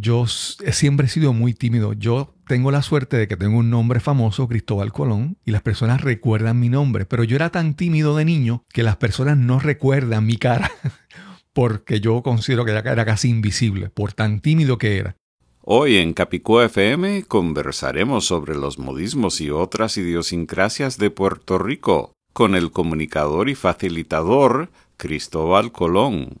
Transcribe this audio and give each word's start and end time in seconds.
yo 0.00 0.26
siempre 0.26 1.06
he 1.06 1.10
sido 1.10 1.32
muy 1.32 1.54
tímido. 1.54 1.92
Yo 1.92 2.34
tengo 2.46 2.70
la 2.70 2.82
suerte 2.82 3.16
de 3.16 3.28
que 3.28 3.36
tengo 3.36 3.58
un 3.58 3.70
nombre 3.70 4.00
famoso, 4.00 4.48
Cristóbal 4.48 4.92
Colón, 4.92 5.36
y 5.44 5.50
las 5.50 5.62
personas 5.62 6.00
recuerdan 6.00 6.58
mi 6.58 6.68
nombre, 6.68 7.04
pero 7.04 7.22
yo 7.24 7.36
era 7.36 7.50
tan 7.50 7.74
tímido 7.74 8.16
de 8.16 8.24
niño 8.24 8.64
que 8.72 8.82
las 8.82 8.96
personas 8.96 9.36
no 9.36 9.60
recuerdan 9.60 10.26
mi 10.26 10.36
cara, 10.36 10.70
porque 11.52 12.00
yo 12.00 12.22
considero 12.22 12.64
que 12.64 12.72
era 12.72 13.04
casi 13.04 13.28
invisible, 13.28 13.90
por 13.90 14.12
tan 14.12 14.40
tímido 14.40 14.78
que 14.78 14.98
era. 14.98 15.16
Hoy 15.62 15.96
en 15.96 16.14
Capicúa 16.14 16.64
FM 16.64 17.24
conversaremos 17.24 18.24
sobre 18.24 18.56
los 18.56 18.78
modismos 18.78 19.40
y 19.40 19.50
otras 19.50 19.98
idiosincrasias 19.98 20.96
de 20.96 21.10
Puerto 21.10 21.58
Rico 21.58 22.12
con 22.32 22.54
el 22.54 22.70
comunicador 22.72 23.50
y 23.50 23.54
facilitador 23.54 24.70
Cristóbal 24.96 25.70
Colón. 25.70 26.40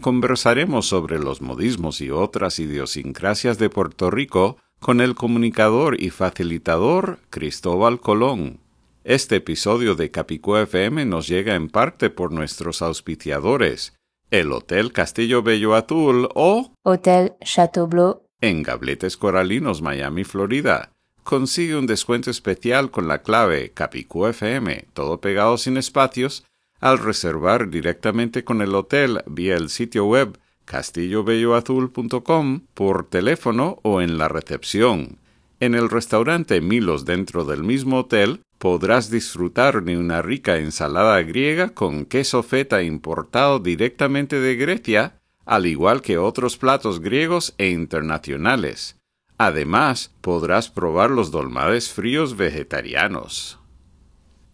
conversaremos 0.00 0.86
sobre 0.86 1.18
los 1.18 1.40
modismos 1.40 2.00
y 2.00 2.10
otras 2.10 2.58
idiosincrasias 2.58 3.58
de 3.58 3.70
Puerto 3.70 4.10
Rico 4.10 4.58
con 4.80 5.00
el 5.00 5.14
comunicador 5.14 6.00
y 6.00 6.10
facilitador 6.10 7.18
Cristóbal 7.30 8.00
Colón. 8.00 8.60
Este 9.04 9.36
episodio 9.36 9.94
de 9.94 10.10
Capicúa 10.10 10.62
FM 10.62 11.04
nos 11.06 11.28
llega 11.28 11.54
en 11.54 11.68
parte 11.68 12.10
por 12.10 12.32
nuestros 12.32 12.82
auspiciadores, 12.82 13.94
el 14.30 14.52
Hotel 14.52 14.92
Castillo 14.92 15.42
Bello 15.42 15.74
Azul 15.74 16.28
o 16.34 16.72
Hotel 16.82 17.34
Chateau 17.44 17.86
Bleu 17.86 18.26
en 18.40 18.62
Gabletes 18.62 19.16
Coralinos, 19.16 19.82
Miami, 19.82 20.24
Florida. 20.24 20.92
Consigue 21.22 21.76
un 21.76 21.86
descuento 21.86 22.30
especial 22.30 22.90
con 22.90 23.08
la 23.08 23.22
clave 23.22 23.72
Capicúa 23.72 24.30
FM, 24.30 24.86
todo 24.92 25.20
pegado 25.20 25.58
sin 25.58 25.76
espacios, 25.76 26.44
al 26.80 26.98
reservar 26.98 27.70
directamente 27.70 28.44
con 28.44 28.62
el 28.62 28.74
hotel 28.74 29.22
vía 29.26 29.56
el 29.56 29.70
sitio 29.70 30.04
web 30.06 30.38
castillobelloazul.com 30.64 32.60
por 32.74 33.08
teléfono 33.08 33.78
o 33.82 34.00
en 34.00 34.18
la 34.18 34.28
recepción. 34.28 35.18
En 35.60 35.74
el 35.74 35.88
restaurante 35.88 36.60
Milos 36.60 37.04
dentro 37.04 37.44
del 37.44 37.62
mismo 37.62 38.00
hotel 38.00 38.40
podrás 38.58 39.10
disfrutar 39.10 39.82
de 39.84 39.96
una 39.96 40.20
rica 40.22 40.58
ensalada 40.58 41.22
griega 41.22 41.70
con 41.70 42.04
queso 42.04 42.42
feta 42.42 42.82
importado 42.82 43.58
directamente 43.58 44.38
de 44.40 44.56
Grecia, 44.56 45.20
al 45.44 45.66
igual 45.66 46.02
que 46.02 46.18
otros 46.18 46.56
platos 46.56 47.00
griegos 47.00 47.54
e 47.58 47.68
internacionales. 47.68 48.96
Además, 49.38 50.12
podrás 50.20 50.68
probar 50.70 51.10
los 51.10 51.30
dolmades 51.30 51.90
fríos 51.90 52.36
vegetarianos 52.36 53.58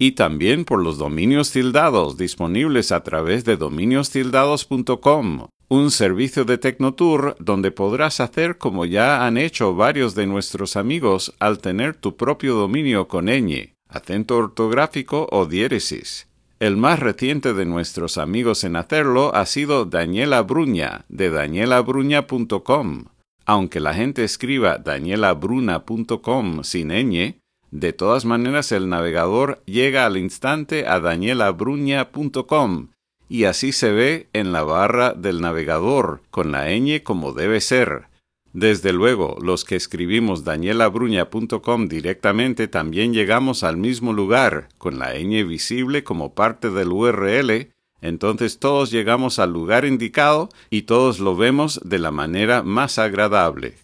y 0.03 0.13
también 0.13 0.65
por 0.65 0.83
los 0.83 0.99
dominios 0.99 1.53
tildados 1.53 2.17
disponibles 2.17 2.91
a 2.91 3.05
través 3.05 3.45
de 3.45 3.57
dominiostildados.com, 3.57 5.47
un 5.69 5.91
servicio 5.93 6.45
de 6.45 6.59
Tecnotour 6.59 7.37
donde 7.39 7.71
podrás 7.71 8.19
hacer 8.19 8.59
como 8.59 8.85
ya 8.85 9.25
han 9.25 9.39
hecho 9.39 9.77
varios 9.77 10.17
de 10.17 10.27
nuestros 10.27 10.75
amigos 10.75 11.33
al 11.39 11.61
tener 11.61 11.95
tu 11.95 12.17
propio 12.17 12.57
dominio 12.57 13.07
con 13.07 13.27
ñ, 13.27 13.75
acento 13.89 14.39
ortográfico 14.39 15.29
o 15.31 15.47
diéresis. 15.47 16.27
El 16.59 16.77
más 16.77 16.99
reciente 16.99 17.55
de 17.55 17.65
nuestros 17.65 18.19
amigos 18.19 18.65
en 18.65 18.75
hacerlo 18.75 19.33
ha 19.37 19.47
sido 19.47 19.85
Daniela 19.85 20.43
Bruña, 20.43 21.05
de 21.11 21.31
danielabruña.com. 21.31 23.05
Aunque 23.47 23.79
la 23.79 23.95
gente 23.95 24.25
escriba 24.25 24.79
danielabruna.com 24.79 26.65
sin 26.65 26.89
ñ, 26.89 27.42
de 27.73 27.95
todas 27.95 28.27
maneras, 28.27 28.71
el 28.71 28.91
navegador 28.91 29.63
llega 29.65 30.05
al 30.05 30.19
instante 30.19 30.87
a 30.87 31.01
danielabruña.com 31.01 32.91
y 33.31 33.45
así 33.45 33.73
se 33.73 33.93
ve 33.93 34.29
en 34.35 34.53
la 34.53 34.63
barra 34.63 35.15
del 35.15 35.41
navegador, 35.41 36.21
con 36.31 36.53
la 36.53 36.67
ñ 36.69 37.03
como 37.03 37.33
debe 37.33 37.63
ser. 37.63 38.09
Desde 38.53 38.93
luego, 38.93 39.39
los 39.41 39.65
que 39.65 39.77
escribimos 39.77 40.45
danielabruña.com 40.45 41.89
directamente 41.89 42.69
también 42.69 43.15
llegamos 43.15 43.65
al 43.65 43.79
mismo 43.79 44.13
lugar, 44.13 44.69
con 44.77 44.99
la 44.99 45.15
ñ 45.15 45.43
visible 45.49 46.05
como 46.05 46.35
parte 46.35 46.69
del 46.69 46.93
URL, 46.93 47.73
entonces 48.03 48.59
todos 48.59 48.91
llegamos 48.91 49.39
al 49.39 49.51
lugar 49.51 49.87
indicado 49.87 50.51
y 50.69 50.83
todos 50.83 51.21
lo 51.21 51.37
vemos 51.37 51.81
de 51.83 51.99
la 51.99 52.11
manera 52.11 52.63
más 52.63 52.99
agradable. 52.99 53.77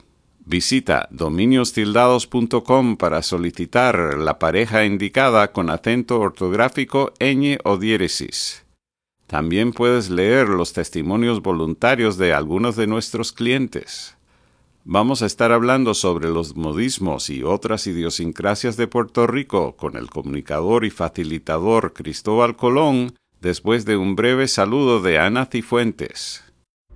Visita 0.50 1.08
dominiostildados.com 1.10 2.96
para 2.96 3.20
solicitar 3.20 4.16
la 4.16 4.38
pareja 4.38 4.86
indicada 4.86 5.52
con 5.52 5.68
acento 5.68 6.18
ortográfico 6.20 7.12
ñ 7.20 7.58
o 7.64 7.76
diéresis. 7.76 8.64
También 9.26 9.74
puedes 9.74 10.08
leer 10.08 10.48
los 10.48 10.72
testimonios 10.72 11.42
voluntarios 11.42 12.16
de 12.16 12.32
algunos 12.32 12.76
de 12.76 12.86
nuestros 12.86 13.32
clientes. 13.32 14.16
Vamos 14.84 15.20
a 15.20 15.26
estar 15.26 15.52
hablando 15.52 15.92
sobre 15.92 16.30
los 16.30 16.56
modismos 16.56 17.28
y 17.28 17.42
otras 17.42 17.86
idiosincrasias 17.86 18.78
de 18.78 18.86
Puerto 18.86 19.26
Rico 19.26 19.76
con 19.76 19.98
el 19.98 20.08
comunicador 20.08 20.86
y 20.86 20.90
facilitador 20.90 21.92
Cristóbal 21.92 22.56
Colón 22.56 23.12
después 23.42 23.84
de 23.84 23.98
un 23.98 24.16
breve 24.16 24.48
saludo 24.48 25.02
de 25.02 25.18
Ana 25.18 25.44
Cifuentes. 25.44 26.47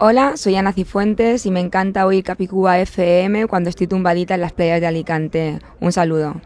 Hola, 0.05 0.37
soy 0.37 0.57
Ana 0.57 0.73
Cifuentes 0.73 1.47
y 1.47 1.53
me 1.53 1.61
encanta 1.61 2.05
oír 2.07 2.25
Capicúa 2.25 2.81
FM 2.81 3.47
cuando 3.47 3.71
estoy 3.71 3.87
tumbadita 3.87 4.35
en 4.35 4.41
las 4.41 4.53
playas 4.53 4.81
de 4.81 4.89
Alicante. 4.89 5.61
Un 5.79 5.93
saludo. 5.93 6.41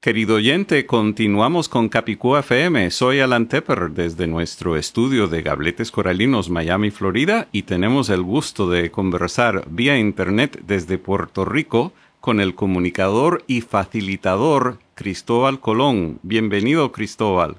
Querido 0.00 0.34
oyente, 0.34 0.84
continuamos 0.84 1.68
con 1.68 1.88
Capicúa 1.88 2.40
FM. 2.40 2.90
Soy 2.90 3.20
Alan 3.20 3.46
Tepper 3.46 3.92
desde 3.92 4.26
nuestro 4.26 4.76
estudio 4.76 5.28
de 5.28 5.42
Gabletes 5.42 5.92
Coralinos, 5.92 6.50
Miami, 6.50 6.90
Florida, 6.90 7.46
y 7.52 7.62
tenemos 7.62 8.10
el 8.10 8.22
gusto 8.22 8.68
de 8.68 8.90
conversar 8.90 9.62
vía 9.70 9.96
Internet 9.96 10.62
desde 10.66 10.98
Puerto 10.98 11.44
Rico 11.44 11.92
con 12.18 12.40
el 12.40 12.56
comunicador 12.56 13.44
y 13.46 13.60
facilitador 13.60 14.78
Cristóbal 14.94 15.60
Colón. 15.60 16.18
Bienvenido, 16.22 16.92
Cristóbal. 16.92 17.56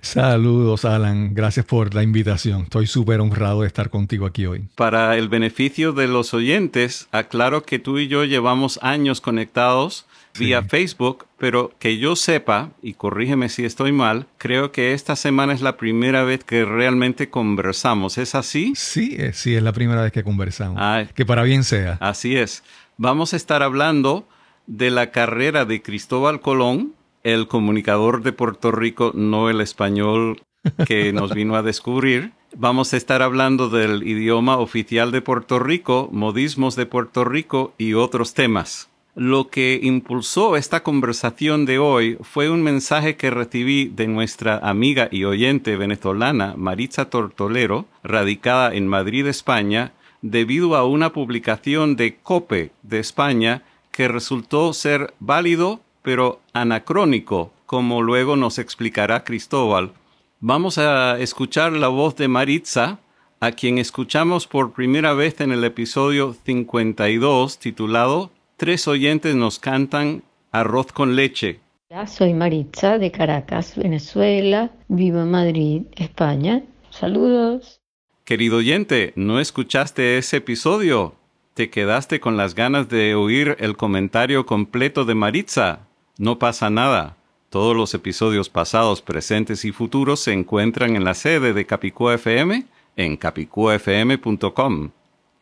Saludos, 0.00 0.84
Alan. 0.84 1.34
Gracias 1.34 1.66
por 1.66 1.94
la 1.94 2.02
invitación. 2.02 2.62
Estoy 2.62 2.86
súper 2.86 3.20
honrado 3.20 3.62
de 3.62 3.66
estar 3.66 3.90
contigo 3.90 4.26
aquí 4.26 4.46
hoy. 4.46 4.64
Para 4.74 5.16
el 5.16 5.28
beneficio 5.28 5.92
de 5.92 6.08
los 6.08 6.34
oyentes, 6.34 7.08
aclaro 7.12 7.64
que 7.64 7.78
tú 7.78 7.98
y 7.98 8.08
yo 8.08 8.24
llevamos 8.24 8.78
años 8.82 9.20
conectados 9.20 10.06
vía 10.38 10.62
Facebook, 10.62 11.26
pero 11.38 11.72
que 11.78 11.98
yo 11.98 12.16
sepa, 12.16 12.70
y 12.82 12.94
corrígeme 12.94 13.48
si 13.48 13.64
estoy 13.64 13.92
mal, 13.92 14.26
creo 14.38 14.72
que 14.72 14.92
esta 14.92 15.16
semana 15.16 15.52
es 15.52 15.60
la 15.60 15.76
primera 15.76 16.24
vez 16.24 16.44
que 16.44 16.64
realmente 16.64 17.28
conversamos. 17.28 18.18
¿Es 18.18 18.34
así? 18.34 18.72
Sí, 18.76 19.16
eh, 19.18 19.32
sí, 19.34 19.54
es 19.54 19.62
la 19.62 19.72
primera 19.72 20.02
vez 20.02 20.12
que 20.12 20.24
conversamos. 20.24 20.80
que 21.14 21.26
para 21.26 21.42
bien 21.42 21.64
sea. 21.64 21.98
Así 22.00 22.36
es. 22.36 22.62
Vamos 22.96 23.32
a 23.32 23.36
estar 23.36 23.62
hablando 23.62 24.26
de 24.72 24.90
la 24.90 25.10
carrera 25.10 25.66
de 25.66 25.82
Cristóbal 25.82 26.40
Colón, 26.40 26.94
el 27.24 27.46
comunicador 27.46 28.22
de 28.22 28.32
Puerto 28.32 28.72
Rico, 28.72 29.12
no 29.14 29.50
el 29.50 29.60
español 29.60 30.40
que 30.86 31.12
nos 31.12 31.34
vino 31.34 31.56
a 31.56 31.62
descubrir. 31.62 32.32
Vamos 32.56 32.94
a 32.94 32.96
estar 32.96 33.20
hablando 33.20 33.68
del 33.68 34.02
idioma 34.02 34.56
oficial 34.56 35.12
de 35.12 35.20
Puerto 35.20 35.58
Rico, 35.58 36.08
modismos 36.10 36.74
de 36.74 36.86
Puerto 36.86 37.26
Rico 37.26 37.74
y 37.76 37.92
otros 37.92 38.32
temas. 38.32 38.88
Lo 39.14 39.48
que 39.48 39.78
impulsó 39.82 40.56
esta 40.56 40.82
conversación 40.82 41.66
de 41.66 41.78
hoy 41.78 42.16
fue 42.22 42.48
un 42.48 42.62
mensaje 42.62 43.16
que 43.16 43.30
recibí 43.30 43.88
de 43.88 44.06
nuestra 44.08 44.56
amiga 44.56 45.10
y 45.12 45.24
oyente 45.24 45.76
venezolana 45.76 46.54
Maritza 46.56 47.10
Tortolero, 47.10 47.84
radicada 48.02 48.74
en 48.74 48.88
Madrid, 48.88 49.26
España, 49.26 49.92
debido 50.22 50.76
a 50.76 50.86
una 50.86 51.12
publicación 51.12 51.94
de 51.96 52.16
COPE 52.22 52.70
de 52.82 53.00
España 53.00 53.64
que 53.92 54.08
resultó 54.08 54.72
ser 54.72 55.14
válido 55.20 55.80
pero 56.02 56.40
anacrónico, 56.52 57.52
como 57.66 58.02
luego 58.02 58.34
nos 58.34 58.58
explicará 58.58 59.22
Cristóbal. 59.22 59.92
Vamos 60.40 60.78
a 60.78 61.18
escuchar 61.20 61.72
la 61.72 61.86
voz 61.86 62.16
de 62.16 62.26
Maritza, 62.26 62.98
a 63.38 63.52
quien 63.52 63.78
escuchamos 63.78 64.48
por 64.48 64.72
primera 64.72 65.14
vez 65.14 65.40
en 65.40 65.52
el 65.52 65.62
episodio 65.62 66.34
52 66.44 67.58
titulado 67.58 68.30
Tres 68.56 68.86
oyentes 68.88 69.34
nos 69.34 69.58
cantan 69.58 70.22
arroz 70.50 70.92
con 70.92 71.16
leche. 71.16 71.60
Hola, 71.90 72.06
soy 72.06 72.34
Maritza 72.34 72.98
de 72.98 73.10
Caracas, 73.10 73.76
Venezuela. 73.76 74.70
Vivo 74.88 75.20
en 75.20 75.30
Madrid, 75.30 75.82
España. 75.96 76.62
Saludos. 76.90 77.80
Querido 78.24 78.58
oyente, 78.58 79.12
¿no 79.16 79.40
escuchaste 79.40 80.18
ese 80.18 80.36
episodio? 80.36 81.16
¿Te 81.54 81.68
quedaste 81.68 82.18
con 82.18 82.38
las 82.38 82.54
ganas 82.54 82.88
de 82.88 83.14
oír 83.14 83.56
el 83.60 83.76
comentario 83.76 84.46
completo 84.46 85.04
de 85.04 85.14
Maritza? 85.14 85.80
No 86.16 86.38
pasa 86.38 86.70
nada. 86.70 87.18
Todos 87.50 87.76
los 87.76 87.92
episodios 87.92 88.48
pasados, 88.48 89.02
presentes 89.02 89.66
y 89.66 89.72
futuros 89.72 90.20
se 90.20 90.32
encuentran 90.32 90.96
en 90.96 91.04
la 91.04 91.12
sede 91.12 91.52
de 91.52 91.66
Capicúa 91.66 92.14
FM 92.14 92.64
en 92.96 93.16
capicuafm.com. 93.18 94.92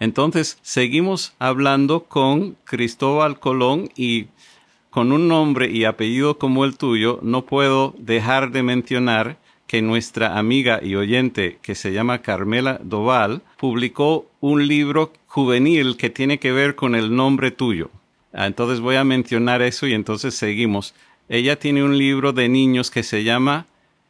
Entonces, 0.00 0.58
seguimos 0.62 1.34
hablando 1.38 2.02
con 2.02 2.56
Cristóbal 2.64 3.38
Colón 3.38 3.88
y 3.94 4.26
con 4.90 5.12
un 5.12 5.28
nombre 5.28 5.70
y 5.70 5.84
apellido 5.84 6.38
como 6.38 6.64
el 6.64 6.76
tuyo, 6.76 7.20
no 7.22 7.46
puedo 7.46 7.94
dejar 7.98 8.50
de 8.50 8.64
mencionar 8.64 9.38
que 9.68 9.80
nuestra 9.80 10.36
amiga 10.36 10.80
y 10.82 10.96
oyente 10.96 11.60
que 11.62 11.76
se 11.76 11.92
llama 11.92 12.22
Carmela 12.22 12.80
Doval 12.82 13.42
publicó 13.60 14.26
un 14.40 14.66
libro 14.66 15.12
juvenil 15.26 15.98
que 15.98 16.08
tiene 16.08 16.38
que 16.38 16.50
ver 16.50 16.76
con 16.76 16.94
el 16.94 17.14
nombre 17.14 17.50
tuyo. 17.50 17.90
Ah, 18.32 18.46
entonces 18.46 18.80
voy 18.80 18.96
a 18.96 19.04
mencionar 19.04 19.60
eso 19.60 19.86
y 19.86 19.92
entonces 19.92 20.34
seguimos. 20.34 20.94
Ella 21.28 21.58
tiene 21.58 21.84
un 21.84 21.98
libro 21.98 22.32
de 22.32 22.48
niños 22.48 22.90
que 22.90 23.02
se 23.02 23.22
llama 23.22 23.66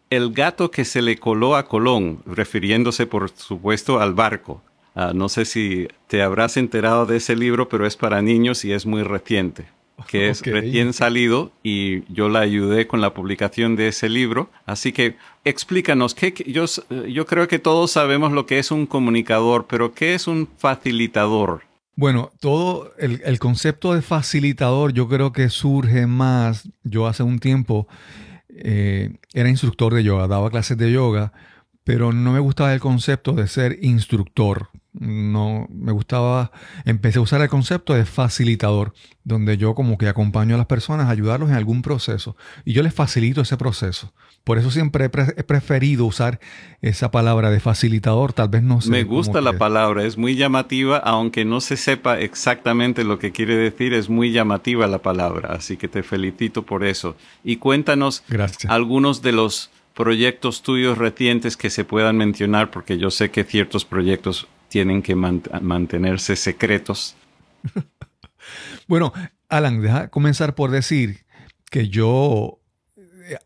El 0.09 0.33
gato 0.33 0.71
que 0.71 0.85
se 0.85 1.03
le 1.03 1.17
coló 1.17 1.57
a 1.57 1.67
Colón, 1.67 2.23
refiriéndose 2.27 3.09
por 3.09 3.29
supuesto 3.31 3.99
al 3.99 4.15
barco. 4.15 4.63
Ah, 4.95 5.11
no 5.13 5.29
sé 5.29 5.45
si 5.45 5.89
te 6.07 6.23
habrás 6.23 6.57
enterado 6.57 7.05
de 7.05 7.17
ese 7.17 7.35
libro, 7.35 7.69
pero 7.69 7.89
es 7.89 7.97
para 7.97 8.23
niños 8.23 8.65
y 8.65 8.73
es 8.73 8.87
muy 8.87 9.03
reciente 9.03 9.67
que 10.07 10.29
es 10.29 10.43
recién 10.43 10.93
salido 10.93 11.53
y 11.63 12.03
yo 12.13 12.29
la 12.29 12.41
ayudé 12.41 12.87
con 12.87 13.01
la 13.01 13.15
publicación 13.15 13.77
de 13.77 13.89
ese 13.89 14.09
libro. 14.09 14.51
Así 14.67 14.93
que 14.93 15.17
explícanos, 15.45 16.15
¿qué, 16.15 16.35
yo, 16.47 16.65
yo 17.09 17.27
creo 17.27 17.49
que 17.49 17.59
todos 17.59 17.91
sabemos 17.91 18.33
lo 18.33 18.47
que 18.47 18.59
es 18.59 18.71
un 18.71 18.87
comunicador, 18.87 19.67
pero 19.69 19.93
¿qué 19.93 20.15
es 20.15 20.27
un 20.27 20.49
facilitador? 20.59 21.63
Bueno, 21.97 22.31
todo 22.41 22.93
el, 22.99 23.21
el, 23.25 23.39
concepto 23.39 23.95
de 23.95 24.01
facilitador 24.01 24.93
yo 24.93 25.09
creo 25.09 25.33
que 25.33 25.51
surge 25.51 26.07
más, 26.07 26.69
yo 26.83 27.07
hace 27.07 27.23
un 27.23 27.39
tiempo 27.39 27.87
eh, 28.49 29.17
era 29.33 29.49
instructor 29.49 29.95
de 29.95 30.05
yoga, 30.05 30.27
daba 30.27 30.51
clases 30.51 30.77
de 30.77 30.93
yoga, 30.93 31.33
pero 31.85 32.13
no 32.13 32.33
me 32.33 32.41
gustaba 32.41 32.73
el 32.73 32.81
concepto 32.81 33.33
de 33.33 33.49
ser 33.49 33.79
instructor 33.83 34.69
no 34.93 35.69
me 35.71 35.93
gustaba, 35.93 36.51
empecé 36.85 37.19
a 37.19 37.23
usar 37.23 37.41
el 37.41 37.49
concepto 37.49 37.95
de 37.95 38.05
facilitador, 38.05 38.93
donde 39.25 39.57
yo 39.57 39.75
como 39.75 39.99
que 39.99 40.09
acompaño 40.09 40.55
a 40.57 40.59
las 40.59 40.67
personas 40.67 41.07
a 41.07 41.11
ayudarlos 41.11 41.51
en 41.51 41.55
algún 41.55 41.83
proceso 41.83 42.37
y 42.65 42.73
yo 42.73 42.83
les 42.83 42.95
facilito 42.95 43.41
ese 43.41 43.57
proceso. 43.57 44.13
Por 44.43 44.59
eso 44.59 44.71
siempre 44.71 45.05
he, 45.05 45.09
preferido 45.45 46.07
usar 46.07 46.41
esa 46.81 47.11
palabra 47.11 47.51
de 47.51 47.61
facilitador, 47.61 48.33
tal 48.33 48.49
vez 48.49 48.63
no 48.63 48.81
sé. 48.81 48.91
Me 48.91 49.05
gusta 49.05 49.41
la 49.43 49.59
palabra, 49.59 50.05
es 50.05 50.17
muy 50.17 50.35
llamativa, 50.35 50.97
aunque 50.97 51.45
no 51.45 51.61
se 51.61 51.77
sepa 51.77 52.19
exactamente 52.19 53.05
lo 53.05 53.19
que 53.19 53.33
quiere 53.33 53.57
decir, 53.57 53.93
es 53.93 54.09
muy 54.09 54.33
llamativa 54.33 54.87
la 54.87 54.99
palabra, 54.99 55.51
así 55.53 55.77
que 55.77 55.89
te 55.89 56.03
felicito 56.03 56.65
por 56.65 56.85
eso. 56.85 57.17
Y 57.45 57.57
cuéntanos 57.57 58.25
algunos 58.67 59.21
de 59.21 59.33
los 59.33 59.71
proyectos 59.95 60.63
tuyos 60.63 60.97
recientes 60.97 61.59
que 61.59 61.69
se 61.69 61.85
puedan 61.85 62.17
mencionar, 62.17 62.71
porque 62.71 62.97
yo 62.97 63.11
sé 63.11 63.31
que 63.31 63.45
ciertos 63.45 63.85
proyectos 63.85 64.49
tienen 64.71 65.03
que 65.03 65.15
mantenerse 65.15 66.37
secretos. 66.37 67.17
bueno, 68.89 69.13
Alan, 69.51 69.83
deja 69.83 70.09
comenzar 70.09 70.55
por 70.55 70.71
decir 70.71 71.27
que 71.71 71.89
yo, 71.89 72.61
eh, 72.97 73.37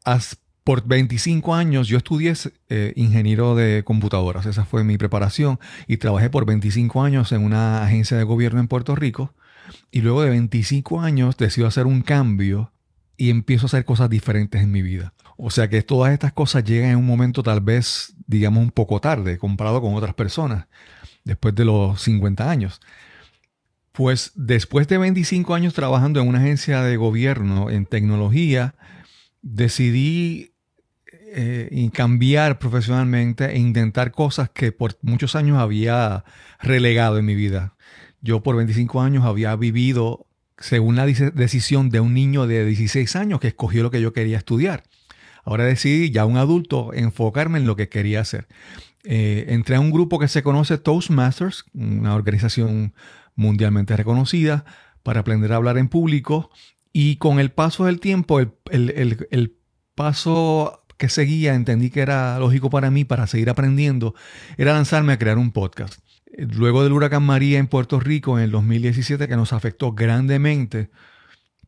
por 0.63 0.87
25 0.87 1.55
años, 1.55 1.89
yo 1.89 1.97
estudié 1.97 2.35
eh, 2.69 2.93
ingeniero 2.97 3.55
de 3.55 3.83
computadoras, 3.85 4.47
esa 4.47 4.65
fue 4.65 4.85
mi 4.85 4.97
preparación, 4.99 5.59
y 5.89 5.97
trabajé 5.97 6.31
por 6.31 6.47
25 6.47 7.03
años 7.03 7.33
en 7.33 7.43
una 7.43 7.83
agencia 7.83 8.17
de 8.17 8.25
gobierno 8.25 8.61
en 8.61 8.69
Puerto 8.69 8.95
Rico, 8.95 9.35
y 9.91 10.03
luego 10.03 10.23
de 10.23 10.31
25 10.31 11.01
años 11.01 11.37
decido 11.39 11.67
hacer 11.67 11.87
un 11.87 12.03
cambio 12.03 12.71
y 13.17 13.31
empiezo 13.31 13.65
a 13.65 13.69
hacer 13.69 13.87
cosas 13.87 14.11
diferentes 14.11 14.63
en 14.63 14.71
mi 14.71 14.83
vida. 14.83 15.15
O 15.39 15.51
sea 15.51 15.69
que 15.69 15.83
todas 15.83 16.13
estas 16.13 16.33
cosas 16.33 16.65
llegan 16.65 16.91
en 16.91 16.97
un 16.99 17.07
momento 17.07 17.43
tal 17.43 17.61
vez, 17.61 18.15
digamos, 18.27 18.63
un 18.63 18.71
poco 18.71 19.01
tarde 19.01 19.39
comparado 19.39 19.81
con 19.81 19.95
otras 19.95 20.15
personas 20.15 20.67
después 21.25 21.55
de 21.55 21.65
los 21.65 22.01
50 22.01 22.49
años. 22.49 22.81
Pues 23.93 24.33
después 24.35 24.89
de 24.89 24.99
25 24.99 25.55
años 25.55 25.75
trabajando 25.75 26.21
en 26.21 26.29
una 26.29 26.39
agencia 26.39 26.83
de 26.83 26.97
gobierno 26.97 27.71
en 27.71 27.87
tecnología, 27.87 28.75
decidí 29.43 30.53
eh, 31.37 31.91
cambiar 31.93 32.59
profesionalmente 32.59 33.53
e 33.53 33.59
intentar 33.59 34.13
cosas 34.13 34.51
que 34.51 34.73
por 34.73 34.97
muchos 35.03 35.35
años 35.35 35.59
había 35.59 36.25
relegado 36.61 37.19
en 37.19 37.25
mi 37.25 37.35
vida. 37.35 37.75
Yo 38.21 38.43
por 38.43 38.57
25 38.57 39.01
años 39.01 39.25
había 39.25 39.55
vivido 39.57 40.27
según 40.59 40.97
la 40.97 41.07
decisión 41.07 41.91
de 41.91 42.01
un 42.01 42.15
niño 42.15 42.47
de 42.47 42.65
16 42.65 43.17
años 43.17 43.41
que 43.41 43.49
escogió 43.49 43.83
lo 43.83 43.91
que 43.91 44.01
yo 44.01 44.13
quería 44.13 44.39
estudiar. 44.39 44.85
Ahora 45.45 45.65
decidí, 45.65 46.11
ya 46.11 46.25
un 46.25 46.37
adulto, 46.37 46.93
enfocarme 46.95 47.59
en 47.59 47.67
lo 47.67 47.77
que 47.77 47.89
quería 47.89 48.21
hacer. 48.21 48.47
Eh, 49.05 49.45
entré 49.49 49.77
a 49.77 49.81
un 49.81 49.91
grupo 49.91 50.19
que 50.19 50.29
se 50.29 50.43
conoce 50.43 50.79
Toastmasters, 50.79 51.67
una 51.75 52.15
organización 52.15 52.95
mundialmente 53.35 53.97
reconocida, 53.97 54.65
para 55.03 55.21
aprender 55.21 55.53
a 55.53 55.57
hablar 55.57 55.79
en 55.79 55.89
público. 55.89 56.51
Y 56.93 57.17
con 57.17 57.39
el 57.39 57.53
paso 57.53 57.85
del 57.85 58.01
tiempo, 58.01 58.41
el, 58.41 59.57
paso 59.95 60.85
que 60.97 61.09
seguía, 61.09 61.55
entendí 61.55 61.91
que 61.91 62.01
era 62.01 62.39
lógico 62.39 62.71
para 62.71 62.91
mí, 62.91 63.05
para 63.05 63.27
seguir 63.27 63.51
aprendiendo, 63.51 64.15
era 64.57 64.73
lanzarme 64.73 65.13
a 65.13 65.19
crear 65.19 65.39
un 65.39 65.53
podcast. 65.53 66.01
Luego 66.37 66.83
del 66.83 66.93
huracán 66.93 67.25
María 67.25 67.59
en 67.59 67.69
Puerto 67.69 68.01
Rico 68.01 68.39
en 68.39 68.45
el 68.45 68.51
2017, 68.51 69.29
que 69.29 69.37
nos 69.37 69.53
afectó 69.53 69.93
grandemente, 69.93 70.91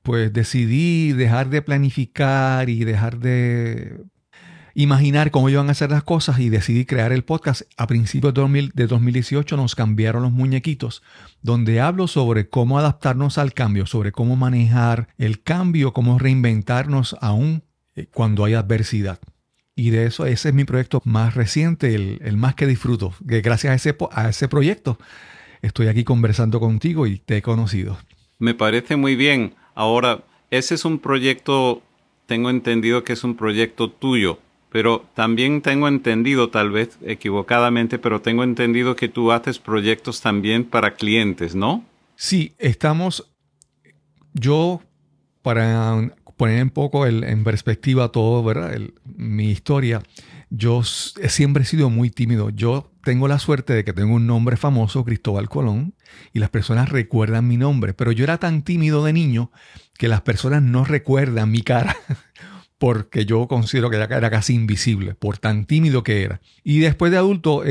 pues 0.02 0.32
decidí 0.32 1.12
dejar 1.12 1.50
de 1.50 1.62
planificar 1.62 2.68
y 2.68 2.84
dejar 2.84 3.18
de 3.18 4.04
imaginar 4.76 5.30
cómo 5.30 5.48
iban 5.48 5.68
a 5.68 5.72
hacer 5.72 5.90
las 5.90 6.02
cosas 6.02 6.38
y 6.38 6.50
decidí 6.50 6.84
crear 6.84 7.10
el 7.10 7.24
podcast. 7.24 7.62
A 7.78 7.86
principios 7.86 8.34
de, 8.34 8.86
2018 8.86 9.56
nos 9.56 9.74
cambiaron 9.74 10.22
los 10.22 10.32
muñequitos, 10.32 11.02
donde 11.40 11.80
hablo 11.80 12.06
sobre 12.06 12.50
cómo 12.50 12.78
adaptarnos 12.78 13.38
al 13.38 13.54
cambio, 13.54 13.86
sobre 13.86 14.12
cómo 14.12 14.36
manejar 14.36 15.08
el 15.16 15.42
cambio, 15.42 15.94
cómo 15.94 16.18
reinventarnos 16.18 17.16
aún 17.22 17.62
eh, 17.94 18.06
cuando 18.12 18.44
hay 18.44 18.52
adversidad. 18.52 19.18
Y 19.74 19.90
de 19.90 20.06
eso, 20.06 20.26
ese 20.26 20.50
es 20.50 20.54
mi 20.54 20.64
proyecto 20.64 21.00
más 21.04 21.34
reciente, 21.34 21.94
el, 21.94 22.36
más 22.36 22.54
que 22.54 22.66
disfruto. 22.66 23.14
Gracias 23.20 23.70
a 23.72 23.74
ese, 23.74 23.96
a 24.12 24.28
ese 24.28 24.48
proyecto 24.48 24.98
estoy 25.62 25.88
aquí 25.88 26.04
conversando 26.04 26.60
contigo 26.60 27.06
y 27.06 27.18
te 27.18 27.38
he 27.38 27.42
conocido. 27.42 27.98
Me 28.38 28.54
parece 28.54 28.96
muy 28.96 29.16
bien. 29.16 29.54
Ahora, 29.74 30.24
ese 30.50 30.74
es 30.74 30.84
un 30.84 30.98
proyecto, 30.98 31.82
tengo 32.26 32.50
entendido 32.50 33.04
que 33.04 33.14
es 33.14 33.24
un 33.24 33.36
proyecto 33.36 33.90
tuyo. 33.90 34.38
Pero 34.70 35.06
también 35.14 35.62
tengo 35.62 35.88
entendido, 35.88 36.50
tal 36.50 36.70
vez 36.70 36.98
equivocadamente, 37.02 37.98
pero 37.98 38.20
tengo 38.20 38.44
entendido 38.44 38.96
que 38.96 39.08
tú 39.08 39.32
haces 39.32 39.58
proyectos 39.58 40.20
también 40.20 40.64
para 40.64 40.94
clientes, 40.94 41.54
¿no? 41.54 41.84
Sí, 42.16 42.54
estamos, 42.58 43.30
yo, 44.34 44.82
para 45.42 46.10
poner 46.36 46.62
un 46.62 46.70
poco 46.70 47.06
en 47.06 47.44
perspectiva 47.44 48.10
todo, 48.10 48.42
¿verdad? 48.42 48.78
mi 49.04 49.50
historia, 49.50 50.02
yo 50.50 50.82
siempre 50.84 51.62
he 51.62 51.66
sido 51.66 51.90
muy 51.90 52.10
tímido. 52.10 52.50
Yo 52.50 52.92
tengo 53.02 53.28
la 53.28 53.38
suerte 53.38 53.72
de 53.72 53.84
que 53.84 53.92
tengo 53.92 54.14
un 54.14 54.26
nombre 54.26 54.56
famoso, 54.56 55.04
Cristóbal 55.04 55.48
Colón, 55.48 55.94
y 56.32 56.38
las 56.38 56.50
personas 56.50 56.88
recuerdan 56.88 57.48
mi 57.48 57.56
nombre, 57.56 57.94
pero 57.94 58.12
yo 58.12 58.24
era 58.24 58.38
tan 58.38 58.62
tímido 58.62 59.04
de 59.04 59.12
niño 59.12 59.50
que 59.98 60.08
las 60.08 60.20
personas 60.22 60.62
no 60.62 60.84
recuerdan 60.84 61.50
mi 61.50 61.62
cara. 61.62 61.96
porque 62.78 63.24
yo 63.24 63.48
considero 63.48 63.90
que 63.90 63.96
era 63.96 64.30
casi 64.30 64.54
invisible, 64.54 65.14
por 65.14 65.38
tan 65.38 65.64
tímido 65.64 66.02
que 66.02 66.22
era. 66.22 66.40
Y 66.62 66.80
después 66.80 67.10
de 67.10 67.18
adulto, 67.18 67.62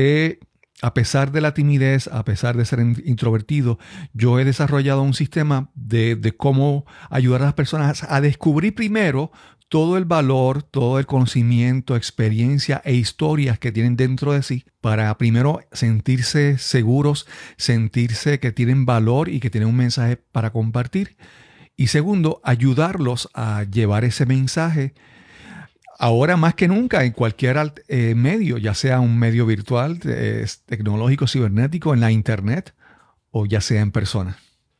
a 0.82 0.94
pesar 0.94 1.32
de 1.32 1.40
la 1.40 1.54
timidez, 1.54 2.08
a 2.08 2.24
pesar 2.24 2.56
de 2.56 2.64
ser 2.64 2.80
introvertido, 2.80 3.78
yo 4.12 4.38
he 4.38 4.44
desarrollado 4.44 5.02
un 5.02 5.14
sistema 5.14 5.70
de, 5.74 6.16
de 6.16 6.36
cómo 6.36 6.84
ayudar 7.10 7.42
a 7.42 7.46
las 7.46 7.54
personas 7.54 8.04
a 8.08 8.20
descubrir 8.20 8.74
primero 8.74 9.30
todo 9.68 9.96
el 9.96 10.04
valor, 10.04 10.62
todo 10.62 10.98
el 10.98 11.06
conocimiento, 11.06 11.96
experiencia 11.96 12.80
e 12.84 12.94
historias 12.94 13.58
que 13.58 13.72
tienen 13.72 13.96
dentro 13.96 14.32
de 14.32 14.42
sí 14.42 14.64
para 14.80 15.16
primero 15.18 15.60
sentirse 15.72 16.58
seguros, 16.58 17.26
sentirse 17.56 18.38
que 18.38 18.52
tienen 18.52 18.86
valor 18.86 19.28
y 19.28 19.40
que 19.40 19.50
tienen 19.50 19.68
un 19.68 19.76
mensaje 19.76 20.16
para 20.16 20.50
compartir 20.50 21.16
Y 21.76 21.88
segundo, 21.88 22.40
ayudarlos 22.42 23.28
a 23.34 23.64
llevar 23.64 24.04
ese 24.04 24.26
mensaje 24.26 24.94
ahora 25.98 26.36
más 26.36 26.54
que 26.54 26.68
nunca 26.68 27.04
en 27.04 27.12
cualquier 27.12 27.72
eh, 27.88 28.14
medio, 28.14 28.58
ya 28.58 28.74
sea 28.74 29.00
un 29.00 29.18
medio 29.18 29.46
virtual, 29.46 29.98
tecnológico, 30.66 31.26
cibernético, 31.26 31.94
en 31.94 32.00
la 32.00 32.10
internet 32.10 32.74
o 33.30 33.46
ya 33.46 33.60
sea 33.60 33.82
en 33.82 33.92
persona. 33.92 34.38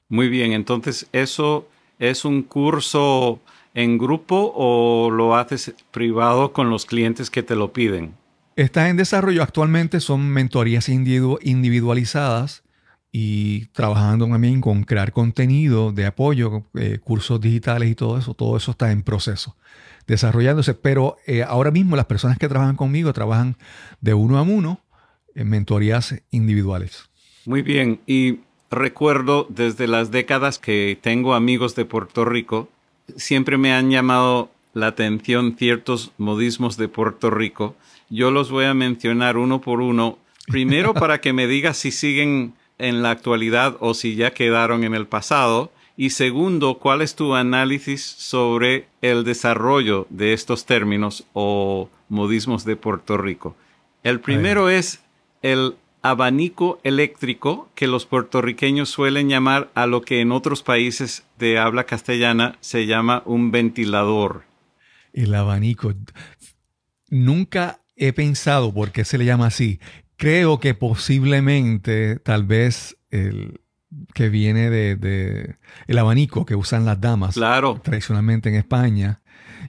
Muy 0.09 0.29
bien, 0.29 0.53
entonces 0.53 1.07
eso 1.13 1.69
es 1.99 2.25
un 2.25 2.43
curso 2.43 3.41
en 3.77 3.99
grupo 3.99 4.53
o 4.57 5.11
lo 5.11 5.37
haces 5.37 5.75
privado 5.91 6.53
con 6.53 6.71
los 6.71 6.87
clientes 6.87 7.31
que 7.31 7.43
te 7.43 7.55
lo 7.55 7.73
piden? 7.75 8.15
Está 8.57 8.89
en 8.89 8.97
desarrollo 8.97 9.43
actualmente, 9.43 10.01
son 10.01 10.31
mentorías 10.31 10.89
individualizadas 10.89 12.63
y 13.19 13.65
trabajando 13.73 14.29
también 14.29 14.61
con 14.61 14.85
crear 14.85 15.11
contenido 15.11 15.91
de 15.91 16.05
apoyo, 16.05 16.65
eh, 16.75 16.99
cursos 17.03 17.41
digitales 17.41 17.91
y 17.91 17.95
todo 17.95 18.19
eso, 18.19 18.35
todo 18.35 18.59
eso 18.59 18.73
está 18.73 18.93
en 18.93 19.03
proceso, 19.03 19.57
desarrollándose. 20.07 20.75
Pero 20.75 21.17
eh, 21.27 21.43
ahora 21.43 21.71
mismo 21.71 21.97
las 21.97 22.05
personas 22.05 22.37
que 22.37 22.47
trabajan 22.47 22.77
conmigo 22.77 23.15
trabajan 23.15 23.57
de 24.03 24.13
uno 24.13 24.37
a 24.37 24.43
uno 24.43 24.81
en 25.35 25.49
mentorías 25.49 26.15
individuales. 26.31 27.09
Muy 27.47 27.63
bien, 27.63 28.01
y 28.07 28.41
recuerdo 28.71 29.47
desde 29.49 29.87
las 29.87 30.11
décadas 30.11 30.59
que 30.59 30.99
tengo 31.01 31.33
amigos 31.33 31.75
de 31.75 31.87
Puerto 31.87 32.27
Rico, 32.27 32.69
siempre 33.17 33.57
me 33.57 33.73
han 33.73 33.91
llamado 33.91 34.51
la 34.75 34.89
atención 34.89 35.57
ciertos 35.57 36.13
modismos 36.19 36.77
de 36.77 36.89
Puerto 36.89 37.31
Rico. 37.31 37.77
Yo 38.11 38.31
los 38.31 38.51
voy 38.51 38.67
a 38.67 38.75
mencionar 38.75 39.39
uno 39.39 39.63
por 39.63 39.81
uno. 39.81 40.19
Primero 40.49 40.93
para 41.03 41.23
que 41.23 41.33
me 41.33 41.47
digas 41.47 41.79
si 41.79 41.91
siguen 41.91 42.53
en 42.79 43.03
la 43.03 43.11
actualidad 43.11 43.77
o 43.81 43.95
si 43.95 44.17
ya 44.17 44.33
quedaron 44.33 44.85
en 44.85 44.95
el 44.95 45.07
pasado. 45.07 45.73
Y 45.97 46.11
segundo, 46.11 46.79
¿cuál 46.79 47.01
es 47.01 47.15
tu 47.15 47.35
análisis 47.35 48.03
sobre 48.05 48.87
el 49.01 49.25
desarrollo 49.25 50.07
de 50.11 50.35
estos 50.35 50.67
términos 50.67 51.25
o 51.33 51.89
modismos 52.09 52.65
de 52.65 52.77
Puerto 52.77 53.17
Rico? 53.17 53.57
El 54.03 54.21
primero 54.21 54.69
es 54.69 55.01
el 55.43 55.75
abanico 56.03 56.79
eléctrico 56.85 57.69
que 57.75 57.89
los 57.89 58.07
puertorriqueños 58.07 58.89
suelen 58.89 59.29
llamar 59.29 59.71
a 59.75 59.87
lo 59.87 60.03
que 60.03 60.21
en 60.21 60.31
otros 60.31 60.63
países 60.63 61.25
de 61.39 61.59
habla 61.59 61.85
castellana 61.85 62.57
se 62.61 62.87
llama 62.87 63.23
un 63.25 63.51
ventilador. 63.51 64.45
El 65.13 65.35
abanico. 65.35 65.95
Nunca 67.09 67.81
he 67.97 68.13
pensado 68.13 68.73
por 68.73 68.93
qué 68.93 69.05
se 69.05 69.19
le 69.19 69.25
llama 69.25 69.47
así. 69.47 69.81
Creo 70.17 70.61
que 70.61 70.75
posiblemente, 70.75 72.17
tal 72.17 72.45
vez, 72.45 72.97
el 73.11 73.61
que 74.15 74.29
viene 74.29 74.71
de, 74.71 75.57
el 75.87 75.99
abanico 75.99 76.45
que 76.45 76.55
usan 76.55 76.85
las 76.85 77.01
damas 77.01 77.35
claro. 77.35 77.81
tradicionalmente 77.83 78.49
en 78.49 78.57
España. 78.57 79.23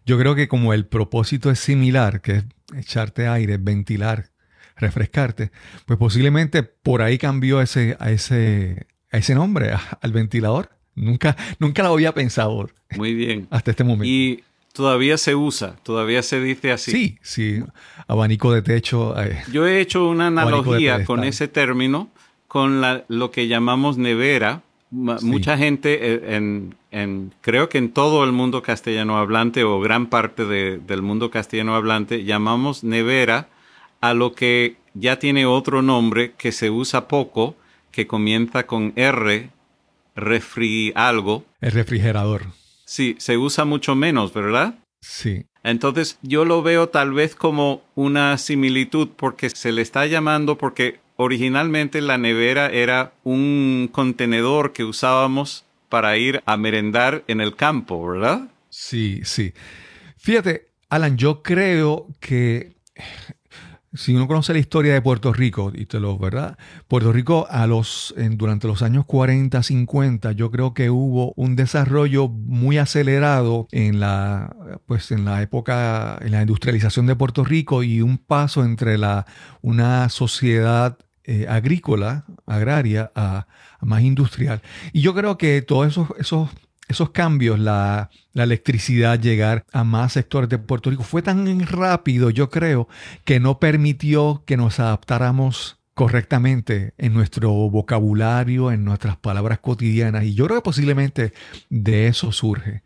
Yo 0.05 0.17
creo 0.17 0.35
que 0.35 0.47
como 0.47 0.73
el 0.73 0.85
propósito 0.85 1.51
es 1.51 1.59
similar, 1.59 2.21
que 2.21 2.37
es 2.37 2.45
echarte 2.75 3.27
aire, 3.27 3.57
ventilar 3.57 4.31
refrescarte, 4.77 5.51
pues 5.85 5.97
posiblemente 5.99 6.63
por 6.63 7.01
ahí 7.01 7.17
cambió 7.17 7.61
ese, 7.61 7.97
a, 7.99 8.11
ese, 8.11 8.87
a 9.11 9.17
ese 9.17 9.35
nombre, 9.35 9.71
al 10.01 10.11
ventilador. 10.11 10.69
Nunca, 10.95 11.35
nunca 11.59 11.83
lo 11.83 11.89
había 11.89 12.13
pensado. 12.13 12.69
Muy 12.95 13.13
bien. 13.13 13.47
Hasta 13.51 13.71
este 13.71 13.83
momento. 13.83 14.05
Y 14.05 14.43
todavía 14.74 15.17
se 15.17 15.36
usa, 15.36 15.75
todavía 15.83 16.21
se 16.24 16.39
dice 16.39 16.71
así. 16.71 16.91
Sí, 16.91 17.17
sí, 17.21 17.63
abanico 18.07 18.51
de 18.53 18.62
techo. 18.62 19.19
Eh, 19.21 19.41
Yo 19.51 19.65
he 19.67 19.79
hecho 19.81 20.07
una 20.07 20.27
analogía 20.27 21.03
con 21.05 21.24
ese 21.24 21.47
término, 21.47 22.09
con 22.47 22.81
la, 22.81 23.03
lo 23.07 23.31
que 23.31 23.47
llamamos 23.47 23.97
nevera. 23.97 24.62
Mucha 24.89 25.57
gente, 25.57 26.13
eh, 26.13 26.36
en, 26.36 26.75
en, 26.91 27.33
creo 27.41 27.67
que 27.67 27.77
en 27.77 27.91
todo 27.91 28.24
el 28.24 28.31
mundo 28.31 28.62
castellano 28.62 29.17
hablante 29.17 29.63
o 29.65 29.81
gran 29.81 30.07
parte 30.07 30.45
de, 30.45 30.77
del 30.77 31.01
mundo 31.01 31.29
castellano 31.29 31.75
hablante, 31.75 32.24
llamamos 32.24 32.83
nevera 32.83 33.50
a 34.00 34.13
lo 34.13 34.33
que 34.33 34.77
ya 34.93 35.19
tiene 35.19 35.45
otro 35.45 35.81
nombre 35.81 36.33
que 36.38 36.51
se 36.51 36.69
usa 36.69 37.07
poco, 37.07 37.55
que 37.91 38.07
comienza 38.07 38.65
con 38.65 38.93
R, 38.95 39.50
refri 40.15 40.93
algo. 40.95 41.43
El 41.59 41.71
refrigerador. 41.71 42.43
Sí, 42.88 43.15
se 43.20 43.38
usa 43.38 43.65
mucho 43.65 43.96
menos, 43.96 44.34
¿verdad? 44.34 44.75
Sí. 45.01 45.46
Entonces 45.62 46.17
yo 46.22 46.46
lo 46.46 46.63
veo 46.63 46.88
tal 46.88 47.12
vez 47.12 47.36
como 47.36 47.84
una 47.96 48.38
similitud 48.38 49.10
porque 49.17 49.50
se 49.50 49.74
le 49.74 49.82
está 49.82 50.06
llamando 50.06 50.58
porque 50.58 51.01
originalmente 51.17 52.00
la 52.00 52.17
nevera 52.17 52.67
era 52.67 53.12
un 53.25 53.89
contenedor 53.91 54.72
que 54.72 54.86
usábamos 54.86 55.65
para 55.89 56.17
ir 56.17 56.41
a 56.46 56.56
merendar 56.56 57.25
en 57.27 57.41
el 57.41 57.58
campo, 57.58 58.08
¿verdad? 58.08 58.50
Sí, 58.70 59.20
sí. 59.25 59.53
Fíjate, 60.17 60.70
Alan, 60.89 61.17
yo 61.17 61.44
creo 61.44 62.08
que 62.22 62.77
si 63.97 64.15
uno 64.15 64.27
conoce 64.27 64.53
la 64.53 64.59
historia 64.59 64.93
de 64.93 65.01
Puerto 65.01 65.33
Rico, 65.33 65.71
y 65.73 65.85
te 65.85 65.99
lo, 65.99 66.17
¿verdad? 66.17 66.57
Puerto 66.87 67.11
Rico 67.11 67.47
a 67.49 67.67
los, 67.67 68.13
durante 68.31 68.67
los 68.67 68.81
años 68.81 69.05
40, 69.05 69.61
50, 69.61 70.31
yo 70.33 70.51
creo 70.51 70.73
que 70.73 70.89
hubo 70.89 71.33
un 71.35 71.55
desarrollo 71.55 72.29
muy 72.29 72.77
acelerado 72.77 73.67
en 73.71 73.99
la, 73.99 74.55
pues 74.85 75.11
en 75.11 75.25
la 75.25 75.41
época, 75.41 76.19
en 76.21 76.31
la 76.31 76.41
industrialización 76.41 77.07
de 77.07 77.15
Puerto 77.15 77.43
Rico 77.43 77.83
y 77.83 78.01
un 78.01 78.17
paso 78.17 78.63
entre 78.63 78.97
la, 78.97 79.25
una 79.61 80.09
sociedad 80.09 80.97
eh, 81.23 81.45
agrícola, 81.49 82.25
agraria, 82.45 83.11
a, 83.15 83.47
más 83.81 84.01
industrial. 84.01 84.61
Y 84.93 85.01
yo 85.01 85.13
creo 85.13 85.37
que 85.37 85.61
todos 85.61 85.99
esos 86.17 86.49
esos 86.88 87.10
cambios, 87.10 87.60
la, 87.60 88.10
electricidad 88.34 89.20
llegar 89.20 89.65
a 89.74 89.84
más 89.84 90.13
sectores 90.13 90.50
de 90.50 90.60
Puerto 90.60 90.91
Rico, 90.91 91.03
fue 91.03 91.24
tan 91.24 91.60
rápido, 91.65 92.29
yo 92.29 92.50
creo, 92.50 92.88
que 93.25 93.39
no 93.39 93.60
permitió 93.60 94.44
que 94.46 94.58
nos 94.58 94.79
adaptáramos 94.79 95.79
correctamente 95.96 96.94
en 97.00 97.13
nuestro 97.13 97.51
vocabulario, 97.51 98.72
en 98.72 98.86
nuestras 98.86 99.17
palabras 99.17 99.58
cotidianas. 99.60 100.24
Y 100.24 100.36
yo 100.36 100.46
creo 100.46 100.58
que 100.58 100.65
posiblemente 100.65 101.34
de 101.70 102.08
eso 102.08 102.32
surge. 102.32 102.84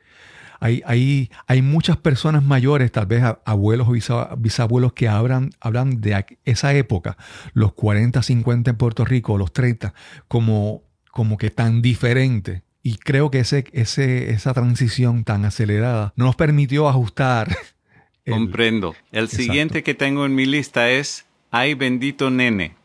Hay, 0.62 0.81
hay, 0.86 1.29
hay 1.48 1.62
muchas 1.62 1.98
personas 1.98 2.43
mayores, 2.43 2.91
tal 2.91 3.08
vez 3.08 3.24
abuelos 3.43 3.88
o 3.89 4.38
bisabuelos, 4.38 4.93
que 4.93 5.10
hablan, 5.10 5.50
hablan 5.60 6.00
de 6.00 6.38
esa 6.46 6.74
época, 6.74 7.17
los 7.53 7.74
40, 7.74 8.22
50 8.22 8.70
en 8.70 8.77
Puerto 8.77 9.03
Rico, 9.03 9.38
los 9.38 9.51
30, 9.51 9.93
como, 10.27 10.84
como 11.12 11.38
que 11.38 11.50
tan 11.50 11.81
diferente 11.81 12.63
y 12.83 12.95
creo 12.97 13.29
que 13.31 13.39
ese, 13.39 13.65
ese, 13.73 14.31
esa 14.31 14.53
transición 14.53 15.23
tan 15.23 15.45
acelerada 15.45 16.13
no 16.15 16.25
nos 16.25 16.35
permitió 16.35 16.89
ajustar. 16.89 17.55
Comprendo. 18.27 18.95
El 19.11 19.29
siguiente 19.29 19.83
que 19.83 19.93
tengo 19.93 20.25
en 20.25 20.35
mi 20.35 20.45
lista 20.45 20.89
es 20.89 21.25
Ay 21.50 21.73
bendito 21.73 22.29
nene. 22.29 22.75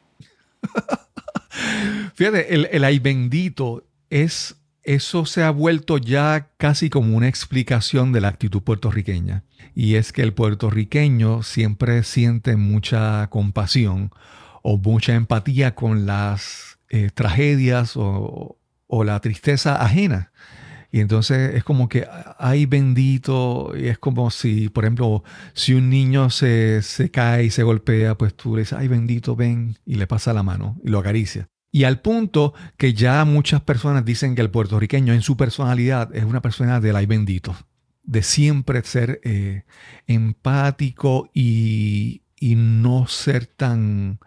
Fíjate, 2.14 2.54
el, 2.54 2.68
el 2.72 2.84
ay 2.84 2.98
bendito 2.98 3.84
es, 4.10 4.56
eso 4.82 5.24
se 5.24 5.42
ha 5.42 5.50
vuelto 5.50 5.98
ya 5.98 6.50
casi 6.56 6.90
como 6.90 7.16
una 7.16 7.28
explicación 7.28 8.12
de 8.12 8.20
la 8.20 8.28
actitud 8.28 8.62
puertorriqueña. 8.62 9.44
Y 9.74 9.94
es 9.94 10.12
que 10.12 10.22
el 10.22 10.32
puertorriqueño 10.32 11.42
siempre 11.42 12.02
siente 12.02 12.56
mucha 12.56 13.28
compasión 13.28 14.10
o 14.62 14.78
mucha 14.78 15.14
empatía 15.14 15.74
con 15.74 16.06
las 16.06 16.78
eh, 16.88 17.10
tragedias 17.14 17.92
o, 17.96 18.55
o 18.86 19.04
la 19.04 19.20
tristeza 19.20 19.82
ajena. 19.82 20.32
Y 20.92 21.00
entonces 21.00 21.54
es 21.54 21.64
como 21.64 21.88
que, 21.88 22.06
ay 22.38 22.66
bendito, 22.66 23.72
y 23.76 23.88
es 23.88 23.98
como 23.98 24.30
si, 24.30 24.68
por 24.68 24.84
ejemplo, 24.84 25.24
si 25.52 25.74
un 25.74 25.90
niño 25.90 26.30
se, 26.30 26.80
se 26.82 27.10
cae 27.10 27.44
y 27.44 27.50
se 27.50 27.64
golpea, 27.64 28.16
pues 28.16 28.34
tú 28.34 28.54
le 28.54 28.62
dices, 28.62 28.78
ay 28.78 28.88
bendito, 28.88 29.36
ven, 29.36 29.76
y 29.84 29.96
le 29.96 30.06
pasa 30.06 30.32
la 30.32 30.42
mano 30.42 30.78
y 30.82 30.88
lo 30.88 30.98
acaricia. 30.98 31.48
Y 31.70 31.84
al 31.84 32.00
punto 32.00 32.54
que 32.78 32.94
ya 32.94 33.24
muchas 33.24 33.60
personas 33.60 34.04
dicen 34.04 34.34
que 34.34 34.40
el 34.40 34.50
puertorriqueño 34.50 35.12
en 35.12 35.20
su 35.20 35.36
personalidad 35.36 36.14
es 36.16 36.24
una 36.24 36.40
persona 36.40 36.80
del 36.80 36.96
ay 36.96 37.04
bendito, 37.06 37.54
de 38.02 38.22
siempre 38.22 38.82
ser 38.82 39.20
eh, 39.24 39.64
empático 40.06 41.28
y, 41.34 42.22
y 42.40 42.54
no 42.54 43.06
ser 43.06 43.46
tan 43.46 44.20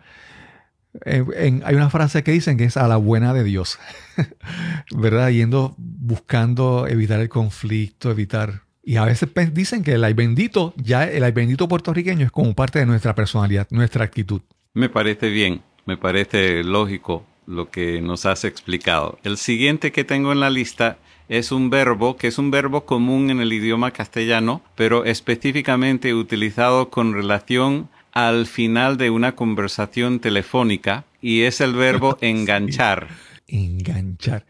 eh, 1.05 1.61
hay 1.63 1.75
una 1.75 1.89
frase 1.89 2.23
que 2.23 2.31
dicen 2.31 2.57
que 2.57 2.65
es 2.65 2.77
a 2.77 2.87
la 2.87 2.97
buena 2.97 3.33
de 3.33 3.43
Dios, 3.43 3.79
¿verdad? 4.95 5.29
Yendo 5.29 5.75
buscando 5.77 6.87
evitar 6.87 7.19
el 7.19 7.29
conflicto, 7.29 8.11
evitar... 8.11 8.63
Y 8.83 8.95
a 8.95 9.05
veces 9.05 9.29
dicen 9.53 9.83
que 9.83 9.93
el 9.93 10.03
ay 10.03 10.13
bendito, 10.13 10.73
ya 10.77 11.03
el 11.03 11.23
ay 11.23 11.31
bendito 11.31 11.67
puertorriqueño 11.67 12.25
es 12.25 12.31
como 12.31 12.55
parte 12.55 12.79
de 12.79 12.87
nuestra 12.87 13.13
personalidad, 13.13 13.67
nuestra 13.69 14.03
actitud. 14.03 14.41
Me 14.73 14.89
parece 14.89 15.29
bien, 15.29 15.61
me 15.85 15.95
parece 15.95 16.63
lógico 16.63 17.23
lo 17.45 17.69
que 17.69 18.01
nos 18.01 18.25
has 18.25 18.45
explicado. 18.45 19.19
El 19.23 19.37
siguiente 19.37 19.91
que 19.91 20.03
tengo 20.03 20.31
en 20.31 20.39
la 20.39 20.49
lista 20.49 20.97
es 21.27 21.51
un 21.51 21.69
verbo 21.69 22.17
que 22.17 22.27
es 22.27 22.39
un 22.39 22.49
verbo 22.49 22.85
común 22.85 23.29
en 23.29 23.39
el 23.39 23.53
idioma 23.53 23.91
castellano, 23.91 24.63
pero 24.75 25.05
específicamente 25.05 26.13
utilizado 26.15 26.89
con 26.89 27.13
relación 27.13 27.89
al 28.11 28.45
final 28.47 28.97
de 28.97 29.09
una 29.09 29.35
conversación 29.35 30.19
telefónica 30.19 31.05
y 31.21 31.41
es 31.41 31.61
el 31.61 31.73
verbo 31.73 32.17
enganchar. 32.21 33.07
Enganchar. 33.47 34.45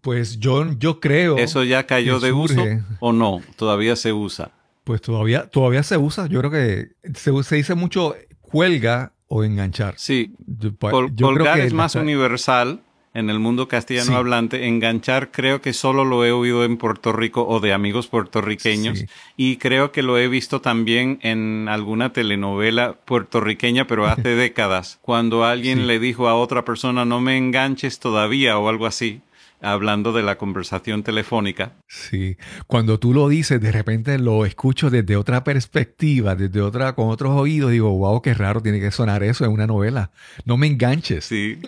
Pues 0.00 0.38
yo, 0.38 0.70
yo 0.78 1.00
creo. 1.00 1.38
¿Eso 1.38 1.64
ya 1.64 1.86
cayó 1.86 2.20
de 2.20 2.32
uso 2.32 2.62
o 3.00 3.12
no? 3.12 3.40
Todavía 3.56 3.96
se 3.96 4.12
usa. 4.12 4.50
Pues 4.84 5.00
todavía, 5.00 5.46
todavía 5.48 5.82
se 5.82 5.96
usa. 5.96 6.26
Yo 6.26 6.40
creo 6.40 6.50
que 6.50 6.88
se, 7.14 7.42
se 7.42 7.56
dice 7.56 7.74
mucho 7.74 8.14
cuelga 8.42 9.12
o 9.28 9.44
enganchar. 9.44 9.94
Sí, 9.96 10.34
Yo, 10.46 10.74
pa- 10.74 10.90
Col- 10.90 11.10
yo 11.14 11.28
creo 11.28 11.38
colgar 11.38 11.58
que 11.60 11.66
es 11.66 11.72
más 11.72 11.94
universal 11.94 12.80
en 13.14 13.30
el 13.30 13.38
mundo 13.38 13.68
castellano 13.68 14.08
Sí. 14.08 14.14
hablante. 14.14 14.66
Enganchar 14.66 15.30
creo 15.30 15.60
que 15.62 15.72
solo 15.72 16.04
lo 16.04 16.24
he 16.24 16.32
oído 16.32 16.64
en 16.64 16.76
Puerto 16.76 17.12
Rico 17.12 17.46
o 17.46 17.60
de 17.60 17.72
amigos 17.72 18.08
puertorriqueños. 18.08 18.98
Sí. 18.98 19.06
Y 19.36 19.56
creo 19.56 19.92
que 19.92 20.02
lo 20.02 20.18
he 20.18 20.28
visto 20.28 20.60
también 20.60 21.18
en 21.22 21.68
alguna 21.68 22.12
telenovela 22.12 22.94
puertorriqueña, 23.04 23.86
pero 23.86 24.06
hace 24.06 24.28
décadas, 24.36 24.98
cuando 25.02 25.44
alguien 25.44 25.78
Sí. 25.78 25.84
le 25.86 25.98
dijo 25.98 26.28
a 26.28 26.34
otra 26.34 26.64
persona 26.64 27.04
no 27.04 27.20
me 27.20 27.36
enganches 27.38 27.98
todavía 28.00 28.58
o 28.58 28.68
algo 28.68 28.86
así, 28.86 29.20
hablando 29.62 30.12
de 30.12 30.22
la 30.22 30.36
conversación 30.36 31.02
telefónica. 31.02 31.72
Sí, 31.88 32.36
cuando 32.66 32.98
tú 32.98 33.14
lo 33.14 33.28
dices, 33.28 33.60
de 33.60 33.72
repente 33.72 34.18
lo 34.18 34.44
escucho 34.44 34.90
desde 34.90 35.16
otra 35.16 35.42
perspectiva, 35.44 36.34
desde 36.34 36.60
otra, 36.60 36.94
con 36.94 37.08
otros 37.08 37.30
oídos, 37.32 37.70
digo, 37.70 37.90
wow, 37.96 38.20
qué 38.20 38.34
raro 38.34 38.60
tiene 38.60 38.80
que 38.80 38.90
sonar 38.90 39.22
eso 39.22 39.44
en 39.44 39.52
una 39.52 39.66
novela. 39.66 40.10
No 40.44 40.56
me 40.58 40.66
enganches. 40.66 41.24
Sí. 41.24 41.58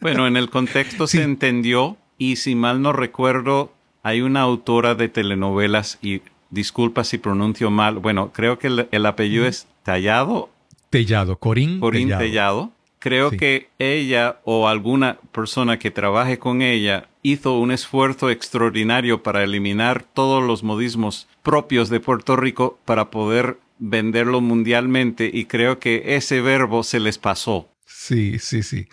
Bueno, 0.00 0.26
en 0.26 0.36
el 0.36 0.50
contexto 0.50 1.06
Sí. 1.06 1.18
se 1.18 1.24
entendió 1.24 1.96
y 2.18 2.36
si 2.36 2.54
mal 2.54 2.82
no 2.82 2.92
recuerdo, 2.92 3.72
hay 4.02 4.20
una 4.20 4.40
autora 4.42 4.94
de 4.94 5.08
telenovelas 5.08 5.98
y 6.02 6.22
disculpa 6.50 7.04
si 7.04 7.18
pronuncio 7.18 7.70
mal, 7.70 7.98
bueno, 7.98 8.30
creo 8.32 8.58
que 8.58 8.68
el, 8.68 8.88
el 8.90 9.06
apellido 9.06 9.46
es 9.46 9.66
Tallado, 9.82 10.50
Tellado, 10.90 11.36
Corín, 11.38 11.80
Corín 11.80 12.08
Tellado. 12.08 12.22
Tellado. 12.22 12.70
Creo 12.98 13.30
Sí. 13.30 13.36
que 13.36 13.68
ella 13.78 14.38
o 14.44 14.68
alguna 14.68 15.18
persona 15.32 15.78
que 15.78 15.90
trabaje 15.90 16.38
con 16.38 16.62
ella 16.62 17.08
hizo 17.22 17.58
un 17.58 17.70
esfuerzo 17.70 18.30
extraordinario 18.30 19.22
para 19.22 19.44
eliminar 19.44 20.02
todos 20.02 20.42
los 20.42 20.62
modismos 20.64 21.28
propios 21.42 21.88
de 21.88 22.00
Puerto 22.00 22.36
Rico 22.36 22.78
para 22.84 23.10
poder 23.10 23.58
venderlo 23.78 24.40
mundialmente 24.40 25.30
y 25.32 25.44
creo 25.44 25.78
que 25.78 26.16
ese 26.16 26.40
verbo 26.40 26.82
se 26.82 26.98
les 26.98 27.18
pasó. 27.18 27.68
Sí, 28.06 28.38
sí, 28.38 28.62
sí. 28.62 28.86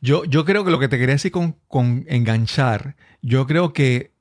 Yo, 0.00 0.24
yo 0.24 0.44
creo 0.46 0.64
que 0.64 0.70
lo 0.70 0.78
que 0.78 0.88
te 0.88 0.98
quería 0.98 1.14
decir 1.16 1.30
con, 1.32 1.56
con 1.68 2.04
enganchar, 2.08 2.96
yo 3.20 3.46
creo 3.46 3.72
que 3.74 4.12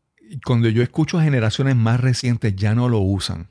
cuando 0.46 0.68
yo 0.68 0.84
escucho 0.84 1.18
a 1.18 1.24
generaciones 1.24 1.78
más 1.78 2.02
recientes 2.02 2.54
ya 2.56 2.76
no 2.76 2.90
lo 2.90 3.00
usan. 3.00 3.50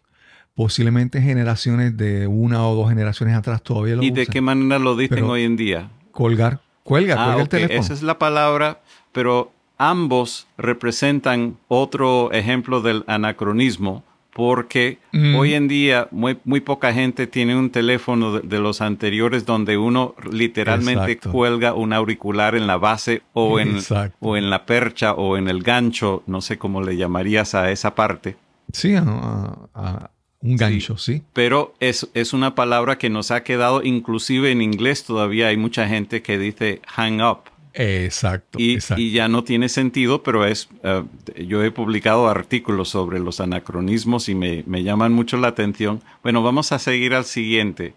Posiblemente 0.54 1.22
generaciones 1.22 1.96
de 1.96 2.26
una 2.26 2.66
o 2.66 2.74
dos 2.74 2.90
generaciones 2.90 3.34
atrás 3.36 3.62
todavía 3.62 3.96
lo 3.96 4.02
¿Y 4.02 4.06
usan. 4.06 4.14
de 4.14 4.26
qué 4.26 4.40
manera 4.42 4.78
lo 4.78 4.96
dicen 4.96 5.24
hoy 5.24 5.44
en 5.44 5.56
día? 5.56 5.90
Colgar. 6.12 6.60
Cuelga, 6.82 7.14
Ah, 7.18 7.24
cuelga 7.26 7.42
el 7.42 7.48
teléfono. 7.48 7.80
Esa 7.80 7.94
es 7.94 8.02
la 8.02 8.18
palabra, 8.18 8.82
pero 9.12 9.52
ambos 9.78 10.46
representan 10.58 11.56
otro 11.68 12.30
ejemplo 12.32 12.80
del 12.82 13.02
anacronismo, 13.06 14.04
porque 14.36 14.98
Mm. 15.12 15.34
hoy 15.34 15.54
en 15.54 15.66
día 15.66 16.08
muy, 16.10 16.36
muy 16.44 16.60
poca 16.60 16.92
gente 16.92 17.26
tiene 17.26 17.56
un 17.56 17.70
teléfono 17.70 18.34
de, 18.34 18.40
de 18.46 18.58
los 18.60 18.82
anteriores 18.82 19.46
donde 19.46 19.78
uno 19.78 20.14
literalmente 20.30 21.12
Exacto. 21.12 21.32
cuelga 21.32 21.72
un 21.72 21.94
auricular 21.94 22.54
en 22.54 22.66
la 22.66 22.76
base 22.76 23.22
o 23.32 23.58
en, 23.58 23.78
o 24.20 24.36
en 24.36 24.50
la 24.50 24.66
percha 24.66 25.14
o 25.14 25.38
en 25.38 25.48
el 25.48 25.62
gancho, 25.62 26.22
no 26.26 26.42
sé 26.42 26.58
cómo 26.58 26.82
le 26.82 26.98
llamarías 26.98 27.54
a 27.54 27.70
esa 27.70 27.94
parte. 27.94 28.36
Sí, 28.74 28.94
a- 28.94 30.10
un 30.42 30.56
gancho, 30.56 30.98
sí. 30.98 31.22
Pero 31.32 31.74
es, 31.80 32.08
es 32.12 32.34
una 32.34 32.54
palabra 32.54 32.98
que 32.98 33.08
nos 33.08 33.30
ha 33.30 33.42
quedado, 33.42 33.82
inclusive 33.82 34.52
en 34.52 34.60
inglés 34.60 35.02
todavía 35.04 35.48
hay 35.48 35.56
mucha 35.56 35.88
gente 35.88 36.20
que 36.20 36.36
dice 36.38 36.82
hang 36.86 37.22
up. 37.22 37.38
Exacto, 37.78 38.58
y, 38.58 38.74
exacto. 38.74 39.02
y 39.02 39.10
ya 39.10 39.28
no 39.28 39.44
tiene 39.44 39.68
sentido, 39.68 40.22
pero 40.22 40.46
es 40.46 40.68
eh, 40.82 41.04
yo 41.46 41.62
he 41.62 41.70
publicado 41.70 42.28
artículos 42.28 42.88
sobre 42.88 43.18
los 43.18 43.40
anacronismos 43.40 44.30
y 44.30 44.34
me, 44.34 44.64
me 44.66 44.82
llaman 44.82 45.12
mucho 45.12 45.36
la 45.36 45.48
atención. 45.48 46.02
Bueno, 46.22 46.42
vamos 46.42 46.72
a 46.72 46.78
seguir 46.78 47.12
al 47.12 47.26
siguiente. 47.26 47.94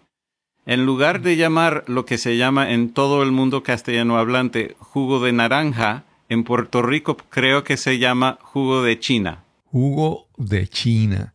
En 0.66 0.84
lugar 0.84 1.22
de 1.22 1.36
llamar 1.36 1.84
lo 1.86 2.04
que 2.04 2.18
se 2.18 2.36
llama 2.36 2.72
en 2.72 2.92
todo 2.92 3.22
el 3.22 3.32
mundo 3.32 3.62
castellano 3.62 4.18
hablante 4.18 4.76
jugo 4.78 5.18
de 5.24 5.32
naranja, 5.32 6.04
en 6.28 6.44
Puerto 6.44 6.82
Rico 6.82 7.16
creo 7.16 7.64
que 7.64 7.76
se 7.76 7.98
llama 7.98 8.38
jugo 8.42 8.82
de 8.82 8.98
China. 8.98 9.44
Jugo 9.64 10.28
de 10.36 10.68
China. 10.68 11.34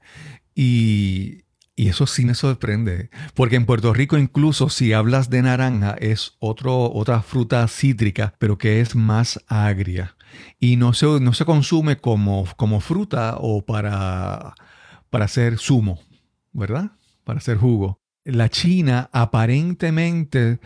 Y, 0.54 1.45
y 1.76 1.90
eso 1.90 2.08
sí 2.08 2.26
me 2.26 2.36
sorprende. 2.36 3.10
Porque 3.34 3.58
en 3.58 3.66
Puerto 3.66 3.94
Rico, 3.94 4.18
incluso 4.18 4.70
si 4.70 4.94
hablas 4.94 5.30
de 5.30 5.42
naranja, 5.42 5.96
es 6.00 6.36
otro, 6.40 6.92
otra 6.92 7.22
fruta 7.22 7.68
cítrica, 7.68 8.34
pero 8.40 8.58
que 8.58 8.80
es 8.80 8.96
más 8.96 9.44
agria. 9.48 10.16
Y 10.60 10.78
no 10.78 10.94
se, 10.94 11.06
no 11.20 11.34
se 11.34 11.46
consume 11.46 11.98
como, 11.98 12.46
como 12.56 12.80
fruta 12.80 13.36
o 13.40 13.66
para, 13.66 14.56
para 15.10 15.26
hacer 15.26 15.58
zumo, 15.58 16.00
¿verdad? 16.54 16.92
Para 17.24 17.40
hacer 17.40 17.58
jugo. 17.58 18.00
La 18.24 18.50
China 18.50 19.10
aparentemente, 19.12 20.60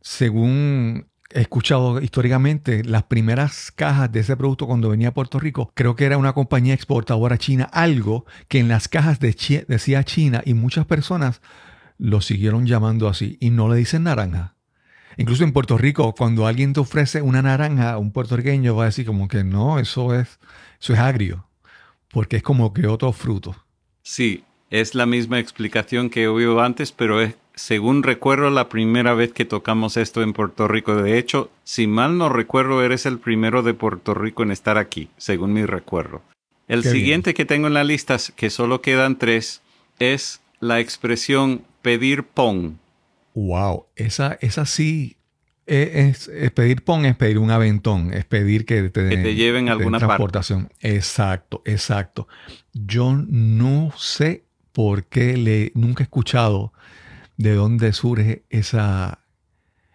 según 0.00 1.06
he 1.32 1.40
escuchado 1.40 2.00
históricamente, 2.00 2.84
las 2.84 3.04
primeras 3.04 3.70
cajas 3.72 4.10
de 4.12 4.20
ese 4.20 4.36
producto 4.36 4.66
cuando 4.66 4.90
venía 4.90 5.08
a 5.08 5.14
Puerto 5.14 5.38
Rico, 5.38 5.70
creo 5.74 5.96
que 5.96 6.04
era 6.04 6.18
una 6.18 6.32
compañía 6.32 6.74
exportadora 6.74 7.38
china, 7.38 7.64
algo 7.72 8.26
que 8.48 8.58
en 8.58 8.68
las 8.68 8.88
cajas 8.88 9.18
decía 9.20 10.04
China 10.04 10.42
y 10.44 10.54
muchas 10.54 10.86
personas 10.86 11.40
lo 11.98 12.20
siguieron 12.20 12.66
llamando 12.66 13.08
así 13.08 13.38
y 13.40 13.50
no 13.50 13.68
le 13.68 13.76
dicen 13.76 14.04
naranja. 14.04 14.54
Incluso 15.16 15.44
en 15.44 15.52
Puerto 15.52 15.78
Rico, 15.78 16.14
cuando 16.14 16.46
alguien 16.46 16.74
te 16.74 16.80
ofrece 16.80 17.22
una 17.22 17.40
naranja, 17.40 17.96
un 17.96 18.12
puertorriqueño 18.12 18.76
va 18.76 18.84
a 18.84 18.86
decir 18.86 19.06
como 19.06 19.28
que 19.28 19.44
no, 19.44 19.78
eso 19.78 20.14
es, 20.14 20.38
eso 20.80 20.92
es 20.92 20.98
agrio, 20.98 21.48
porque 22.10 22.36
es 22.36 22.42
como 22.42 22.74
que 22.74 22.86
otro 22.86 23.12
fruto. 23.12 23.56
Sí, 24.02 24.44
es 24.70 24.94
la 24.94 25.06
misma 25.06 25.38
explicación 25.38 26.10
que 26.10 26.24
he 26.24 26.28
oído 26.28 26.60
antes, 26.60 26.92
pero 26.92 27.22
es, 27.22 27.34
según 27.56 28.02
recuerdo, 28.02 28.50
la 28.50 28.68
primera 28.68 29.14
vez 29.14 29.32
que 29.32 29.44
tocamos 29.46 29.96
esto 29.96 30.22
en 30.22 30.34
Puerto 30.34 30.68
Rico. 30.68 30.94
De 30.94 31.18
hecho, 31.18 31.50
si 31.64 31.86
mal 31.86 32.18
no 32.18 32.28
recuerdo, 32.28 32.84
eres 32.84 33.06
el 33.06 33.18
primero 33.18 33.62
de 33.62 33.74
Puerto 33.74 34.14
Rico 34.14 34.42
en 34.42 34.50
estar 34.52 34.76
aquí, 34.78 35.08
según 35.16 35.54
mi 35.54 35.64
recuerdo. 35.64 36.22
El 36.68 36.82
Qué 36.82 36.90
bien. 36.90 37.00
siguiente 37.00 37.34
que 37.34 37.44
tengo 37.46 37.66
en 37.66 37.74
la 37.74 37.84
lista, 37.84 38.18
que 38.36 38.50
solo 38.50 38.82
quedan 38.82 39.16
tres, 39.18 39.62
es 39.98 40.40
la 40.60 40.80
expresión 40.80 41.62
pedir 41.80 42.24
pon. 42.24 42.78
Wow, 43.34 43.86
esa, 43.96 44.36
esa 44.40 44.66
sí 44.66 45.16
eh, 45.66 46.08
es, 46.10 46.28
es 46.28 46.50
pedir 46.50 46.82
pon, 46.84 47.06
es 47.06 47.16
pedir 47.16 47.38
un 47.38 47.50
aventón, 47.50 48.12
es 48.12 48.24
pedir 48.24 48.66
que 48.66 48.82
te, 48.90 49.08
Que 49.08 49.16
te 49.16 49.34
lleven 49.34 49.68
a 49.68 49.72
alguna 49.72 49.98
parte. 49.98 50.06
transportación. 50.06 50.68
Exacto, 50.80 51.62
exacto. 51.64 52.28
Yo 52.74 53.14
no 53.28 53.92
sé 53.96 54.44
por 54.72 55.04
qué 55.04 55.36
le 55.38 55.72
nunca 55.74 56.02
he 56.02 56.04
escuchado 56.04 56.72
de 57.36 57.54
dónde 57.54 57.92
surge 57.92 58.44
esa, 58.50 59.20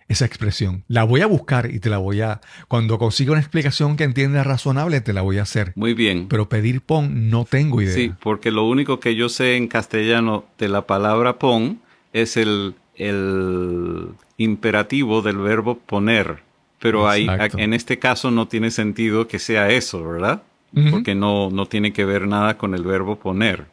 esa 0.08 0.26
expresión. 0.26 0.84
La 0.88 1.04
voy 1.04 1.22
a 1.22 1.26
buscar 1.26 1.72
y 1.72 1.80
te 1.80 1.90
la 1.90 1.98
voy 1.98 2.22
a. 2.22 2.42
Cuando 2.68 2.98
consiga 2.98 3.32
una 3.32 3.42
explicación 3.42 3.98
que 3.98 4.04
entienda 4.04 4.44
razonable, 4.44 5.02
te 5.02 5.14
la 5.14 5.22
voy 5.22 5.38
a 5.38 5.44
hacer. 5.44 5.74
Muy 5.76 5.94
bien. 5.94 6.28
Pero 6.28 6.50
pedir 6.50 6.82
pon 6.82 7.30
no 7.30 7.46
tengo 7.46 7.82
idea. 7.82 7.94
Sí, 7.94 8.12
porque 8.22 8.52
lo 8.52 8.68
único 8.68 9.00
que 9.00 9.16
yo 9.16 9.30
sé 9.30 9.56
en 9.56 9.68
castellano 9.68 10.46
de 10.58 10.70
la 10.70 10.86
palabra 10.86 11.40
pon 11.40 11.82
es 12.14 12.38
el, 12.38 12.76
el 12.96 14.10
imperativo 14.38 15.22
del 15.22 15.38
verbo 15.38 15.78
poner. 15.80 16.44
Pero 16.80 17.08
ahí, 17.08 17.28
en 17.58 17.74
este 17.74 18.00
caso 18.00 18.32
no 18.32 18.48
tiene 18.48 18.72
sentido 18.72 19.28
que 19.28 19.38
sea 19.38 19.70
eso, 19.70 20.04
¿verdad? 20.04 20.42
Porque 20.90 21.14
no, 21.14 21.52
no 21.52 21.68
tiene 21.68 21.94
que 21.94 22.06
ver 22.06 22.28
nada 22.28 22.58
con 22.58 22.74
el 22.74 22.84
verbo 22.84 23.20
poner. 23.20 23.68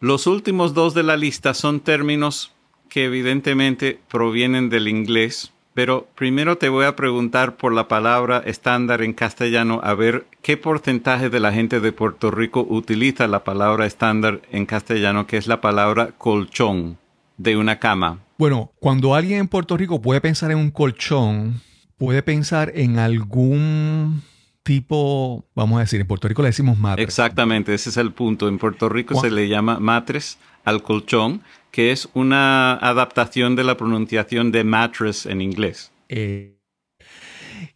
Los 0.00 0.26
últimos 0.26 0.74
dos 0.74 0.92
de 0.94 1.02
la 1.02 1.16
lista 1.16 1.54
son 1.54 1.80
términos 1.80 2.52
que 2.88 3.04
evidentemente 3.04 4.00
provienen 4.08 4.70
del 4.70 4.88
inglés, 4.88 5.52
pero 5.74 6.08
primero 6.14 6.58
te 6.58 6.68
voy 6.68 6.86
a 6.86 6.96
preguntar 6.96 7.56
por 7.56 7.72
la 7.72 7.86
palabra 7.86 8.42
estándar 8.44 9.02
en 9.02 9.12
castellano, 9.12 9.80
a 9.84 9.94
ver 9.94 10.26
qué 10.42 10.56
porcentaje 10.56 11.30
de 11.30 11.40
la 11.40 11.52
gente 11.52 11.80
de 11.80 11.92
Puerto 11.92 12.30
Rico 12.30 12.66
utiliza 12.68 13.28
la 13.28 13.44
palabra 13.44 13.86
estándar 13.86 14.40
en 14.50 14.66
castellano, 14.66 15.26
que 15.26 15.36
es 15.36 15.46
la 15.46 15.60
palabra 15.60 16.10
colchón 16.18 16.98
de 17.36 17.56
una 17.56 17.78
cama. 17.78 18.18
Bueno, 18.38 18.72
cuando 18.80 19.14
alguien 19.14 19.40
en 19.40 19.48
Puerto 19.48 19.76
Rico 19.76 20.02
puede 20.02 20.20
pensar 20.20 20.50
en 20.50 20.58
un 20.58 20.70
colchón, 20.70 21.60
puede 21.96 22.22
pensar 22.22 22.72
en 22.74 22.98
algún 22.98 24.22
tipo, 24.62 25.44
vamos 25.54 25.78
a 25.78 25.80
decir, 25.80 26.00
en 26.00 26.06
Puerto 26.06 26.28
Rico 26.28 26.42
le 26.42 26.48
decimos 26.48 26.78
madre. 26.78 27.02
Exactamente, 27.02 27.72
ese 27.72 27.90
es 27.90 27.96
el 27.96 28.12
punto. 28.12 28.48
En 28.48 28.58
Puerto 28.58 28.88
Rico 28.88 29.20
se 29.20 29.30
le 29.30 29.48
llama 29.48 29.78
matres 29.78 30.38
al 30.64 30.82
colchón, 30.82 31.42
que 31.70 31.92
es 31.92 32.08
una 32.14 32.74
adaptación 32.74 33.56
de 33.56 33.64
la 33.64 33.76
pronunciación 33.76 34.52
de 34.52 34.64
mattress 34.64 35.26
en 35.26 35.40
inglés. 35.40 35.92
Eh, 36.08 36.58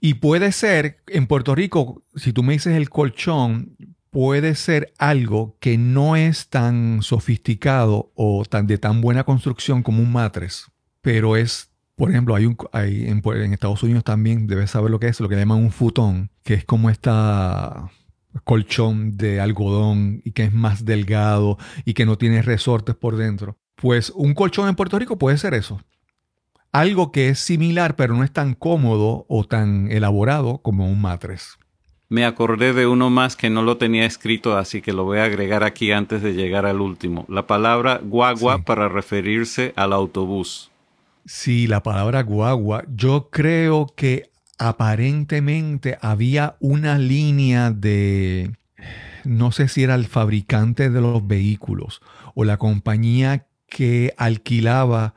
y 0.01 0.15
puede 0.15 0.53
ser, 0.53 1.03
en 1.07 1.27
Puerto 1.27 1.55
Rico, 1.55 2.03
si 2.15 2.33
tú 2.33 2.43
me 2.43 2.55
dices 2.55 2.77
el 2.77 2.91
colchón, 2.91 3.77
puede 4.11 4.55
ser 4.55 4.93
algo 4.99 5.57
que 5.59 5.79
no 5.79 6.17
es 6.17 6.49
tan 6.49 7.03
sofisticado 7.03 8.13
o 8.15 8.45
tan 8.45 8.67
de 8.67 8.79
tan 8.79 9.01
buena 9.01 9.25
construcción 9.25 9.83
como 9.83 10.03
un 10.03 10.13
matres, 10.13 10.67
pero 11.01 11.37
es 11.37 11.71
Por 11.95 12.11
ejemplo, 12.11 12.35
hay 12.35 12.47
un 12.47 12.57
hay 12.73 13.05
en, 13.07 13.23
en, 13.25 13.53
Estados 13.53 13.83
Unidos 13.83 14.03
también 14.03 14.47
debes 14.47 14.71
saber 14.71 14.91
lo 14.91 14.99
que 14.99 15.09
es, 15.09 15.21
lo 15.21 15.29
que 15.29 15.37
llaman 15.37 15.59
un 15.59 15.71
futón, 15.71 16.31
que 16.43 16.55
es 16.55 16.65
como 16.65 16.91
esta 16.91 17.91
colchón 18.45 19.17
de 19.17 19.41
algodón 19.41 20.21
y 20.25 20.33
que 20.33 20.45
es 20.45 20.53
más 20.53 20.85
delgado 20.85 21.59
y 21.85 21.95
que 21.95 22.07
no 22.07 22.19
tiene 22.19 22.43
resortes 22.43 22.97
por 22.97 23.17
dentro. 23.17 23.59
Pues 23.83 24.13
un 24.15 24.33
colchón 24.33 24.69
en 24.69 24.77
Puerto 24.77 24.97
Rico 24.97 25.19
puede 25.19 25.37
ser 25.39 25.55
eso. 25.55 25.81
Algo 26.71 27.11
que 27.11 27.31
es 27.31 27.41
similar 27.41 27.97
pero 27.97 28.15
no 28.15 28.23
es 28.23 28.33
tan 28.33 28.55
cómodo 28.55 29.27
o 29.29 29.43
tan 29.43 29.91
elaborado 29.91 30.59
como 30.59 30.89
un 30.89 31.03
matres. 31.03 31.59
Me 32.09 32.25
acordé 32.25 32.75
de 32.75 32.87
uno 32.87 33.11
más 33.11 33.35
que 33.35 33.51
no 33.51 33.63
lo 33.63 33.79
tenía 33.79 34.07
escrito, 34.07 34.57
así 34.57 34.83
que 34.83 34.93
lo 34.93 35.03
voy 35.03 35.19
a 35.19 35.25
agregar 35.25 35.65
aquí 35.65 35.91
antes 35.91 36.23
de 36.23 36.35
llegar 36.35 36.65
al 36.65 36.81
último. 36.81 37.27
La 37.29 37.49
palabra 37.49 38.01
guagua 38.01 38.59
para 38.59 38.89
referirse 38.89 39.73
al 39.75 39.93
autobús. 39.93 40.71
Sí, 41.27 41.67
la 41.67 41.83
palabra 41.83 42.23
guagua. 42.23 42.85
Yo 42.95 43.31
creo 43.33 43.87
que 43.97 44.31
aparentemente 44.59 45.99
había 46.01 46.55
una 46.61 46.99
línea 46.99 47.73
de, 47.73 48.53
no 49.25 49.51
sé 49.51 49.67
si 49.67 49.83
era 49.83 49.97
el 49.97 50.07
fabricante 50.07 50.89
de 50.89 51.01
los 51.01 51.27
vehículos 51.27 52.01
o 52.37 52.45
la 52.45 52.59
compañía 52.59 53.47
que 53.73 54.13
alquilaba 54.19 55.15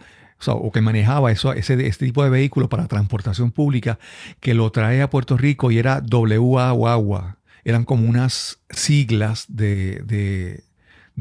o, 0.47 0.71
que 0.71 0.81
manejaba 0.81 1.31
eso, 1.31 1.53
ese, 1.53 1.87
este 1.87 2.05
tipo 2.05 2.23
de 2.23 2.29
vehículos 2.29 2.69
para 2.69 2.87
transportación 2.87 3.51
pública, 3.51 3.99
que 4.39 4.53
lo 4.53 4.71
trae 4.71 5.01
a 5.01 5.09
Puerto 5.09 5.37
Rico 5.37 5.71
y 5.71 5.77
era 5.77 6.01
WA 6.09 6.71
Guagua. 6.71 7.37
Eran 7.63 7.83
como 7.83 8.07
unas 8.07 8.59
siglas 8.69 9.45
de, 9.49 10.01
de, 10.05 10.63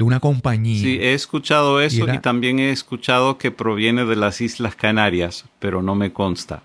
una 0.03 0.19
compañía. 0.19 0.81
Sí, 0.81 0.97
he 1.01 1.13
escuchado 1.13 1.81
eso 1.81 2.07
y, 2.13 2.19
también 2.19 2.59
he 2.59 2.69
escuchado 2.69 3.37
que 3.37 3.51
proviene 3.51 4.05
de 4.05 4.15
las 4.15 4.41
Islas 4.41 4.75
Canarias, 4.75 5.45
pero 5.59 5.81
no 5.81 5.95
me 5.95 6.13
consta. 6.13 6.63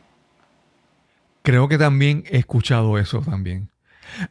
Creo 1.43 1.69
que 1.69 1.79
también 1.79 2.25
he 2.31 2.39
escuchado 2.39 2.99
eso 2.99 3.21
también. 3.23 3.71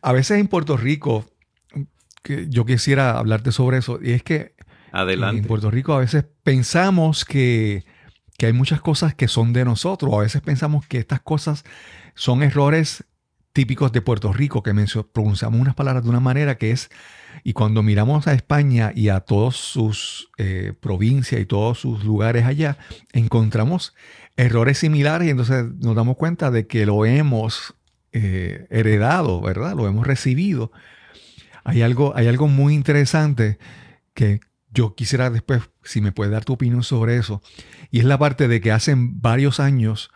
A 0.02 0.14
veces 0.14 0.40
en 0.40 0.48
Puerto 0.48 0.78
Rico, 0.78 1.26
que 2.22 2.48
yo 2.50 2.66
quisiera 2.66 3.18
hablarte 3.18 3.52
sobre 3.52 3.80
eso, 3.80 4.00
y 4.02 4.12
es 4.12 4.22
que 4.22 4.54
Adelante. 4.92 5.42
en 5.42 5.48
Puerto 5.48 5.70
Rico 5.72 5.94
a 5.94 6.00
veces 6.00 6.26
pensamos 6.44 7.26
que 7.26 7.86
que 8.40 8.46
hay 8.46 8.54
muchas 8.54 8.80
cosas 8.80 9.14
que 9.14 9.28
son 9.28 9.52
de 9.52 9.66
nosotros. 9.66 10.14
A 10.14 10.20
veces 10.20 10.42
pensamos 10.42 10.88
que 10.88 10.98
estas 10.98 11.20
cosas 11.20 11.66
son 12.16 12.42
errores 12.42 13.04
típicos 13.52 13.92
de 13.92 14.02
Puerto 14.02 14.32
Rico, 14.32 14.64
que 14.64 14.74
pronunciamos 15.12 15.60
unas 15.60 15.76
palabras 15.76 16.06
de 16.06 16.10
una 16.10 16.22
manera 16.22 16.58
que 16.58 16.72
es, 16.72 16.90
y 17.44 17.52
cuando 17.52 17.84
miramos 17.84 18.28
a 18.28 18.34
España 18.34 18.94
y 18.96 19.10
a 19.10 19.20
todas 19.20 19.58
sus 19.58 20.32
eh, 20.38 20.72
provincias 20.80 21.42
y 21.42 21.46
todos 21.46 21.80
sus 21.80 22.06
lugares 22.06 22.46
allá, 22.46 22.78
encontramos 23.12 23.94
errores 24.38 24.78
similares 24.78 25.28
y 25.28 25.32
entonces 25.32 25.66
nos 25.78 25.94
damos 25.94 26.16
cuenta 26.16 26.50
de 26.50 26.66
que 26.66 26.86
lo 26.86 27.06
hemos 27.06 27.76
eh, 28.14 28.68
heredado, 28.70 29.42
¿verdad? 29.42 29.76
Lo 29.76 29.86
hemos 29.86 30.08
recibido. 30.08 30.72
Hay 31.66 31.82
algo, 31.82 32.16
hay 32.16 32.28
algo 32.28 32.48
muy 32.48 32.74
interesante 32.74 33.60
que, 34.14 34.40
yo 34.72 34.96
quisiera 34.96 35.30
después, 35.30 35.64
si 35.84 36.02
me 36.02 36.12
puedes 36.12 36.32
dar 36.32 36.46
tu 36.46 36.54
opinión 36.54 36.84
sobre 36.84 37.18
eso, 37.18 37.42
y 37.92 38.00
es 38.00 38.06
la 38.06 38.18
parte 38.18 38.48
de 38.48 38.62
que 38.62 38.72
hace 38.72 38.94
varios 38.98 39.60
años 39.60 40.12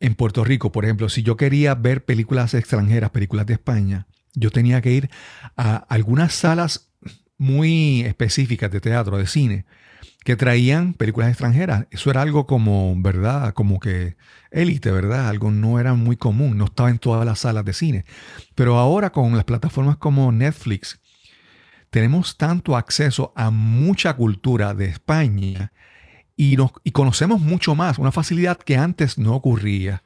en 0.00 0.14
Puerto 0.14 0.44
Rico, 0.44 0.72
por 0.72 0.84
ejemplo, 0.84 1.08
si 1.08 1.22
yo 1.22 1.36
quería 1.36 1.74
ver 1.74 2.04
películas 2.04 2.54
extranjeras, 2.54 3.10
películas 3.10 3.46
de 3.46 3.54
España, 3.54 4.06
yo 4.34 4.50
tenía 4.50 4.80
que 4.82 4.92
ir 4.92 5.10
a 5.56 5.76
algunas 5.76 6.34
salas 6.34 6.90
muy 7.38 8.02
específicas 8.02 8.70
de 8.70 8.80
teatro, 8.80 9.18
de 9.18 9.26
cine, 9.26 9.64
que 10.24 10.36
traían 10.36 10.94
películas 10.94 11.28
extranjeras. 11.28 11.86
Eso 11.90 12.10
era 12.10 12.22
algo 12.22 12.46
como, 12.46 12.94
¿verdad? 12.96 13.52
Como 13.52 13.78
que 13.78 14.16
élite, 14.50 14.90
¿verdad? 14.90 15.28
Algo 15.28 15.50
no 15.50 15.78
era 15.78 15.94
muy 15.94 16.16
común, 16.16 16.56
no 16.56 16.64
estaba 16.64 16.90
en 16.90 16.98
todas 16.98 17.26
las 17.26 17.40
salas 17.40 17.64
de 17.64 17.74
cine. 17.74 18.04
Pero 18.54 18.78
ahora 18.78 19.10
con 19.10 19.36
las 19.36 19.44
plataformas 19.44 19.98
como 19.98 20.32
Netflix, 20.32 21.00
tenemos 21.94 22.36
tanto 22.36 22.76
acceso 22.76 23.32
a 23.36 23.52
mucha 23.52 24.16
cultura 24.16 24.74
de 24.74 24.86
España 24.86 25.72
y, 26.34 26.56
nos, 26.56 26.72
y 26.82 26.90
conocemos 26.90 27.40
mucho 27.40 27.76
más, 27.76 28.00
una 28.00 28.10
facilidad 28.10 28.58
que 28.58 28.76
antes 28.76 29.16
no 29.16 29.36
ocurría. 29.36 30.02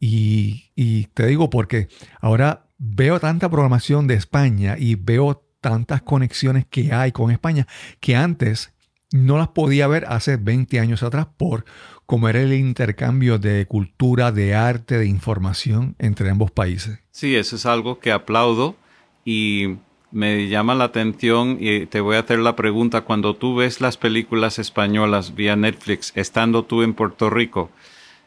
Y, 0.00 0.72
y, 0.74 1.04
te 1.14 1.28
digo 1.28 1.48
porque 1.48 1.86
ahora 2.20 2.66
veo 2.78 3.20
tanta 3.20 3.48
programación 3.48 4.08
de 4.08 4.14
España 4.14 4.74
y 4.80 4.96
veo 4.96 5.46
tantas 5.60 6.02
conexiones 6.02 6.66
que 6.68 6.92
hay 6.92 7.12
con 7.12 7.30
España 7.30 7.68
que 8.00 8.16
antes 8.16 8.72
no 9.12 9.38
las 9.38 9.50
podía 9.50 9.86
ver 9.86 10.06
hace 10.08 10.36
20 10.36 10.80
años 10.80 11.04
atrás 11.04 11.28
por 11.36 11.66
cómo 12.06 12.28
era 12.28 12.42
el 12.42 12.52
intercambio 12.52 13.38
de 13.38 13.64
cultura, 13.66 14.32
de 14.32 14.56
arte, 14.56 14.98
de 14.98 15.06
información 15.06 15.94
entre 16.00 16.30
ambos 16.30 16.50
países. 16.50 16.98
Sí, 17.12 17.36
eso 17.36 17.54
es 17.54 17.64
algo 17.64 18.00
que 18.00 18.10
aplaudo 18.10 18.74
y 19.24 19.76
me 20.16 20.48
llama 20.48 20.74
la 20.74 20.84
atención 20.84 21.58
y 21.60 21.84
te 21.84 22.00
voy 22.00 22.16
a 22.16 22.20
hacer 22.20 22.38
la 22.38 22.56
pregunta, 22.56 23.02
cuando 23.02 23.36
tú 23.36 23.54
ves 23.54 23.82
las 23.82 23.98
películas 23.98 24.58
españolas 24.58 25.34
vía 25.34 25.56
Netflix, 25.56 26.10
estando 26.14 26.64
tú 26.64 26.82
en 26.82 26.94
Puerto 26.94 27.28
Rico, 27.28 27.70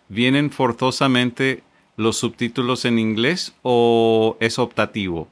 ¿vienen 0.08 0.52
forzosamente 0.52 1.64
los 1.98 2.18
subtítulos 2.18 2.86
en 2.86 3.00
inglés 3.00 3.56
o 3.64 4.38
es 4.40 4.60
optativo? 4.60 5.30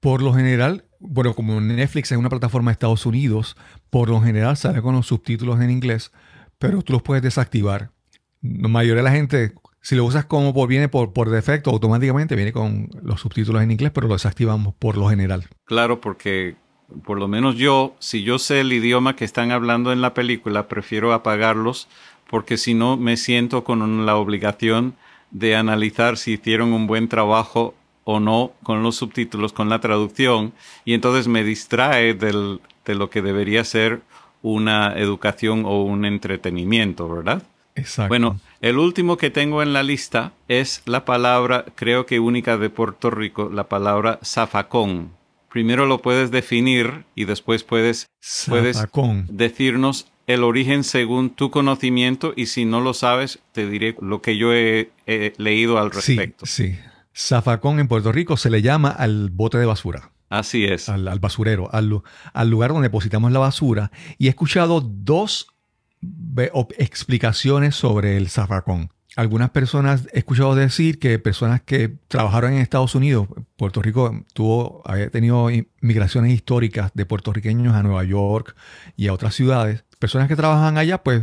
Por 0.00 0.22
lo 0.22 0.32
general, 0.32 0.86
bueno, 1.00 1.34
como 1.34 1.60
Netflix 1.60 2.12
es 2.12 2.18
una 2.18 2.30
plataforma 2.30 2.70
de 2.70 2.72
Estados 2.72 3.04
Unidos, 3.04 3.54
por 3.90 4.08
lo 4.08 4.22
general 4.22 4.56
sale 4.56 4.80
con 4.80 4.94
los 4.94 5.08
subtítulos 5.08 5.60
en 5.60 5.70
inglés, 5.70 6.12
pero 6.58 6.80
tú 6.80 6.94
los 6.94 7.02
puedes 7.02 7.22
desactivar. 7.22 7.90
La 8.40 8.68
mayoría 8.68 9.02
de 9.02 9.10
la 9.10 9.14
gente 9.14 9.52
si 9.80 9.96
lo 9.96 10.04
usas 10.04 10.24
como 10.24 10.66
viene 10.66 10.88
por, 10.88 11.12
por 11.12 11.30
defecto, 11.30 11.70
automáticamente 11.70 12.36
viene 12.36 12.52
con 12.52 12.88
los 13.02 13.20
subtítulos 13.20 13.62
en 13.62 13.70
inglés, 13.70 13.90
pero 13.94 14.08
lo 14.08 14.14
desactivamos 14.14 14.74
por 14.74 14.96
lo 14.96 15.08
general. 15.08 15.46
Claro, 15.64 16.00
porque 16.00 16.56
por 17.04 17.18
lo 17.18 17.28
menos 17.28 17.56
yo, 17.56 17.94
si 17.98 18.22
yo 18.22 18.38
sé 18.38 18.60
el 18.60 18.72
idioma 18.72 19.16
que 19.16 19.24
están 19.24 19.50
hablando 19.50 19.92
en 19.92 20.00
la 20.00 20.14
película, 20.14 20.68
prefiero 20.68 21.12
apagarlos 21.12 21.88
porque 22.28 22.56
si 22.56 22.74
no 22.74 22.96
me 22.96 23.16
siento 23.16 23.64
con 23.64 24.06
la 24.06 24.16
obligación 24.16 24.94
de 25.30 25.56
analizar 25.56 26.16
si 26.16 26.32
hicieron 26.32 26.72
un 26.72 26.86
buen 26.86 27.08
trabajo 27.08 27.74
o 28.04 28.20
no 28.20 28.52
con 28.62 28.82
los 28.82 28.96
subtítulos, 28.96 29.52
con 29.52 29.68
la 29.68 29.80
traducción, 29.80 30.52
y 30.84 30.94
entonces 30.94 31.28
me 31.28 31.44
distrae 31.44 32.14
del, 32.14 32.60
de 32.84 32.94
lo 32.94 33.10
que 33.10 33.20
debería 33.20 33.64
ser 33.64 34.00
una 34.40 34.94
educación 34.98 35.64
o 35.66 35.82
un 35.82 36.04
entretenimiento, 36.04 37.08
¿verdad? 37.08 37.42
Exacto. 37.78 38.08
Bueno, 38.08 38.40
el 38.60 38.78
último 38.78 39.16
que 39.16 39.30
tengo 39.30 39.62
en 39.62 39.72
la 39.72 39.82
lista 39.82 40.32
es 40.48 40.82
la 40.86 41.04
palabra, 41.04 41.64
creo 41.74 42.06
que 42.06 42.20
única 42.20 42.56
de 42.58 42.70
Puerto 42.70 43.10
Rico, 43.10 43.50
la 43.52 43.68
palabra 43.68 44.18
zafacón. 44.24 45.12
Primero 45.50 45.86
lo 45.86 46.02
puedes 46.02 46.30
definir 46.30 47.04
y 47.14 47.24
después 47.24 47.64
puedes, 47.64 48.06
puedes 48.48 48.84
decirnos 49.28 50.10
el 50.26 50.44
origen 50.44 50.84
según 50.84 51.30
tu 51.30 51.50
conocimiento 51.50 52.34
y 52.36 52.46
si 52.46 52.66
no 52.66 52.80
lo 52.80 52.92
sabes, 52.92 53.38
te 53.52 53.68
diré 53.68 53.96
lo 54.00 54.20
que 54.20 54.36
yo 54.36 54.52
he, 54.52 54.90
leído 55.38 55.78
al 55.78 55.90
respecto. 55.90 56.44
Sí, 56.44 56.74
sí. 56.74 56.78
Zafacón 57.16 57.80
en 57.80 57.88
Puerto 57.88 58.12
Rico 58.12 58.36
se 58.36 58.50
le 58.50 58.62
llama 58.62 58.90
al 58.90 59.30
bote 59.30 59.58
de 59.58 59.66
basura. 59.66 60.12
Así 60.28 60.64
es. 60.64 60.88
Al, 60.88 61.18
basurero, 61.18 61.70
al, 61.72 62.02
al, 62.34 62.50
lugar 62.50 62.72
donde 62.72 62.88
depositamos 62.88 63.32
la 63.32 63.38
basura. 63.38 63.90
Y 64.18 64.26
he 64.26 64.28
escuchado 64.28 64.82
dos 64.82 65.48
explicaciones 66.78 67.74
sobre 67.74 68.16
el 68.16 68.28
zafacón. 68.28 68.90
Algunas 69.16 69.50
personas 69.50 70.06
he 70.12 70.18
escuchado 70.18 70.54
decir 70.54 71.00
que 71.00 71.18
personas 71.18 71.60
que 71.60 71.96
trabajaron 72.06 72.52
en 72.52 72.60
Estados 72.60 72.94
Unidos, 72.94 73.26
Puerto 73.56 73.82
Rico 73.82 74.24
tuvo, 74.32 74.82
había 74.84 75.10
tenido 75.10 75.48
migraciones 75.80 76.32
históricas 76.32 76.92
de 76.94 77.04
puertorriqueños 77.04 77.74
a 77.74 77.82
Nueva 77.82 78.04
York 78.04 78.54
y 78.96 79.08
a 79.08 79.12
otras 79.12 79.34
ciudades. 79.34 79.84
Personas 79.98 80.28
que 80.28 80.36
trabajan 80.36 80.78
allá, 80.78 81.02
pues 81.02 81.22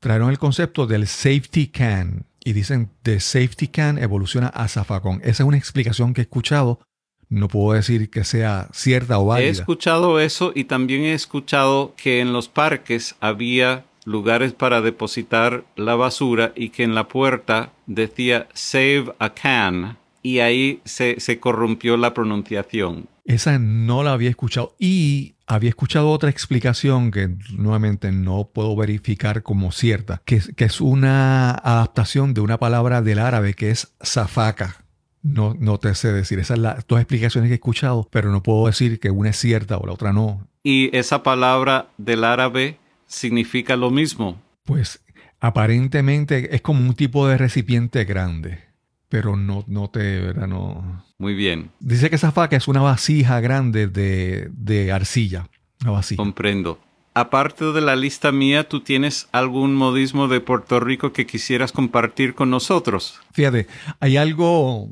trajeron 0.00 0.30
el 0.30 0.38
concepto 0.38 0.88
del 0.88 1.06
safety 1.06 1.68
can 1.68 2.26
y 2.42 2.52
dicen 2.52 2.90
de 3.04 3.20
safety 3.20 3.68
can 3.68 3.98
evoluciona 3.98 4.48
a 4.48 4.66
zafacón. 4.66 5.20
Esa 5.22 5.42
es 5.42 5.48
una 5.48 5.56
explicación 5.56 6.14
que 6.14 6.22
he 6.22 6.22
escuchado. 6.22 6.80
No 7.28 7.48
puedo 7.48 7.76
decir 7.76 8.10
que 8.10 8.24
sea 8.24 8.68
cierta 8.72 9.18
o 9.18 9.26
válida. 9.26 9.48
He 9.48 9.50
escuchado 9.50 10.20
eso 10.20 10.52
y 10.54 10.64
también 10.64 11.02
he 11.02 11.12
escuchado 11.12 11.94
que 11.96 12.20
en 12.20 12.32
los 12.32 12.48
parques 12.48 13.16
había 13.20 13.84
lugares 14.06 14.52
para 14.54 14.80
depositar 14.80 15.64
la 15.74 15.96
basura 15.96 16.52
y 16.54 16.70
que 16.70 16.84
en 16.84 16.94
la 16.94 17.08
puerta 17.08 17.72
decía 17.86 18.48
Save 18.54 19.12
a 19.18 19.34
Can 19.34 19.98
y 20.22 20.38
ahí 20.38 20.80
se, 20.84 21.38
corrompió 21.38 21.96
la 21.96 22.14
pronunciación. 22.14 23.08
Esa 23.24 23.58
no 23.58 24.02
la 24.04 24.12
había 24.12 24.30
escuchado 24.30 24.74
y 24.78 25.34
había 25.46 25.70
escuchado 25.70 26.10
otra 26.10 26.30
explicación 26.30 27.10
que 27.10 27.36
nuevamente 27.52 28.12
no 28.12 28.48
puedo 28.52 28.74
verificar 28.76 29.42
como 29.42 29.72
cierta, 29.72 30.22
que, 30.24 30.40
que 30.54 30.64
es 30.64 30.80
una 30.80 31.50
adaptación 31.50 32.32
de 32.32 32.40
una 32.40 32.58
palabra 32.58 33.02
del 33.02 33.18
árabe 33.18 33.54
que 33.54 33.70
es 33.70 33.92
zafaca. 34.04 34.84
No, 35.22 35.56
no 35.58 35.78
te 35.78 35.92
sé 35.96 36.12
decir, 36.12 36.38
esas 36.38 36.56
son 36.56 36.62
las 36.62 36.86
dos 36.86 37.00
explicaciones 37.00 37.48
que 37.48 37.54
he 37.54 37.56
escuchado, 37.56 38.08
pero 38.12 38.30
no 38.30 38.44
puedo 38.44 38.66
decir 38.66 39.00
que 39.00 39.10
una 39.10 39.30
es 39.30 39.36
cierta 39.36 39.76
o 39.78 39.86
la 39.86 39.92
otra 39.92 40.12
no. 40.12 40.46
Y 40.62 40.96
esa 40.96 41.24
palabra 41.24 41.88
del 41.98 42.22
árabe 42.22 42.78
significa 43.06 43.76
lo 43.76 43.90
mismo. 43.90 44.40
Pues 44.64 45.02
aparentemente 45.40 46.54
es 46.54 46.62
como 46.62 46.80
un 46.80 46.94
tipo 46.94 47.28
de 47.28 47.38
recipiente 47.38 48.04
grande, 48.04 48.60
pero 49.08 49.36
no, 49.36 49.64
no 49.66 49.88
te, 49.90 50.20
¿verdad? 50.20 50.46
No. 50.46 51.04
Muy 51.18 51.34
bien. 51.34 51.70
Dice 51.80 52.10
que 52.10 52.16
esa 52.16 52.32
faca 52.32 52.56
es 52.56 52.68
una 52.68 52.80
vasija 52.80 53.40
grande 53.40 53.86
de, 53.86 54.50
de 54.52 54.92
arcilla. 54.92 55.48
Una 55.82 55.92
vasija. 55.92 56.22
Comprendo. 56.22 56.80
Aparte 57.14 57.72
de 57.72 57.80
la 57.80 57.96
lista 57.96 58.30
mía, 58.30 58.68
¿tú 58.68 58.80
tienes 58.80 59.28
algún 59.32 59.74
modismo 59.74 60.28
de 60.28 60.40
Puerto 60.40 60.80
Rico 60.80 61.14
que 61.14 61.24
quisieras 61.24 61.72
compartir 61.72 62.34
con 62.34 62.50
nosotros? 62.50 63.18
Fíjate, 63.32 63.68
hay 64.00 64.18
algo 64.18 64.90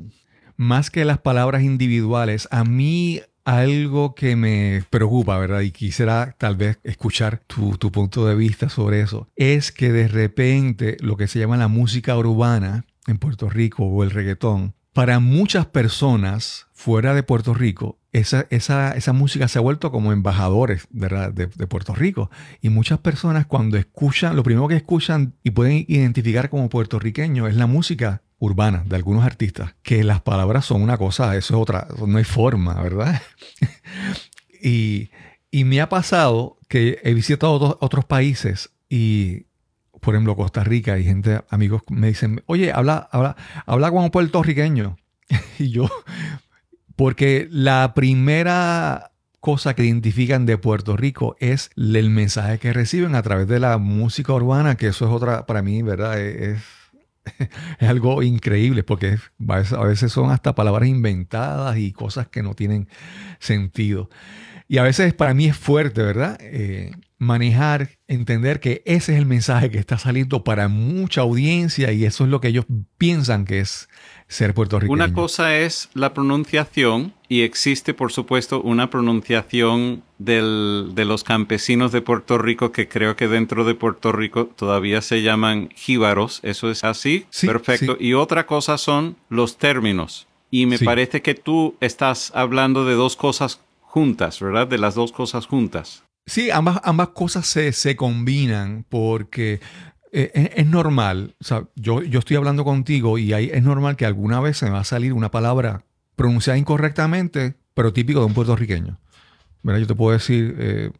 más 0.57 0.89
que 0.89 1.05
las 1.05 1.19
palabras 1.19 1.61
individuales. 1.61 2.47
A 2.49 2.63
mí 2.63 3.21
algo 3.45 4.15
que 4.15 4.35
me 4.35 4.83
preocupa, 4.89 5.37
¿verdad? 5.37 5.61
Y 5.61 5.71
quisiera 5.71 6.35
tal 6.37 6.57
vez 6.57 6.79
escuchar 6.83 7.41
tu, 7.47 7.77
tu, 7.77 7.91
punto 7.91 8.25
de 8.25 8.35
vista 8.35 8.69
sobre 8.69 9.01
eso. 9.01 9.29
Es 9.35 9.71
que 9.71 9.91
de 9.91 10.07
repente 10.07 10.97
lo 10.99 11.15
que 11.15 11.27
se 11.27 11.39
llama 11.39 11.55
la 11.55 11.67
música 11.67 12.17
urbana 12.17 12.85
en 13.07 13.17
Puerto 13.19 13.49
Rico 13.49 13.85
o 13.85 14.03
el 14.03 14.11
reggaetón, 14.11 14.73
para 14.93 15.19
muchas 15.19 15.65
personas 15.67 16.67
fuera 16.73 17.13
de 17.13 17.21
Puerto 17.21 17.53
Rico, 17.53 17.99
esa, 18.13 18.47
esa, 18.49 18.93
esa 18.93 19.11
música 19.11 19.49
se 19.49 19.59
ha 19.59 19.61
vuelto 19.61 19.91
como 19.91 20.13
embajadores 20.13 20.87
¿verdad? 20.89 21.33
De, 21.33 21.47
de, 21.47 21.67
Puerto 21.67 21.93
Rico. 21.93 22.31
Y 22.61 22.69
muchas 22.69 22.99
personas 22.99 23.45
cuando 23.45 23.77
escuchan, 23.77 24.37
lo 24.37 24.43
primero 24.43 24.69
que 24.69 24.77
escuchan 24.77 25.33
y 25.43 25.51
pueden 25.51 25.83
identificar 25.89 26.49
como 26.49 26.69
puertorriqueño 26.69 27.47
es 27.47 27.57
la 27.57 27.67
música 27.67 28.21
urbana 28.39 28.83
de 28.85 28.95
algunos 28.95 29.25
artistas, 29.25 29.75
que 29.81 30.03
las 30.03 30.21
palabras 30.21 30.65
son 30.65 30.81
una 30.81 30.97
cosa, 30.97 31.35
eso 31.35 31.55
es 31.55 31.61
otra, 31.61 31.87
no 32.05 32.17
hay 32.17 32.23
forma, 32.23 32.81
¿verdad? 32.81 33.21
y, 34.61 35.09
y, 35.51 35.63
me 35.63 35.81
ha 35.81 35.89
pasado 35.89 36.57
que 36.67 36.99
he 37.03 37.13
visitado 37.13 37.77
otros, 37.79 38.05
países 38.05 38.71
y, 38.89 39.45
por 40.01 40.15
ejemplo, 40.15 40.35
Costa 40.35 40.63
Rica 40.63 40.97
y 40.99 41.03
gente, 41.03 41.41
amigos, 41.49 41.83
me 41.89 42.07
dicen, 42.07 42.43
oye, 42.45 42.71
habla, 42.71 43.09
habla, 43.11 43.35
habla 43.65 43.89
como 43.89 44.11
puertorriqueño. 44.11 44.97
y 45.59 45.69
yo, 45.69 45.89
porque 46.95 47.47
la 47.49 47.93
primera 47.95 49.11
cosa 49.39 49.75
que 49.75 49.85
identifican 49.85 50.47
de 50.47 50.57
Puerto 50.57 50.97
Rico 50.97 51.35
es 51.39 51.69
el 51.75 52.09
mensaje 52.09 52.57
que 52.57 52.73
reciben 52.73 53.13
a 53.13 53.21
través 53.21 53.47
de 53.47 53.59
la 53.59 53.77
música 53.77 54.33
urbana, 54.33 54.75
que 54.75 54.87
eso 54.87 55.05
es 55.05 55.11
otra, 55.11 55.45
para 55.45 55.61
mí, 55.61 55.83
¿verdad? 55.83 56.19
Es, 56.19 56.63
es 57.79 57.89
algo 57.89 58.23
increíble 58.23 58.83
porque 58.83 59.17
a 59.47 59.83
veces 59.83 60.11
son 60.11 60.31
hasta 60.31 60.55
palabras 60.55 60.89
inventadas 60.89 61.77
y 61.77 61.91
cosas 61.91 62.27
que 62.27 62.43
no 62.43 62.53
tienen 62.53 62.87
sentido. 63.39 64.09
Y 64.67 64.79
a 64.79 64.83
veces 64.83 65.13
para 65.13 65.33
mí 65.33 65.45
es 65.45 65.57
fuerte, 65.57 66.01
¿verdad? 66.01 66.37
Eh, 66.41 66.91
manejar, 67.17 67.89
entender 68.07 68.59
que 68.59 68.81
ese 68.85 69.13
es 69.13 69.19
el 69.19 69.25
mensaje 69.25 69.69
que 69.69 69.77
está 69.77 69.97
saliendo 69.97 70.43
para 70.43 70.67
mucha 70.67 71.21
audiencia 71.21 71.91
y 71.91 72.05
eso 72.05 72.23
es 72.23 72.29
lo 72.29 72.41
que 72.41 72.49
ellos 72.49 72.65
piensan 72.97 73.45
que 73.45 73.59
es 73.59 73.87
ser 74.35 74.53
puertorriqueño. 74.53 74.93
Una 74.93 75.13
cosa 75.13 75.57
es 75.57 75.89
la 75.93 76.13
pronunciación 76.13 77.13
y 77.27 77.41
existe, 77.41 77.93
por 77.93 78.11
supuesto, 78.11 78.61
una 78.61 78.89
pronunciación 78.89 80.03
del, 80.19 80.91
de 80.93 81.05
los 81.05 81.23
campesinos 81.23 81.91
de 81.91 82.01
Puerto 82.01 82.37
Rico 82.37 82.71
que 82.71 82.87
creo 82.87 83.15
que 83.15 83.27
dentro 83.27 83.65
de 83.65 83.73
Puerto 83.75 84.11
Rico 84.11 84.45
todavía 84.47 85.01
se 85.01 85.21
llaman 85.23 85.69
jíbaros. 85.75 86.39
¿Eso 86.43 86.69
es 86.69 86.83
así? 86.83 87.25
Sí, 87.29 87.47
Perfecto. 87.47 87.97
sí. 87.99 88.05
Y 88.07 88.13
otra 88.13 88.45
cosa 88.45 88.77
son 88.77 89.15
los 89.29 89.57
términos. 89.57 90.27
Y 90.51 90.67
me 90.67 90.77
Sí. 90.77 90.85
parece 90.85 91.21
que 91.21 91.33
tú 91.33 91.75
estás 91.81 92.31
hablando 92.35 92.85
de 92.85 92.93
dos 92.93 93.15
cosas 93.15 93.61
juntas, 93.81 94.39
¿verdad? 94.39 94.67
De 94.67 94.77
las 94.77 94.95
dos 94.95 95.11
cosas 95.11 95.47
juntas. 95.47 96.03
Sí, 96.27 96.49
ambas, 96.49 96.79
ambas 96.83 97.09
cosas 97.09 97.45
se, 97.47 97.71
se 97.71 97.95
combinan 97.95 98.85
porque 98.89 99.59
eh, 100.15 100.51
es, 100.55 100.65
normal. 100.67 101.35
O 101.39 101.43
sea, 101.43 101.67
yo, 101.75 102.01
yo 102.03 102.19
estoy 102.19 102.37
hablando 102.37 102.63
contigo 102.63 103.17
y 103.17 103.33
ahí 103.33 103.49
es 103.53 103.63
normal 103.63 103.95
que 103.95 104.05
alguna 104.05 104.39
vez 104.39 104.57
se 104.57 104.65
me 104.65 104.71
va 104.71 104.79
a 104.79 104.83
salir 104.83 105.13
una 105.13 105.31
palabra 105.31 105.83
pronunciada 106.15 106.57
incorrectamente, 106.57 107.55
pero 107.73 107.93
típico 107.93 108.19
de 108.21 108.25
un 108.27 108.33
puertorriqueño. 108.33 108.99
¿Verdad? 109.63 109.81
Yo 109.81 109.87
te 109.87 109.95
puedo 109.95 110.13
decir, 110.13 110.55
eh, 110.59 110.91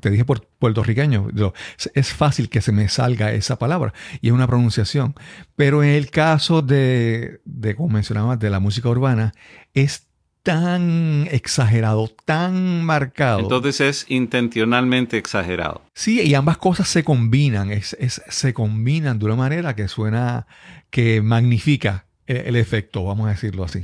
te 0.00 0.10
dije 0.10 0.24
puer- 0.24 0.46
puertorriqueño. 0.58 1.30
Yo- 1.34 1.52
es 1.94 2.12
fácil 2.12 2.48
que 2.48 2.60
se 2.60 2.72
me 2.72 2.88
salga 2.88 3.32
esa 3.32 3.58
palabra 3.58 3.92
y 4.20 4.28
es 4.28 4.32
una 4.32 4.46
pronunciación. 4.46 5.14
Pero 5.56 5.82
en 5.82 5.90
el 5.90 6.10
caso 6.10 6.62
de, 6.62 7.40
de 7.44 7.74
como 7.74 7.90
mencionabas, 7.90 8.38
de 8.38 8.50
la 8.50 8.60
música 8.60 8.88
urbana, 8.88 9.32
es 9.74 10.08
tan 10.42 11.28
exagerado, 11.30 12.10
tan 12.24 12.84
marcado. 12.84 13.40
Entonces 13.40 13.80
es 13.80 14.06
intencionalmente 14.08 15.16
exagerado. 15.18 15.82
Sí, 15.94 16.20
y 16.20 16.34
ambas 16.34 16.58
cosas 16.58 16.88
se 16.88 17.04
combinan, 17.04 17.70
es, 17.70 17.96
es- 18.00 18.22
se 18.28 18.52
combinan 18.52 19.18
de 19.18 19.24
una 19.26 19.36
manera 19.36 19.76
que 19.76 19.88
suena, 19.88 20.46
que 20.90 21.22
magnifica 21.22 22.06
el, 22.26 22.38
el 22.38 22.56
efecto, 22.56 23.04
vamos 23.04 23.26
a 23.28 23.30
decirlo 23.30 23.64
así. 23.64 23.82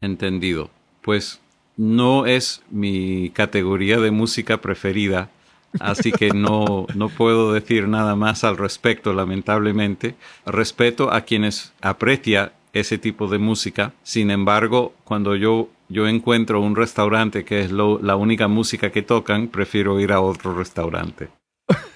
Entendido. 0.00 0.70
Pues 1.02 1.40
no 1.76 2.26
es 2.26 2.62
mi 2.70 3.30
categoría 3.30 3.98
de 3.98 4.10
música 4.10 4.60
preferida, 4.60 5.30
así 5.78 6.10
que 6.12 6.30
no, 6.30 6.86
no 6.94 7.08
puedo 7.08 7.52
decir 7.52 7.86
nada 7.88 8.16
más 8.16 8.44
al 8.44 8.56
respecto, 8.58 9.12
lamentablemente. 9.14 10.14
Respeto 10.44 11.12
a 11.12 11.22
quienes 11.22 11.72
aprecia 11.80 12.52
ese 12.72 12.98
tipo 12.98 13.28
de 13.28 13.38
música. 13.38 13.92
Sin 14.02 14.30
embargo, 14.30 14.94
cuando 15.04 15.36
yo, 15.36 15.68
yo 15.90 16.08
encuentro 16.08 16.60
un 16.60 16.74
restaurante 16.76 17.44
que 17.44 17.60
es 17.60 17.70
lo- 17.70 18.00
la 18.02 18.16
única 18.16 18.48
música 18.48 18.90
que 18.90 19.02
tocan, 19.02 19.48
prefiero 19.48 20.00
ir 20.00 20.12
a 20.12 20.20
otro 20.20 20.54
restaurante. 20.54 21.28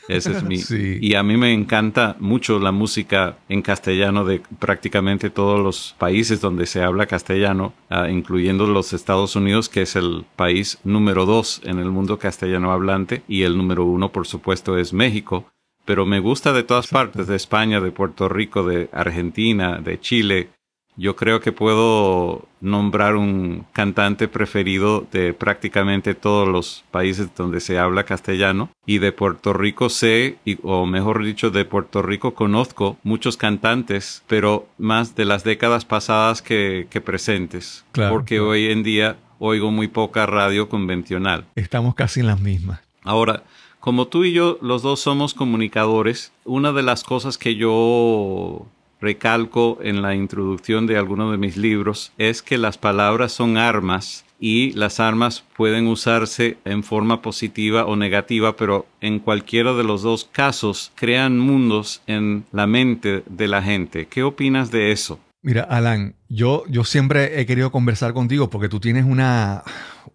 Ese 0.08 0.32
es 0.32 0.42
mi. 0.44 0.58
Sí. 0.58 0.98
Y 1.00 1.14
a 1.14 1.22
mí 1.22 1.36
me 1.38 1.52
encanta 1.54 2.16
mucho 2.20 2.58
la 2.58 2.72
música 2.72 3.38
en 3.48 3.62
castellano 3.62 4.24
de 4.24 4.42
prácticamente 4.58 5.30
todos 5.30 5.60
los 5.60 5.94
países 5.98 6.40
donde 6.42 6.66
se 6.66 6.82
habla 6.82 7.06
castellano, 7.06 7.72
ah, 7.88 8.10
incluyendo 8.10 8.66
los 8.66 8.92
Estados 8.92 9.34
Unidos, 9.34 9.68
que 9.70 9.82
es 9.82 9.96
el 9.96 10.26
país 10.36 10.78
número 10.84 11.24
dos 11.24 11.60
en 11.64 11.78
el 11.78 11.90
mundo 11.90 12.18
castellano 12.18 12.70
hablante, 12.70 13.22
y 13.28 13.42
el 13.42 13.56
número 13.56 13.84
uno, 13.84 14.10
por 14.12 14.26
supuesto, 14.26 14.76
es 14.76 14.92
México. 14.92 15.46
Pero 15.86 16.06
me 16.06 16.18
gusta 16.20 16.52
de 16.52 16.62
todas 16.62 16.86
partes, 16.88 17.26
de 17.26 17.36
España, 17.36 17.80
de 17.80 17.90
Puerto 17.90 18.28
Rico, 18.28 18.62
de 18.64 18.88
Argentina, 18.92 19.78
de 19.78 20.00
Chile. 20.00 20.48
Yo 20.96 21.16
creo 21.16 21.40
que 21.40 21.50
puedo 21.50 22.46
nombrar 22.60 23.16
un 23.16 23.66
cantante 23.72 24.28
preferido 24.28 25.06
de 25.10 25.34
prácticamente 25.34 26.14
todos 26.14 26.48
los 26.48 26.84
países 26.92 27.34
donde 27.36 27.60
se 27.60 27.78
habla 27.78 28.04
castellano 28.04 28.70
y 28.86 28.98
de 28.98 29.10
Puerto 29.10 29.52
Rico 29.52 29.88
sé, 29.88 30.38
y- 30.44 30.58
o 30.62 30.86
mejor 30.86 31.24
dicho, 31.24 31.50
de 31.50 31.64
Puerto 31.64 32.00
Rico 32.00 32.34
conozco 32.34 32.96
muchos 33.02 33.36
cantantes, 33.36 34.22
pero 34.28 34.68
más 34.78 35.16
de 35.16 35.24
las 35.24 35.42
décadas 35.42 35.84
pasadas 35.84 36.42
que, 36.42 36.86
que 36.90 37.00
presentes, 37.00 37.84
Claro, 37.92 38.12
porque 38.14 38.36
claro. 38.36 38.50
hoy 38.50 38.66
en 38.70 38.82
día 38.84 39.16
oigo 39.40 39.70
muy 39.72 39.88
poca 39.88 40.26
radio 40.26 40.68
convencional. 40.68 41.44
Estamos 41.56 41.96
casi 41.96 42.20
en 42.20 42.28
las 42.28 42.40
mismas. 42.40 42.80
Ahora, 43.02 43.42
como 43.80 44.06
tú 44.06 44.24
y 44.24 44.32
yo 44.32 44.58
los 44.62 44.80
dos 44.82 45.00
somos 45.00 45.34
comunicadores, 45.34 46.32
una 46.44 46.72
de 46.72 46.82
las 46.82 47.04
cosas 47.04 47.36
que 47.36 47.56
yo 47.56 48.66
recalco 49.04 49.78
en 49.82 50.00
la 50.00 50.14
introducción 50.14 50.86
de 50.86 50.96
algunos 50.96 51.30
de 51.30 51.36
mis 51.36 51.58
libros 51.58 52.12
es 52.16 52.40
que 52.40 52.56
las 52.56 52.78
palabras 52.78 53.32
son 53.32 53.58
armas 53.58 54.24
y 54.40 54.72
las 54.72 54.98
armas 54.98 55.44
pueden 55.56 55.86
usarse 55.86 56.56
en 56.64 56.82
forma 56.82 57.20
positiva 57.20 57.84
o 57.84 57.96
negativa, 57.96 58.56
pero 58.56 58.86
en 59.02 59.18
cualquiera 59.18 59.74
de 59.74 59.84
los 59.84 60.02
dos 60.02 60.28
casos 60.32 60.90
crean 60.94 61.38
mundos 61.38 62.02
en 62.06 62.44
la 62.50 62.66
mente 62.66 63.22
de 63.28 63.46
la 63.46 63.62
gente. 63.62 64.06
¿Qué 64.06 64.22
opinas 64.22 64.70
de 64.70 64.90
eso? 64.90 65.20
Mira, 65.42 65.64
Alan, 65.64 66.14
yo, 66.30 66.64
yo 66.70 66.84
siempre 66.84 67.38
he 67.38 67.44
querido 67.44 67.70
conversar 67.70 68.14
contigo 68.14 68.48
porque 68.48 68.70
tú 68.70 68.80
tienes 68.80 69.04
una, 69.04 69.62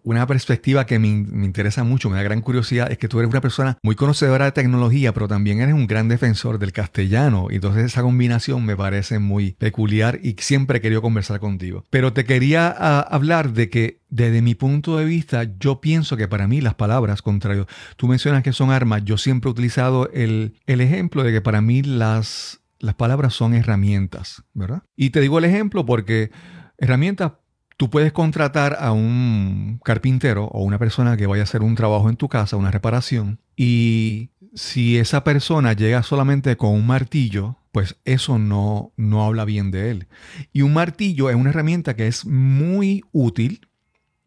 una 0.02 0.26
perspectiva 0.26 0.86
que 0.86 0.98
me, 0.98 1.08
me 1.08 1.46
interesa 1.46 1.84
mucho, 1.84 2.10
me 2.10 2.16
da 2.16 2.22
gran 2.22 2.40
curiosidad. 2.40 2.90
Es 2.90 2.98
que 2.98 3.08
tú 3.08 3.18
eres 3.18 3.30
una 3.30 3.40
persona 3.40 3.78
muy 3.82 3.94
conocedora 3.94 4.46
de 4.46 4.52
tecnología, 4.52 5.12
pero 5.12 5.28
también 5.28 5.60
eres 5.60 5.74
un 5.74 5.86
gran 5.86 6.08
defensor 6.08 6.58
del 6.58 6.72
castellano. 6.72 7.48
Y 7.50 7.56
entonces 7.56 7.84
esa 7.84 8.02
combinación 8.02 8.64
me 8.64 8.76
parece 8.76 9.18
muy 9.18 9.52
peculiar 9.52 10.20
y 10.22 10.36
siempre 10.38 10.78
he 10.78 10.80
querido 10.80 11.02
conversar 11.02 11.40
contigo. 11.40 11.84
Pero 11.90 12.12
te 12.12 12.24
quería 12.24 12.74
ah, 12.76 13.00
hablar 13.00 13.52
de 13.52 13.70
que 13.70 14.00
desde 14.08 14.42
mi 14.42 14.54
punto 14.54 14.96
de 14.96 15.04
vista, 15.04 15.44
yo 15.58 15.80
pienso 15.80 16.16
que 16.16 16.28
para 16.28 16.48
mí 16.48 16.60
las 16.60 16.74
palabras, 16.74 17.22
contrario, 17.22 17.66
tú 17.96 18.08
mencionas 18.08 18.42
que 18.42 18.52
son 18.52 18.70
armas, 18.70 19.04
yo 19.04 19.16
siempre 19.16 19.48
he 19.48 19.52
utilizado 19.52 20.10
el, 20.12 20.54
el 20.66 20.80
ejemplo 20.80 21.22
de 21.22 21.32
que 21.32 21.40
para 21.40 21.60
mí 21.60 21.82
las, 21.82 22.60
las 22.78 22.94
palabras 22.94 23.34
son 23.34 23.54
herramientas, 23.54 24.42
¿verdad? 24.52 24.82
Y 24.96 25.10
te 25.10 25.20
digo 25.20 25.38
el 25.38 25.44
ejemplo 25.44 25.86
porque 25.86 26.30
herramientas, 26.78 27.32
tú 27.80 27.88
puedes 27.88 28.12
contratar 28.12 28.76
a 28.78 28.92
un 28.92 29.80
carpintero 29.82 30.44
o 30.48 30.62
una 30.62 30.78
persona 30.78 31.16
que 31.16 31.26
vaya 31.26 31.40
a 31.40 31.44
hacer 31.44 31.62
un 31.62 31.76
trabajo 31.76 32.10
en 32.10 32.16
tu 32.16 32.28
casa, 32.28 32.58
una 32.58 32.70
reparación, 32.70 33.40
y 33.56 34.32
si 34.52 34.98
esa 34.98 35.24
persona 35.24 35.72
llega 35.72 36.02
solamente 36.02 36.58
con 36.58 36.74
un 36.74 36.86
martillo, 36.86 37.56
pues 37.72 37.96
eso 38.04 38.38
no, 38.38 38.92
no 38.98 39.24
habla 39.24 39.46
bien 39.46 39.70
de 39.70 39.90
él. 39.90 40.08
Y 40.52 40.60
un 40.60 40.74
martillo 40.74 41.30
es 41.30 41.36
una 41.36 41.48
herramienta 41.48 41.96
que 41.96 42.06
es 42.06 42.26
muy 42.26 43.02
útil 43.12 43.66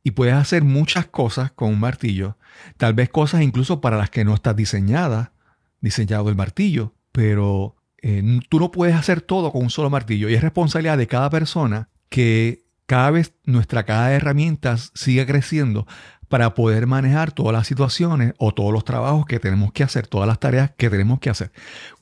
y 0.04 0.12
puedes 0.12 0.34
hacer 0.34 0.64
muchas 0.64 1.06
cosas 1.06 1.52
con 1.52 1.70
un 1.70 1.80
martillo, 1.80 2.40
tal 2.78 2.96
vez 2.96 3.10
cosas 3.10 3.44
incluso 3.44 3.82
para 3.82 3.98
las 3.98 4.10
que 4.10 4.26
no 4.26 4.34
estás 4.34 4.56
diseñada, 4.56 5.34
diseñado 5.80 6.28
el 6.28 6.36
martillo, 6.36 6.96
pero 7.12 7.76
eh, 8.02 8.40
tú 8.50 8.60
no 8.60 8.72
puedes 8.72 8.96
hacer 8.96 9.22
todo 9.22 9.52
con 9.52 9.62
un 9.62 9.70
solo 9.70 9.92
martillo 9.92 10.28
y 10.28 10.34
es 10.34 10.42
responsabilidad 10.42 10.98
de 10.98 11.06
cada 11.06 11.30
persona 11.30 11.90
que 12.10 12.63
cada 12.94 13.10
vez 13.10 13.34
nuestra 13.44 13.86
caja 13.86 14.10
de 14.10 14.18
herramientas 14.18 14.92
siga 14.94 15.26
creciendo 15.26 15.88
para 16.30 16.54
poder 16.54 16.86
manejar 16.86 17.32
todas 17.32 17.52
las 17.52 17.66
situaciones 17.66 18.36
o 18.38 18.54
todos 18.54 18.72
los 18.72 18.86
trabajos 18.86 19.26
que 19.26 19.40
tenemos 19.40 19.72
que 19.72 19.82
hacer, 19.82 20.06
todas 20.06 20.28
las 20.28 20.40
tareas 20.40 20.74
que 20.78 20.92
tenemos 20.92 21.20
que 21.20 21.32
hacer. 21.32 21.52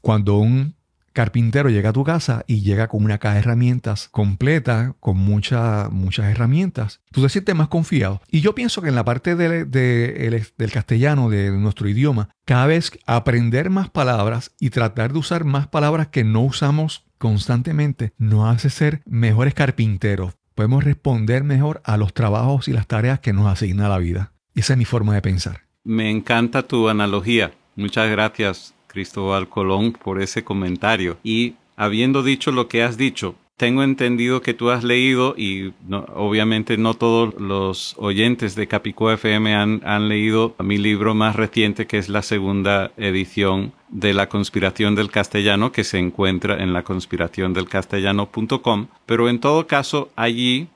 Cuando 0.01 0.35
un 0.35 0.75
carpintero 1.13 1.69
llega 1.69 1.91
a 1.91 1.93
tu 1.93 2.03
casa 2.03 2.43
y 2.45 2.59
llega 2.59 2.89
con 2.89 3.05
una 3.05 3.19
caja 3.19 3.35
de 3.35 3.39
herramientas 3.39 4.09
completa, 4.09 4.97
con 4.99 5.15
muchas 5.15 5.89
muchas 5.93 6.29
herramientas, 6.29 6.99
tú 7.13 7.21
te 7.21 7.29
sientes 7.29 7.55
más 7.55 7.69
confiado. 7.69 8.19
Y 8.29 8.41
yo 8.41 8.53
pienso 8.53 8.81
que 8.81 8.89
en 8.89 8.95
la 8.95 9.05
parte 9.05 9.37
del 9.37 10.71
castellano, 10.73 11.29
de 11.29 11.51
nuestro 11.51 11.87
idioma, 11.87 12.27
cada 12.43 12.65
vez 12.65 12.91
aprender 13.05 13.69
más 13.69 13.89
palabras 13.89 14.51
y 14.59 14.71
tratar 14.71 15.13
de 15.13 15.19
usar 15.19 15.45
más 15.45 15.67
palabras 15.67 16.09
que 16.09 16.25
no 16.25 16.41
usamos 16.41 17.05
constantemente 17.17 18.11
nos 18.17 18.53
hace 18.53 18.69
ser 18.69 19.03
mejores 19.05 19.53
carpinteros. 19.53 20.33
Podemos 20.61 20.83
responder 20.83 21.43
mejor 21.43 21.81
a 21.85 21.97
los 21.97 22.13
trabajos 22.13 22.67
y 22.67 22.71
las 22.71 22.85
tareas 22.85 23.19
que 23.19 23.33
nos 23.33 23.47
asigna 23.47 23.89
la 23.89 23.97
vida. 23.97 24.31
Esa 24.53 24.73
es 24.73 24.77
mi 24.77 24.85
forma 24.85 25.15
de 25.15 25.23
pensar. 25.23 25.61
Me 25.83 26.11
encanta 26.11 26.61
tu 26.61 26.87
analogía. 26.87 27.51
Muchas 27.75 28.11
gracias 28.11 28.75
Cristóbal 28.85 29.49
Colón, 29.49 29.91
por 29.91 30.21
ese 30.21 30.43
comentario. 30.43 31.17
Y 31.23 31.55
habiendo 31.75 32.21
dicho 32.21 32.51
lo 32.51 32.67
que 32.67 32.83
has 32.83 32.95
dicho, 32.95 33.33
tengo 33.57 33.83
entendido 33.83 34.41
que 34.41 34.55
tú 34.55 34.71
has 34.71 34.83
leído, 34.83 35.35
y 35.37 35.71
obviamente 36.15 36.77
no 36.77 36.95
todos 36.95 37.39
los 37.39 37.93
oyentes 37.99 38.55
de 38.55 38.67
Capicó 38.67 39.11
FM 39.11 39.53
han, 39.53 39.81
han, 39.85 40.09
leído 40.09 40.55
mi 40.59 40.79
libro 40.79 41.13
más 41.13 41.35
reciente, 41.35 41.85
que 41.85 41.99
es 41.99 42.09
la 42.09 42.23
segunda 42.23 42.91
edición 42.97 43.73
de 43.89 44.15
La 44.15 44.29
conspiración 44.29 44.95
del 44.95 45.11
castellano, 45.11 45.71
que 45.71 45.83
se 45.83 45.99
encuentra 45.99 46.63
en 46.63 46.73
la 46.73 46.83
castellano.com. 46.83 48.87
Pero 49.05 49.29
en 49.29 49.39
todo 49.39 49.67
caso, 49.67 50.09
allí 50.15 50.67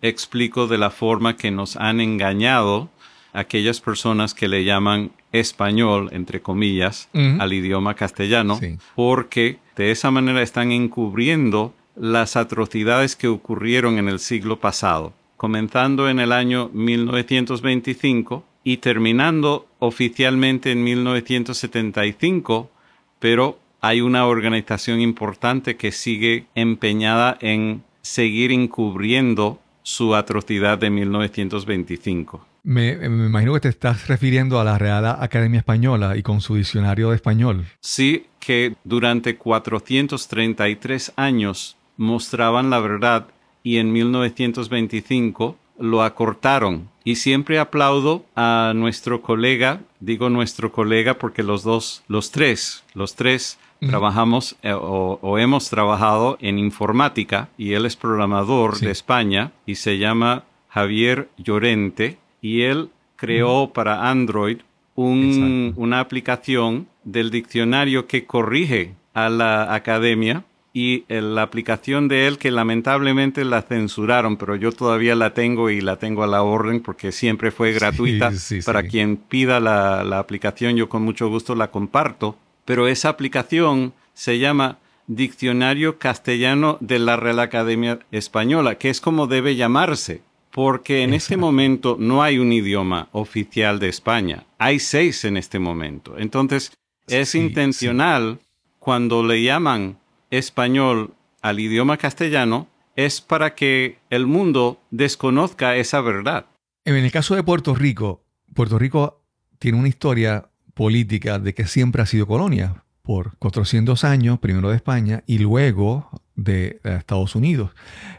explico 0.00 0.68
de 0.68 0.78
la 0.78 0.90
forma 0.90 1.36
que 1.36 1.50
nos 1.50 1.76
han 1.76 2.00
engañado 2.00 2.88
aquellas 3.32 3.80
personas 3.80 4.34
que 4.34 4.48
le 4.48 4.64
llaman 4.64 5.10
español, 5.32 6.08
entre 6.12 6.40
comillas, 6.40 7.08
al 7.12 7.52
idioma 7.52 7.94
castellano, 7.94 8.58
porque 8.94 9.58
de 9.76 9.90
esa 9.90 10.10
manera 10.10 10.42
están 10.42 10.72
encubriendo 10.72 11.74
las 12.00 12.36
atrocidades 12.36 13.16
que 13.16 13.28
ocurrieron 13.28 13.98
en 13.98 14.08
el 14.08 14.18
siglo 14.18 14.60
pasado, 14.60 15.12
comenzando 15.36 16.08
en 16.08 16.20
el 16.20 16.32
año 16.32 16.70
1925 16.72 18.44
y 18.64 18.78
terminando 18.78 19.66
oficialmente 19.78 20.72
en 20.72 20.84
1975, 20.84 22.70
pero 23.18 23.58
hay 23.80 24.00
una 24.00 24.26
organización 24.26 25.00
importante 25.00 25.76
que 25.76 25.92
sigue 25.92 26.46
empeñada 26.54 27.38
en 27.40 27.82
seguir 28.02 28.52
encubriendo 28.52 29.60
su 29.82 30.14
atrocidad 30.14 30.78
de 30.78 30.90
1925. 30.90 32.46
Me, 32.64 32.92
imagino 32.92 33.54
que 33.54 33.60
te 33.60 33.68
estás 33.70 34.08
refiriendo 34.08 34.60
a 34.60 34.64
la 34.64 34.76
Real 34.76 35.06
Academia 35.06 35.60
Española 35.60 36.16
y 36.18 36.22
con 36.22 36.42
su 36.42 36.56
diccionario 36.56 37.08
de 37.08 37.16
español. 37.16 37.64
Sí, 37.80 38.26
que 38.38 38.74
durante 38.84 39.36
433 39.36 41.12
años 41.16 41.77
mostraban 41.98 42.70
la 42.70 42.80
verdad 42.80 43.26
y 43.62 43.76
en 43.76 43.92
1925 43.92 45.56
lo 45.78 46.02
acortaron. 46.02 46.88
Y 47.04 47.16
siempre 47.16 47.58
aplaudo 47.58 48.24
a 48.34 48.72
nuestro 48.74 49.20
colega, 49.20 49.80
digo 50.00 50.30
nuestro 50.30 50.72
colega 50.72 51.14
porque 51.14 51.42
los 51.42 51.62
dos, 51.62 52.02
los 52.08 52.30
tres, 52.30 52.84
los 52.94 53.14
tres 53.14 53.58
trabajamos 53.80 54.56
eh, 54.62 54.72
o, 54.74 55.38
hemos 55.38 55.70
trabajado 55.70 56.36
en 56.40 56.58
informática 56.58 57.48
y 57.56 57.74
él 57.74 57.86
es 57.86 57.96
programador 57.96 58.78
de 58.78 58.90
España 58.90 59.52
y 59.66 59.76
se 59.76 59.98
llama 59.98 60.44
Javier 60.68 61.28
Llorente 61.36 62.18
y 62.42 62.62
él 62.62 62.90
creó 63.16 63.72
para 63.72 64.10
Android 64.10 64.58
una 64.96 66.00
aplicación 66.00 66.88
del 67.04 67.30
diccionario 67.30 68.08
que 68.08 68.26
corrige 68.26 68.94
a 69.14 69.28
la 69.28 69.72
academia 69.72 70.44
y 70.78 71.04
la 71.08 71.42
aplicación 71.42 72.06
de 72.06 72.28
él 72.28 72.38
que 72.38 72.52
lamentablemente 72.52 73.44
la 73.44 73.62
censuraron, 73.62 74.36
pero 74.36 74.54
yo 74.54 74.70
todavía 74.70 75.16
la 75.16 75.34
tengo 75.34 75.70
y 75.70 75.80
la 75.80 75.96
tengo 75.96 76.22
a 76.22 76.28
la 76.28 76.44
orden 76.44 76.78
porque 76.80 77.10
siempre 77.10 77.50
fue 77.50 77.72
gratuita. 77.72 78.30
para 78.64 78.84
quien 78.84 79.16
pida 79.16 79.58
la, 79.58 80.04
la 80.04 80.20
aplicación, 80.20 80.76
yo 80.76 80.88
con 80.88 81.02
mucho 81.02 81.28
gusto 81.28 81.56
la 81.56 81.72
comparto. 81.72 82.36
Pero 82.64 82.86
esa 82.86 83.08
aplicación 83.08 83.92
se 84.14 84.38
llama 84.38 84.78
Diccionario 85.08 85.98
Castellano 85.98 86.78
de 86.80 87.00
la 87.00 87.16
Real 87.16 87.40
Academia 87.40 87.98
Española, 88.12 88.76
que 88.76 88.88
es 88.88 89.00
como 89.00 89.26
debe 89.26 89.56
llamarse 89.56 90.22
porque 90.52 91.02
en 91.02 91.12
este 91.12 91.36
momento 91.36 91.96
no 91.98 92.22
hay 92.22 92.38
un 92.38 92.52
idioma 92.52 93.08
oficial 93.10 93.80
de 93.80 93.88
España. 93.88 94.46
Hay 94.58 94.78
seis 94.78 95.24
en 95.24 95.36
este 95.36 95.58
momento. 95.58 96.16
Entonces, 96.18 96.72
es 97.08 97.34
intencional 97.34 98.38
cuando 98.78 99.24
le 99.24 99.42
llaman 99.42 99.98
español 100.30 101.14
al 101.42 101.60
idioma 101.60 101.96
castellano, 101.96 102.68
es 102.96 103.20
para 103.20 103.54
que 103.54 103.98
el 104.10 104.26
mundo 104.26 104.80
desconozca 104.90 105.76
esa 105.76 106.00
verdad. 106.00 106.46
En 106.84 106.96
el 106.96 107.12
caso 107.12 107.34
de 107.34 107.42
Puerto 107.42 107.74
Rico, 107.74 108.24
Puerto 108.54 108.78
Rico 108.78 109.22
tiene 109.58 109.78
una 109.78 109.88
historia 109.88 110.50
política 110.74 111.38
de 111.38 111.54
que 111.54 111.66
siempre 111.66 112.02
ha 112.02 112.06
sido 112.06 112.26
colonia 112.26 112.84
por 113.02 113.36
400 113.38 114.04
años, 114.04 114.38
primero 114.38 114.70
de 114.70 114.76
España 114.76 115.22
y 115.26 115.38
luego 115.38 116.10
de 116.34 116.80
Estados 116.84 117.34
Unidos. 117.34 117.70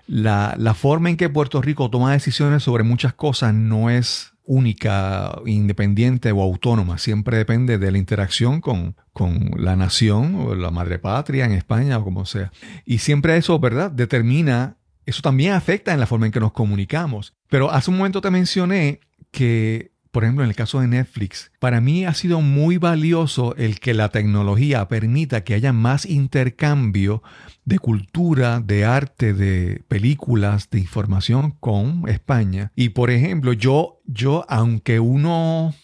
La, 0.08 0.56
forma 0.76 1.10
en 1.10 1.18
que 1.18 1.30
Puerto 1.30 1.62
Rico 1.62 1.90
toma 1.90 2.12
decisiones 2.12 2.64
sobre 2.64 2.84
muchas 2.84 3.14
cosas 3.14 3.54
no 3.54 3.90
es 3.90 4.34
única, 4.50 5.40
independiente 5.46 6.32
o 6.32 6.42
autónoma, 6.42 6.98
siempre 6.98 7.38
depende 7.38 7.78
de 7.78 7.92
la 7.92 8.00
interacción 8.00 8.62
con, 8.62 8.96
con 9.14 9.52
la 9.58 9.76
nación 9.76 10.34
o 10.36 10.56
la 10.56 10.72
madre 10.72 10.98
patria 10.98 11.46
en 11.46 11.52
España 11.52 12.00
o 12.00 12.04
como 12.04 12.26
sea. 12.26 12.52
Y 12.84 12.98
siempre 12.98 13.38
eso, 13.38 13.60
¿verdad? 13.60 13.92
Determina, 13.92 14.78
eso 15.06 15.22
también 15.22 15.54
afecta 15.54 15.94
en 15.94 16.00
la 16.00 16.08
forma 16.08 16.26
en 16.26 16.32
que 16.32 16.40
nos 16.40 16.52
comunicamos. 16.52 17.36
Pero 17.48 17.72
hace 17.72 17.92
un 17.92 17.98
momento 17.98 18.22
te 18.22 18.32
mencioné 18.32 19.02
que 19.30 19.92
por 20.12 20.24
ejemplo, 20.24 20.44
en 20.44 20.50
el 20.50 20.56
caso 20.56 20.80
de 20.80 20.88
Netflix, 20.88 21.52
para 21.60 21.82
mí 21.82 22.06
ha 22.06 22.16
sido 22.16 22.42
muy 22.42 22.78
valioso 22.78 23.56
el 23.58 23.80
que 23.80 23.94
la 23.94 24.10
tecnología 24.10 24.88
permita 24.88 25.44
que 25.44 25.54
haya 25.54 25.72
más 25.72 26.08
intercambio 26.08 27.22
de 27.70 27.80
cultura, 27.80 28.60
de 28.60 28.84
arte, 28.84 29.34
de 29.34 29.84
películas, 29.88 30.70
de 30.72 30.80
información 30.80 31.52
con 31.60 32.10
España. 32.10 32.72
Y 32.76 32.90
por 32.90 33.12
ejemplo, 33.12 33.54
yo, 33.54 34.02
yo, 34.06 34.44
aunque 34.50 35.00
uno 35.00 35.76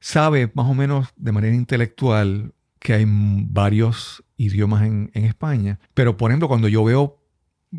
sabe 0.00 0.52
más 0.54 0.66
o 0.70 0.74
menos 0.74 1.08
de 1.16 1.32
manera 1.32 1.56
intelectual 1.56 2.52
que 2.78 2.92
hay 2.92 3.06
varios 3.08 4.22
idiomas 4.36 4.82
en, 4.82 5.10
España, 5.14 5.80
pero 5.94 6.18
por 6.18 6.30
ejemplo, 6.30 6.48
cuando 6.48 6.68
yo 6.68 6.84
veo, 6.84 7.18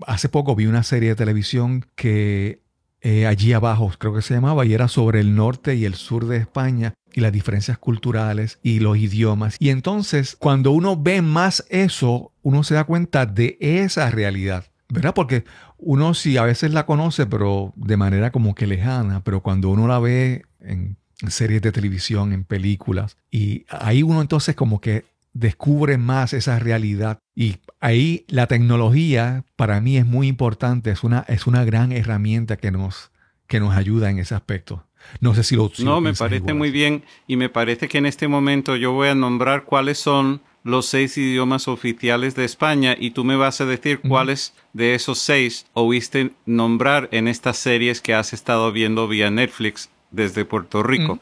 hace 0.07 0.27
poco 0.27 0.55
vi 0.55 0.65
una 0.65 0.81
serie 0.81 1.09
de 1.09 1.15
televisión 1.15 1.85
que 1.95 2.63
eh, 3.01 3.27
allí 3.27 3.53
abajo, 3.53 3.91
creo 3.99 4.15
que 4.15 4.23
se 4.23 4.33
llamaba, 4.33 4.65
y 4.65 4.73
era 4.73 4.87
sobre 4.87 5.19
el 5.19 5.35
norte 5.35 5.75
y 5.75 5.85
el 5.85 5.93
sur 5.93 6.25
de 6.25 6.37
España 6.37 6.95
y 7.13 7.21
las 7.21 7.31
diferencias 7.31 7.77
culturales 7.77 8.57
y 8.63 8.79
los 8.79 8.97
idiomas. 8.97 9.57
Y 9.59 9.69
entonces, 9.69 10.35
cuando 10.35 10.71
uno 10.71 10.99
ve 10.99 11.21
más 11.21 11.63
eso, 11.69 12.31
uno 12.45 12.63
se 12.63 12.75
da 12.75 12.83
cuenta 12.83 13.25
de 13.25 13.57
esa 13.59 14.11
realidad, 14.11 14.65
¿verdad? 14.87 15.15
Porque 15.15 15.45
uno 15.79 16.13
sí 16.13 16.37
a 16.37 16.43
veces 16.43 16.71
la 16.71 16.85
conoce, 16.85 17.25
pero 17.25 17.73
de 17.75 17.97
manera 17.97 18.31
como 18.31 18.53
que 18.53 18.67
lejana, 18.67 19.23
pero 19.23 19.41
cuando 19.41 19.69
uno 19.69 19.87
la 19.87 19.97
ve 19.97 20.43
en 20.59 20.95
series 21.27 21.63
de 21.63 21.71
televisión, 21.71 22.33
en 22.33 22.43
películas, 22.43 23.17
y 23.31 23.65
ahí 23.69 24.03
uno 24.03 24.21
entonces 24.21 24.55
como 24.55 24.79
que 24.79 25.05
descubre 25.33 25.97
más 25.97 26.33
esa 26.33 26.59
realidad. 26.59 27.17
Y 27.33 27.55
ahí 27.79 28.25
la 28.27 28.45
tecnología 28.45 29.43
para 29.55 29.81
mí 29.81 29.97
es 29.97 30.05
muy 30.05 30.27
importante, 30.27 30.91
es 30.91 31.03
una, 31.03 31.25
es 31.27 31.47
una 31.47 31.65
gran 31.65 31.91
herramienta 31.91 32.57
que 32.57 32.69
nos, 32.69 33.11
que 33.47 33.59
nos 33.59 33.75
ayuda 33.75 34.11
en 34.11 34.19
ese 34.19 34.35
aspecto. 34.35 34.85
No 35.19 35.33
sé 35.33 35.43
si 35.43 35.55
lo... 35.55 35.71
no, 35.79 35.99
me 35.99 36.13
parece 36.13 36.53
muy 36.53 36.69
bien 36.69 37.05
y 37.25 37.37
me 37.37 37.49
parece 37.49 37.87
que 37.87 37.97
en 37.97 38.05
este 38.05 38.27
momento 38.27 38.75
yo 38.75 38.91
voy 38.91 39.07
a 39.07 39.15
nombrar 39.15 39.63
cuáles 39.63 39.97
son 39.97 40.43
los 40.65 40.87
seis 40.87 41.15
idiomas 41.15 41.67
oficiales 41.67 42.33
de 42.33 42.43
España 42.43 42.95
y 42.99 43.11
tú 43.11 43.23
me 43.23 43.35
vas 43.35 43.61
a 43.61 43.65
decir 43.67 43.99
cuáles 43.99 44.55
de 44.73 44.95
esos 44.95 45.19
seis 45.19 45.67
oíste 45.73 46.31
nombrar 46.47 47.07
en 47.11 47.27
estas 47.27 47.57
series 47.57 48.01
que 48.01 48.15
has 48.15 48.33
estado 48.33 48.71
viendo 48.71 49.07
vía 49.07 49.29
Netflix 49.29 49.91
desde 50.09 50.43
Puerto 50.43 50.81
Rico. 50.81 51.19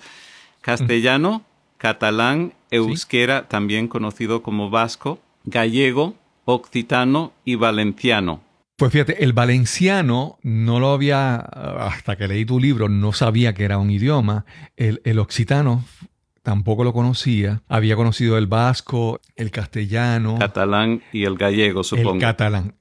Castellano, 0.61 1.43
catalán, 1.77 2.53
euskera, 2.71 3.49
también 3.49 3.89
conocido 3.89 4.43
como 4.43 4.69
vasco, 4.69 5.19
gallego, 5.43 6.15
occitano 6.45 7.33
y 7.43 7.55
valenciano. 7.55 8.41
Pues 8.77 8.93
fíjate, 8.93 9.25
el 9.25 9.33
valenciano 9.33 10.39
no 10.41 10.79
lo 10.79 10.93
había, 10.93 11.35
hasta 11.35 12.15
que 12.15 12.29
leí 12.29 12.45
tu 12.45 12.61
libro, 12.61 12.87
no 12.87 13.11
sabía 13.11 13.53
que 13.53 13.65
era 13.65 13.77
un 13.77 13.91
idioma. 13.91 14.45
El, 14.77 15.01
el 15.03 15.19
occitano 15.19 15.83
tampoco 16.43 16.83
lo 16.83 16.93
conocía. 16.93 17.63
Había 17.67 17.95
conocido 17.95 18.37
el 18.37 18.47
vasco, 18.47 19.19
el 19.35 19.49
castellano. 19.49 20.37
Catalán 20.37 21.01
y 21.11 21.23
el 21.23 21.37
gallego, 21.37 21.83
supongo. 21.83 22.13
El 22.13 22.19
catalán. 22.19 22.75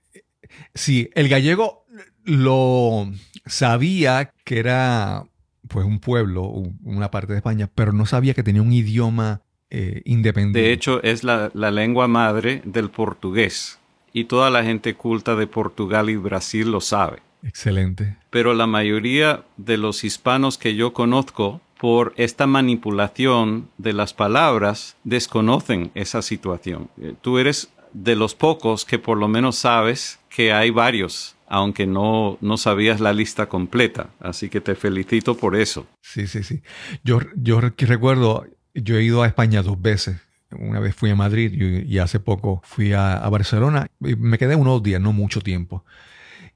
Sí, 0.74 1.08
el 1.14 1.28
gallego 1.28 1.86
lo 2.24 3.10
sabía 3.46 4.32
que 4.44 4.58
era 4.58 5.24
pues 5.68 5.86
un 5.86 6.00
pueblo, 6.00 6.42
una 6.82 7.10
parte 7.10 7.32
de 7.32 7.38
España, 7.38 7.70
pero 7.74 7.92
no 7.92 8.04
sabía 8.04 8.34
que 8.34 8.42
tenía 8.42 8.60
un 8.60 8.72
idioma 8.72 9.40
eh, 9.70 10.02
independiente. 10.04 10.60
De 10.60 10.72
hecho, 10.72 11.02
es 11.02 11.24
la, 11.24 11.50
la 11.54 11.70
lengua 11.70 12.08
madre 12.08 12.60
del 12.66 12.90
portugués 12.90 13.78
y 14.12 14.24
toda 14.24 14.50
la 14.50 14.62
gente 14.64 14.94
culta 14.94 15.34
de 15.34 15.46
Portugal 15.46 16.10
y 16.10 16.16
Brasil 16.16 16.70
lo 16.70 16.82
sabe. 16.82 17.20
Excelente. 17.42 18.16
Pero 18.28 18.54
la 18.54 18.66
mayoría 18.66 19.44
de 19.56 19.78
los 19.78 20.04
hispanos 20.04 20.58
que 20.58 20.74
yo 20.74 20.92
conozco, 20.92 21.60
por 21.82 22.14
esta 22.16 22.46
manipulación 22.46 23.68
de 23.76 23.92
las 23.92 24.14
palabras, 24.14 24.96
desconocen 25.02 25.90
esa 25.96 26.22
situación. 26.22 26.88
Eh, 26.96 27.14
tú 27.20 27.38
eres 27.38 27.72
de 27.92 28.14
los 28.14 28.36
pocos 28.36 28.84
que 28.84 29.00
por 29.00 29.18
lo 29.18 29.26
menos 29.26 29.56
sabes 29.56 30.20
que 30.28 30.52
hay 30.52 30.70
varios, 30.70 31.34
aunque 31.48 31.88
no, 31.88 32.38
no 32.40 32.56
sabías 32.56 33.00
la 33.00 33.12
lista 33.12 33.48
completa. 33.48 34.10
Así 34.20 34.48
que 34.48 34.60
te 34.60 34.76
felicito 34.76 35.36
por 35.36 35.56
eso. 35.56 35.88
Sí, 36.00 36.28
sí, 36.28 36.44
sí. 36.44 36.62
Yo, 37.02 37.18
yo 37.34 37.60
recuerdo, 37.60 38.46
yo 38.74 38.96
he 38.96 39.02
ido 39.02 39.24
a 39.24 39.26
España 39.26 39.60
dos 39.64 39.82
veces. 39.82 40.20
Una 40.52 40.78
vez 40.78 40.94
fui 40.94 41.10
a 41.10 41.16
Madrid 41.16 41.52
y, 41.52 41.98
hace 41.98 42.20
poco 42.20 42.62
fui 42.64 42.92
a, 42.92 43.14
a 43.14 43.28
Barcelona. 43.28 43.88
Me 43.98 44.38
quedé 44.38 44.54
unos 44.54 44.84
días, 44.84 45.00
no 45.00 45.12
mucho 45.12 45.40
tiempo. 45.40 45.84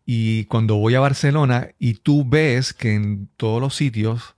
Y 0.05 0.45
cuando 0.45 0.77
voy 0.77 0.95
a 0.95 1.01
Barcelona 1.01 1.71
y 1.81 1.95
tú 1.95 2.25
ves 2.25 2.73
que 2.73 2.95
en 2.95 3.29
todos 3.37 3.61
los 3.61 3.75
sitios 3.75 4.36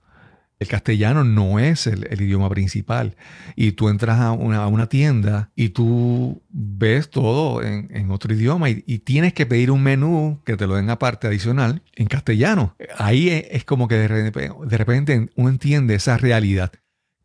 el 0.59 0.67
castellano 0.67 1.23
no 1.23 1.57
es 1.57 1.87
el, 1.87 2.21
idioma 2.21 2.49
principal. 2.49 3.15
Y 3.55 3.71
tú 3.71 3.87
entras 3.87 4.19
a 4.19 4.31
una, 4.33 4.87
tienda 4.87 5.51
y 5.55 5.69
tú 5.69 6.41
ves 6.49 7.09
todo 7.09 7.63
en, 7.63 8.11
otro 8.11 8.33
idioma 8.33 8.69
y, 8.69 8.99
tienes 8.99 9.33
que 9.33 9.45
pedir 9.45 9.71
un 9.71 9.81
menú 9.81 10.41
que 10.45 10.57
te 10.57 10.67
lo 10.67 10.75
den 10.75 10.89
aparte 10.89 11.27
adicional 11.27 11.81
en 11.95 12.07
castellano. 12.07 12.75
Ahí 12.97 13.29
es, 13.29 13.63
como 13.63 13.87
que 13.87 13.95
de 13.95 14.77
repente, 14.77 15.29
uno 15.35 15.49
entiende 15.49 15.95
esa 15.95 16.17
realidad 16.17 16.71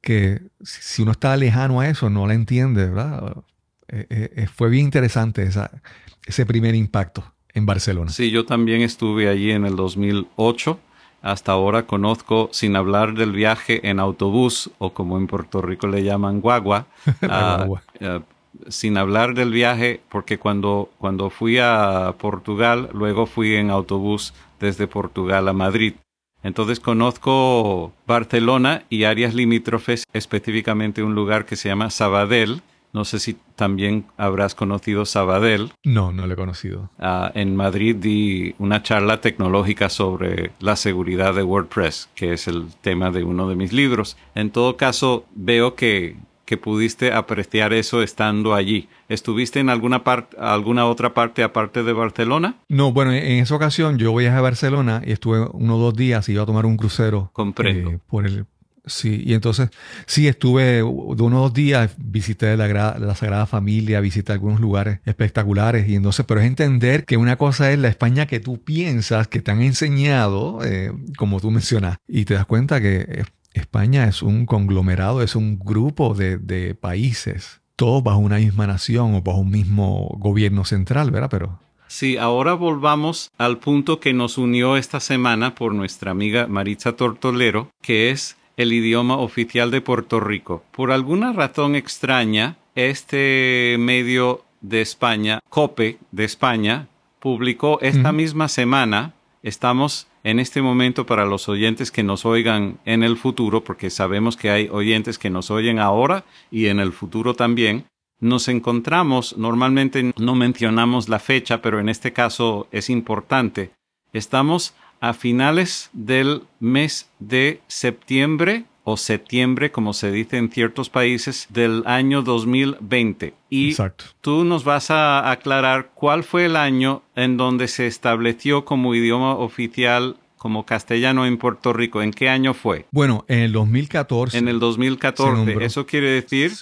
que 0.00 0.42
si 0.62 1.02
uno 1.02 1.12
está 1.12 1.36
lejano 1.36 1.80
a 1.80 1.88
eso 1.88 2.10
no 2.10 2.26
la 2.26 2.34
entiende, 2.34 2.86
¿verdad? 2.86 3.42
Eh, 3.88 4.06
eh, 4.10 4.30
eh, 4.36 4.46
fue 4.46 4.68
bien 4.68 4.84
interesante 4.84 5.42
esa, 5.42 5.82
ese 6.26 6.44
primer 6.46 6.74
impacto 6.74 7.34
en 7.54 7.66
Barcelona. 7.66 8.10
Sí, 8.10 8.30
yo 8.30 8.44
también 8.44 8.82
estuve 8.82 9.28
allí 9.28 9.50
en 9.50 9.64
el 9.64 9.76
2008. 9.76 10.78
Hasta 11.24 11.52
ahora 11.52 11.86
conozco, 11.86 12.50
sin 12.52 12.76
hablar 12.76 13.14
del 13.14 13.32
viaje 13.32 13.88
en 13.88 13.98
autobús, 13.98 14.70
o 14.76 14.92
como 14.92 15.16
en 15.16 15.26
Puerto 15.26 15.62
Rico 15.62 15.86
le 15.86 16.04
llaman 16.04 16.42
guagua, 16.42 16.84
sin 18.68 18.98
hablar 18.98 19.32
del 19.32 19.50
viaje, 19.50 20.02
porque 20.10 20.38
cuando, 20.38 20.90
cuando 20.98 21.30
fui 21.30 21.56
a 21.58 22.14
Portugal, 22.18 22.90
luego 22.92 23.24
fui 23.24 23.56
en 23.56 23.70
autobús 23.70 24.34
desde 24.60 24.86
Portugal 24.86 25.48
a 25.48 25.54
Madrid. 25.54 25.94
Entonces 26.42 26.78
conozco 26.78 27.94
Barcelona 28.06 28.82
y 28.90 29.04
áreas 29.04 29.32
limítrofes, 29.32 30.04
específicamente 30.12 31.02
un 31.02 31.14
lugar 31.14 31.46
que 31.46 31.56
se 31.56 31.70
llama 31.70 31.88
Sabadell, 31.88 32.60
no 32.94 33.04
sé 33.04 33.18
si 33.18 33.36
también 33.56 34.06
habrás 34.16 34.54
conocido 34.54 35.04
Sabadell. 35.04 35.72
No, 35.82 36.12
no 36.12 36.26
lo 36.26 36.32
he 36.32 36.36
conocido. 36.36 36.90
Ah, 36.98 37.30
en 37.34 37.56
Madrid 37.56 37.96
di 37.96 38.54
una 38.58 38.82
charla 38.82 39.20
tecnológica 39.20 39.88
sobre 39.88 40.52
la 40.60 40.76
seguridad 40.76 41.34
de 41.34 41.42
WordPress, 41.42 42.08
que 42.14 42.32
es 42.32 42.46
el 42.46 42.68
tema 42.80 43.10
de 43.10 43.24
uno 43.24 43.48
de 43.48 43.56
mis 43.56 43.72
libros. 43.72 44.16
En 44.36 44.50
todo 44.50 44.76
caso, 44.76 45.26
veo 45.34 45.74
que, 45.74 46.16
que 46.44 46.56
pudiste 46.56 47.12
apreciar 47.12 47.72
eso 47.72 48.00
estando 48.00 48.54
allí. 48.54 48.88
¿Estuviste 49.08 49.58
en 49.58 49.70
alguna, 49.70 50.04
parte, 50.04 50.36
alguna 50.38 50.86
otra 50.86 51.14
parte 51.14 51.42
aparte 51.42 51.82
de 51.82 51.92
Barcelona? 51.92 52.56
No, 52.68 52.92
bueno, 52.92 53.12
en 53.12 53.42
esa 53.42 53.56
ocasión 53.56 53.98
yo 53.98 54.14
viajé 54.14 54.36
a 54.36 54.40
Barcelona 54.40 55.02
y 55.04 55.12
estuve 55.12 55.40
unos 55.52 55.80
dos 55.80 55.94
días 55.94 56.28
y 56.28 56.32
iba 56.32 56.44
a 56.44 56.46
tomar 56.46 56.64
un 56.64 56.76
crucero. 56.76 57.30
Comprendo. 57.32 57.90
Eh, 57.90 57.98
por 58.08 58.24
el, 58.24 58.46
Sí, 58.86 59.22
y 59.24 59.32
entonces, 59.32 59.70
sí, 60.06 60.28
estuve 60.28 60.76
de 60.76 60.82
unos 60.82 61.54
días, 61.54 61.94
visité 61.96 62.56
la, 62.56 62.68
la, 62.98 63.14
Sagrada 63.14 63.46
Familia, 63.46 64.00
visité 64.00 64.32
algunos 64.32 64.60
lugares 64.60 65.00
espectaculares, 65.06 65.88
y 65.88 65.96
entonces, 65.96 66.26
pero 66.28 66.40
es 66.40 66.46
entender 66.46 67.06
que 67.06 67.16
una 67.16 67.36
cosa 67.36 67.72
es 67.72 67.78
la 67.78 67.88
España 67.88 68.26
que 68.26 68.40
tú 68.40 68.62
piensas, 68.62 69.26
que 69.26 69.40
te 69.40 69.50
han 69.50 69.62
enseñado, 69.62 70.60
eh, 70.64 70.92
como 71.16 71.40
tú 71.40 71.50
mencionas, 71.50 71.96
y 72.06 72.26
te 72.26 72.34
das 72.34 72.44
cuenta 72.44 72.82
que 72.82 73.24
España 73.54 74.04
es 74.04 74.22
un 74.22 74.44
conglomerado, 74.44 75.22
es 75.22 75.34
un 75.34 75.58
grupo 75.58 76.14
de, 76.14 76.36
de 76.36 76.74
países, 76.74 77.62
todos 77.76 78.02
bajo 78.02 78.18
una 78.18 78.36
misma 78.36 78.66
nación 78.66 79.14
o 79.14 79.22
bajo 79.22 79.38
un 79.38 79.50
mismo 79.50 80.14
gobierno 80.18 80.66
central, 80.66 81.10
¿verdad? 81.10 81.30
Pero 81.30 81.58
Sí, 81.86 82.16
ahora 82.16 82.54
volvamos 82.54 83.30
al 83.38 83.58
punto 83.58 84.00
que 84.00 84.12
nos 84.12 84.36
unió 84.36 84.76
esta 84.76 84.98
semana 85.00 85.54
por 85.54 85.74
nuestra 85.74 86.10
amiga 86.10 86.48
Maritza 86.48 86.96
Tortolero, 86.96 87.70
que 87.82 88.10
es 88.10 88.36
el 88.56 88.72
idioma 88.72 89.16
oficial 89.18 89.70
de 89.70 89.80
Puerto 89.80 90.20
Rico. 90.20 90.64
Por 90.70 90.92
alguna 90.92 91.32
razón 91.32 91.74
extraña, 91.74 92.56
este 92.74 93.76
medio 93.78 94.44
de 94.60 94.80
España, 94.80 95.40
COPE 95.48 95.98
de 96.10 96.24
España, 96.24 96.88
publicó 97.20 97.78
esta 97.80 98.12
misma 98.12 98.48
semana, 98.48 99.14
estamos 99.42 100.08
en 100.24 100.40
este 100.40 100.62
momento 100.62 101.06
para 101.06 101.26
los 101.26 101.48
oyentes 101.48 101.90
que 101.90 102.02
nos 102.02 102.24
oigan 102.24 102.78
en 102.84 103.02
el 103.02 103.16
futuro, 103.16 103.62
porque 103.62 103.90
sabemos 103.90 104.36
que 104.36 104.50
hay 104.50 104.68
oyentes 104.70 105.18
que 105.18 105.30
nos 105.30 105.50
oyen 105.50 105.78
ahora 105.78 106.24
y 106.50 106.66
en 106.66 106.80
el 106.80 106.92
futuro 106.92 107.34
también, 107.34 107.86
nos 108.20 108.48
encontramos, 108.48 109.36
normalmente 109.36 110.12
no 110.16 110.34
mencionamos 110.34 111.08
la 111.08 111.18
fecha, 111.18 111.60
pero 111.60 111.78
en 111.78 111.88
este 111.88 112.12
caso 112.12 112.68
es 112.72 112.88
importante, 112.88 113.72
estamos 114.12 114.74
a 115.04 115.12
finales 115.12 115.90
del 115.92 116.44
mes 116.60 117.10
de 117.18 117.60
septiembre 117.66 118.64
o 118.84 118.96
septiembre, 118.96 119.70
como 119.70 119.92
se 119.92 120.10
dice 120.10 120.38
en 120.38 120.50
ciertos 120.50 120.88
países, 120.88 121.46
del 121.50 121.82
año 121.84 122.22
2020. 122.22 123.34
Y 123.50 123.76
tú 124.22 124.44
nos 124.44 124.64
vas 124.64 124.90
a 124.90 125.30
aclarar 125.30 125.90
cuál 125.94 126.24
fue 126.24 126.46
el 126.46 126.56
año 126.56 127.02
en 127.16 127.36
donde 127.36 127.68
se 127.68 127.86
estableció 127.86 128.64
como 128.64 128.94
idioma 128.94 129.34
oficial 129.34 130.16
como 130.38 130.64
castellano 130.64 131.26
en 131.26 131.36
Puerto 131.36 131.74
Rico. 131.74 132.00
¿En 132.00 132.10
qué 132.10 132.30
año 132.30 132.54
fue? 132.54 132.86
Bueno, 132.90 133.26
en 133.28 133.40
el 133.40 133.52
2014. 133.52 134.38
En 134.38 134.48
el 134.48 134.58
2014. 134.58 135.64
Eso 135.64 135.84
quiere 135.84 136.08
decir 136.08 136.52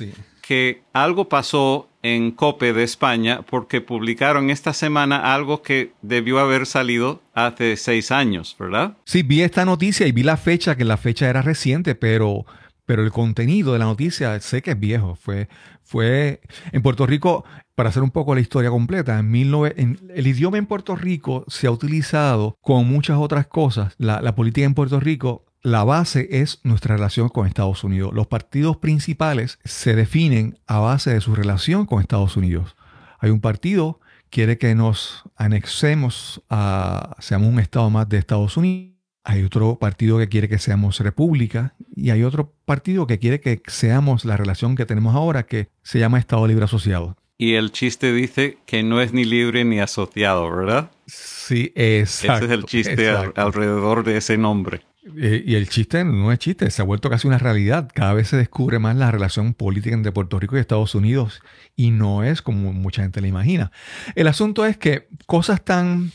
que 0.40 0.82
algo 0.92 1.28
pasó 1.28 1.88
en 2.02 2.32
COPE 2.32 2.72
de 2.72 2.82
España 2.82 3.42
porque 3.42 3.80
publicaron 3.80 4.50
esta 4.50 4.72
semana 4.72 5.34
algo 5.34 5.62
que 5.62 5.92
debió 6.02 6.40
haber 6.40 6.66
salido 6.66 7.22
hace 7.32 7.76
seis 7.76 8.10
años, 8.10 8.56
¿verdad? 8.58 8.96
Sí, 9.04 9.22
vi 9.22 9.42
esta 9.42 9.64
noticia 9.64 10.06
y 10.06 10.12
vi 10.12 10.22
la 10.22 10.36
fecha, 10.36 10.76
que 10.76 10.84
la 10.84 10.96
fecha 10.96 11.30
era 11.30 11.42
reciente, 11.42 11.94
pero, 11.94 12.44
pero 12.84 13.02
el 13.04 13.12
contenido 13.12 13.72
de 13.72 13.78
la 13.78 13.84
noticia 13.84 14.38
sé 14.40 14.62
que 14.62 14.72
es 14.72 14.80
viejo. 14.80 15.14
Fue, 15.14 15.48
fue 15.82 16.40
en 16.72 16.82
Puerto 16.82 17.06
Rico, 17.06 17.44
para 17.74 17.88
hacer 17.88 18.02
un 18.02 18.10
poco 18.10 18.34
la 18.34 18.40
historia 18.40 18.70
completa, 18.70 19.18
en, 19.18 20.00
el 20.14 20.26
idioma 20.26 20.58
en 20.58 20.66
Puerto 20.66 20.96
Rico 20.96 21.44
se 21.48 21.68
ha 21.68 21.70
utilizado 21.70 22.56
con 22.60 22.86
muchas 22.88 23.16
otras 23.18 23.46
cosas. 23.46 23.94
La, 23.98 24.20
la 24.20 24.34
política 24.34 24.66
en 24.66 24.74
Puerto 24.74 25.00
Rico 25.00 25.44
la 25.62 25.84
base 25.84 26.28
es 26.30 26.60
nuestra 26.64 26.96
relación 26.96 27.28
con 27.28 27.46
Estados 27.46 27.84
Unidos. 27.84 28.12
Los 28.12 28.26
partidos 28.26 28.76
principales 28.78 29.58
se 29.64 29.94
definen 29.94 30.58
a 30.66 30.80
base 30.80 31.12
de 31.12 31.20
su 31.20 31.34
relación 31.34 31.86
con 31.86 32.00
Estados 32.00 32.36
Unidos. 32.36 32.76
Hay 33.20 33.30
un 33.30 33.40
partido 33.40 34.00
que 34.28 34.42
quiere 34.42 34.58
que 34.58 34.74
nos 34.74 35.22
anexemos 35.36 36.42
a, 36.50 37.16
seamos 37.20 37.48
un 37.48 37.60
estado 37.60 37.90
más 37.90 38.08
de 38.08 38.18
Estados 38.18 38.56
Unidos. 38.56 38.92
Hay 39.24 39.44
otro 39.44 39.78
partido 39.78 40.18
que 40.18 40.28
quiere 40.28 40.48
que 40.48 40.58
seamos 40.58 40.98
república 40.98 41.74
y 41.94 42.10
hay 42.10 42.24
otro 42.24 42.52
partido 42.64 43.06
que 43.06 43.20
quiere 43.20 43.40
que 43.40 43.62
seamos 43.68 44.24
la 44.24 44.36
relación 44.36 44.74
que 44.74 44.84
tenemos 44.84 45.14
ahora 45.14 45.44
que 45.44 45.68
se 45.82 46.00
llama 46.00 46.18
Estado 46.18 46.48
Libre 46.48 46.64
Asociado. 46.64 47.16
Y 47.38 47.54
el 47.54 47.70
chiste 47.70 48.12
dice 48.12 48.58
que 48.66 48.82
no 48.82 49.00
es 49.00 49.12
ni 49.12 49.24
libre 49.24 49.64
ni 49.64 49.78
asociado, 49.78 50.50
¿verdad? 50.50 50.90
Sí, 51.06 51.72
exacto. 51.76 52.46
Ese 52.46 52.54
es 52.54 52.58
el 52.58 52.64
chiste 52.64 53.10
alrededor 53.10 54.02
de 54.02 54.16
ese 54.16 54.38
nombre. 54.38 54.82
Y 55.04 55.56
el 55.56 55.68
chiste 55.68 56.04
no 56.04 56.30
es 56.30 56.38
chiste, 56.38 56.70
se 56.70 56.80
ha 56.80 56.84
vuelto 56.84 57.10
casi 57.10 57.26
una 57.26 57.38
realidad. 57.38 57.90
Cada 57.92 58.14
vez 58.14 58.28
se 58.28 58.36
descubre 58.36 58.78
más 58.78 58.94
la 58.94 59.10
relación 59.10 59.52
política 59.52 59.96
entre 59.96 60.12
Puerto 60.12 60.38
Rico 60.38 60.56
y 60.56 60.60
Estados 60.60 60.94
Unidos 60.94 61.42
y 61.74 61.90
no 61.90 62.22
es 62.22 62.40
como 62.40 62.72
mucha 62.72 63.02
gente 63.02 63.20
le 63.20 63.26
imagina. 63.26 63.72
El 64.14 64.28
asunto 64.28 64.64
es 64.64 64.76
que 64.76 65.08
cosas 65.26 65.64
tan 65.64 66.12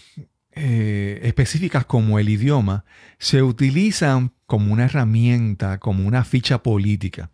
eh, 0.54 1.20
específicas 1.24 1.86
como 1.86 2.18
el 2.18 2.30
idioma 2.30 2.86
se 3.20 3.44
utilizan 3.44 4.32
como 4.46 4.72
una 4.72 4.86
herramienta, 4.86 5.78
como 5.80 6.08
una 6.08 6.24
ficha 6.24 6.64
política. 6.64 7.30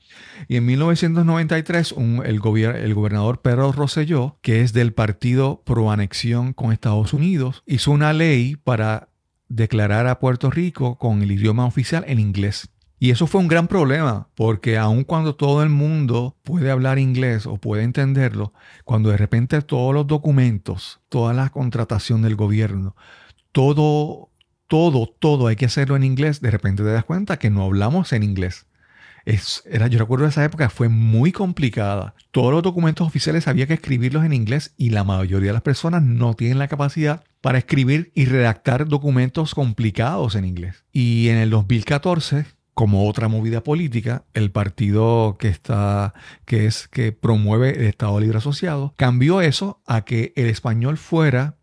Y 0.48 0.56
en 0.56 0.66
1993 0.66 1.94
el, 2.26 2.42
el 2.66 2.94
gobernador 2.96 3.42
Pedro 3.42 3.72
Rosselló, 3.72 4.40
que 4.42 4.62
es 4.62 4.74
del 4.74 4.94
partido 4.94 5.62
pro 5.64 5.92
anexión 5.92 6.54
con 6.54 6.74
Estados 6.74 7.14
Unidos, 7.14 7.62
hizo 7.68 7.92
una 7.92 8.12
ley 8.12 8.56
para 8.56 9.13
declarar 9.56 10.08
a 10.08 10.20
Puerto 10.20 10.50
Rico 10.50 10.98
con 10.98 11.22
el 11.22 11.32
idioma 11.32 11.66
oficial 11.66 12.04
en 12.08 12.20
inglés. 12.20 12.70
Y 13.00 13.12
eso 13.12 13.28
fue 13.28 13.42
un 13.42 13.48
gran 13.48 13.68
problema, 13.68 14.30
porque 14.34 14.78
aun 14.78 15.04
cuando 15.04 15.36
todo 15.36 15.62
el 15.62 15.70
mundo 15.70 16.38
puede 16.44 16.72
hablar 16.72 17.00
inglés 17.00 17.46
o 17.46 17.58
puede 17.58 17.84
entenderlo, 17.84 18.54
cuando 18.86 19.10
de 19.10 19.18
repente 19.18 19.62
todos 19.62 19.94
los 19.94 20.08
documentos, 20.08 21.02
toda 21.10 21.34
la 21.34 21.50
contratación 21.50 22.22
del 22.22 22.36
gobierno, 22.36 22.96
todo, 23.52 24.30
todo, 24.68 25.08
todo 25.08 25.48
hay 25.48 25.56
que 25.56 25.66
hacerlo 25.66 25.96
en 25.98 26.04
inglés, 26.04 26.40
de 26.40 26.50
repente 26.50 26.82
te 26.82 26.90
das 26.90 27.04
cuenta 27.04 27.38
que 27.38 27.50
no 27.50 27.64
hablamos 27.64 28.14
en 28.14 28.24
inglés. 28.24 28.68
Era, 29.26 29.88
yo 29.88 30.00
recuerdo 30.00 30.26
esa 30.26 30.44
época 30.44 30.70
fue 30.70 30.90
muy 30.90 31.32
complicada. 31.32 32.14
Todos 32.32 32.52
los 32.52 32.64
documentos 32.64 33.08
oficiales 33.08 33.48
había 33.48 33.68
que 33.68 33.76
escribirlos 33.76 34.26
en 34.26 34.34
inglés 34.34 34.74
y 34.78 34.90
la 34.90 35.04
mayoría 35.04 35.50
de 35.50 35.54
las 35.54 35.62
personas 35.62 36.04
no 36.04 36.34
tienen 36.34 36.60
la 36.60 36.68
capacidad 36.68 37.24
para 37.42 37.58
escribir 37.58 38.12
y 38.16 38.26
redactar 38.26 38.88
documentos 38.88 39.56
complicados 39.56 40.36
en 40.36 40.46
inglés. 40.46 40.84
Y 40.92 41.30
en 41.30 41.38
el 41.38 41.50
2014 41.50 42.46
como 42.74 43.08
otra 43.08 43.28
movida 43.28 43.62
política, 43.62 44.26
el 44.34 44.52
partido 44.52 45.38
que 45.40 45.48
está, 45.48 46.14
que 46.46 46.66
es, 46.66 46.88
que 46.88 47.12
promueve 47.12 47.70
el 47.78 47.86
Estado 47.86 48.20
Libre 48.20 48.40
Asociado, 48.40 48.96
cambió 48.98 49.42
eso 49.42 49.82
a 49.86 50.06
que 50.06 50.34
el 50.36 50.48
español 50.48 50.98
fuera 50.98 51.58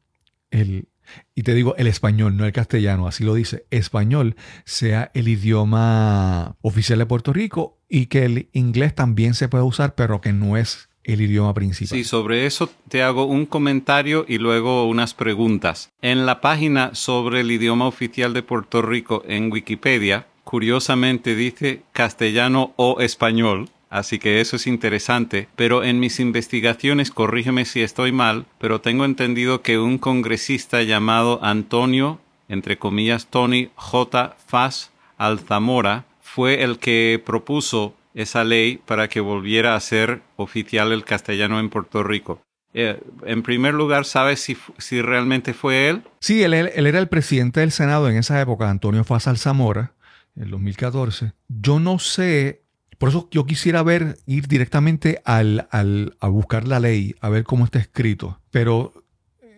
el, 0.52 0.89
y 1.34 1.42
te 1.42 1.54
digo 1.54 1.74
el 1.76 1.86
español, 1.86 2.36
no 2.36 2.44
el 2.44 2.52
castellano, 2.52 3.06
así 3.06 3.24
lo 3.24 3.34
dice, 3.34 3.66
español 3.70 4.36
sea 4.64 5.10
el 5.14 5.28
idioma 5.28 6.56
oficial 6.60 6.98
de 6.98 7.06
Puerto 7.06 7.32
Rico 7.32 7.78
y 7.88 8.06
que 8.06 8.24
el 8.24 8.48
inglés 8.52 8.94
también 8.94 9.34
se 9.34 9.48
puede 9.48 9.64
usar, 9.64 9.94
pero 9.94 10.20
que 10.20 10.32
no 10.32 10.56
es 10.56 10.90
el 11.04 11.20
idioma 11.20 11.54
principal. 11.54 11.98
Sí, 11.98 12.04
sobre 12.04 12.46
eso 12.46 12.70
te 12.88 13.02
hago 13.02 13.24
un 13.24 13.46
comentario 13.46 14.24
y 14.28 14.38
luego 14.38 14.86
unas 14.86 15.14
preguntas. 15.14 15.90
En 16.02 16.26
la 16.26 16.40
página 16.40 16.94
sobre 16.94 17.40
el 17.40 17.50
idioma 17.50 17.86
oficial 17.86 18.32
de 18.34 18.42
Puerto 18.42 18.82
Rico 18.82 19.22
en 19.26 19.50
Wikipedia, 19.50 20.26
curiosamente 20.44 21.34
dice 21.34 21.82
castellano 21.92 22.72
o 22.76 23.00
español, 23.00 23.70
así 23.90 24.18
que 24.18 24.40
eso 24.40 24.56
es 24.56 24.66
interesante, 24.66 25.48
pero 25.56 25.84
en 25.84 26.00
mis 26.00 26.20
investigaciones, 26.20 27.10
corrígeme 27.10 27.64
si 27.64 27.82
estoy 27.82 28.12
mal, 28.12 28.46
pero 28.58 28.80
tengo 28.80 29.04
entendido 29.04 29.62
que 29.62 29.78
un 29.78 29.98
congresista 29.98 30.82
llamado 30.82 31.40
Antonio, 31.42 32.20
entre 32.48 32.78
comillas, 32.78 33.26
Tony 33.26 33.70
J. 33.74 34.36
Faz 34.46 34.92
Alzamora, 35.18 36.06
fue 36.22 36.62
el 36.62 36.78
que 36.78 37.22
propuso 37.24 37.94
esa 38.14 38.44
ley 38.44 38.78
para 38.86 39.08
que 39.08 39.20
volviera 39.20 39.74
a 39.74 39.80
ser 39.80 40.22
oficial 40.36 40.92
el 40.92 41.04
castellano 41.04 41.60
en 41.60 41.68
Puerto 41.68 42.02
Rico. 42.02 42.40
Eh, 42.72 43.00
en 43.26 43.42
primer 43.42 43.74
lugar, 43.74 44.04
¿sabes 44.04 44.40
si, 44.40 44.56
si 44.78 45.02
realmente 45.02 45.54
fue 45.54 45.88
él? 45.88 46.02
Sí, 46.20 46.42
él, 46.42 46.54
él, 46.54 46.86
era 46.86 47.00
el 47.00 47.08
presidente 47.08 47.60
del 47.60 47.72
Senado 47.72 48.08
en 48.08 48.16
esa 48.16 48.40
época, 48.40 48.70
Antonio 48.70 49.02
Faz 49.02 49.26
Alzamora 49.26 49.92
el 50.36 50.50
2014. 50.50 51.32
Yo 51.48 51.80
no 51.80 51.98
sé, 51.98 52.59
por 53.00 53.08
eso 53.08 53.28
yo 53.30 53.46
quisiera 53.46 53.82
ver, 53.82 54.18
ir 54.26 54.46
directamente 54.46 55.22
al, 55.24 55.66
al, 55.70 56.18
a 56.20 56.28
buscar 56.28 56.68
la 56.68 56.80
ley, 56.80 57.14
a 57.22 57.30
ver 57.30 57.44
cómo 57.44 57.64
está 57.64 57.78
escrito. 57.78 58.38
Pero 58.50 58.92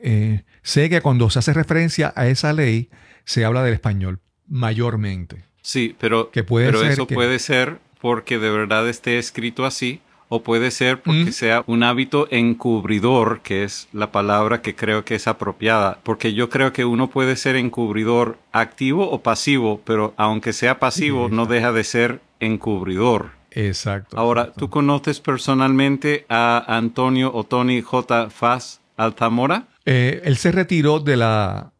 eh, 0.00 0.44
sé 0.62 0.88
que 0.88 1.00
cuando 1.00 1.28
se 1.28 1.40
hace 1.40 1.52
referencia 1.52 2.12
a 2.14 2.28
esa 2.28 2.52
ley, 2.52 2.88
se 3.24 3.44
habla 3.44 3.64
del 3.64 3.74
español, 3.74 4.20
mayormente. 4.46 5.42
Sí, 5.60 5.96
pero, 5.98 6.30
que 6.30 6.44
puede 6.44 6.66
pero 6.66 6.84
eso 6.84 7.08
puede 7.08 7.40
ser 7.40 7.80
porque 8.00 8.38
de 8.38 8.48
verdad 8.48 8.88
esté 8.88 9.18
escrito 9.18 9.66
así 9.66 10.00
o 10.34 10.42
puede 10.42 10.70
ser 10.70 11.02
porque 11.02 11.30
sea 11.30 11.62
un 11.66 11.82
hábito 11.82 12.26
encubridor, 12.30 13.42
que 13.42 13.64
es 13.64 13.88
la 13.92 14.12
palabra 14.12 14.62
que 14.62 14.74
creo 14.74 15.04
que 15.04 15.16
es 15.16 15.28
apropiada, 15.28 15.98
porque 16.04 16.32
yo 16.32 16.48
creo 16.48 16.72
que 16.72 16.86
uno 16.86 17.10
puede 17.10 17.36
ser 17.36 17.54
encubridor 17.54 18.38
activo 18.50 19.10
o 19.10 19.22
pasivo, 19.22 19.82
pero 19.84 20.14
aunque 20.16 20.54
sea 20.54 20.78
pasivo, 20.78 21.28
no 21.28 21.44
deja 21.44 21.70
de 21.72 21.84
ser 21.84 22.22
encubridor. 22.40 23.32
Exacto. 23.50 24.16
Ahora, 24.18 24.54
¿tú 24.54 24.70
conoces 24.70 25.20
personalmente 25.20 26.24
a 26.30 26.64
Antonio 26.66 27.30
o 27.34 27.44
Tony 27.44 27.82
J. 27.82 28.30
Faz 28.30 28.80
Altamora? 28.96 29.68
Eh, 29.84 30.22
él 30.24 30.38
se 30.38 30.50
retiró 30.50 31.00
de 31.00 31.18
la, 31.18 31.72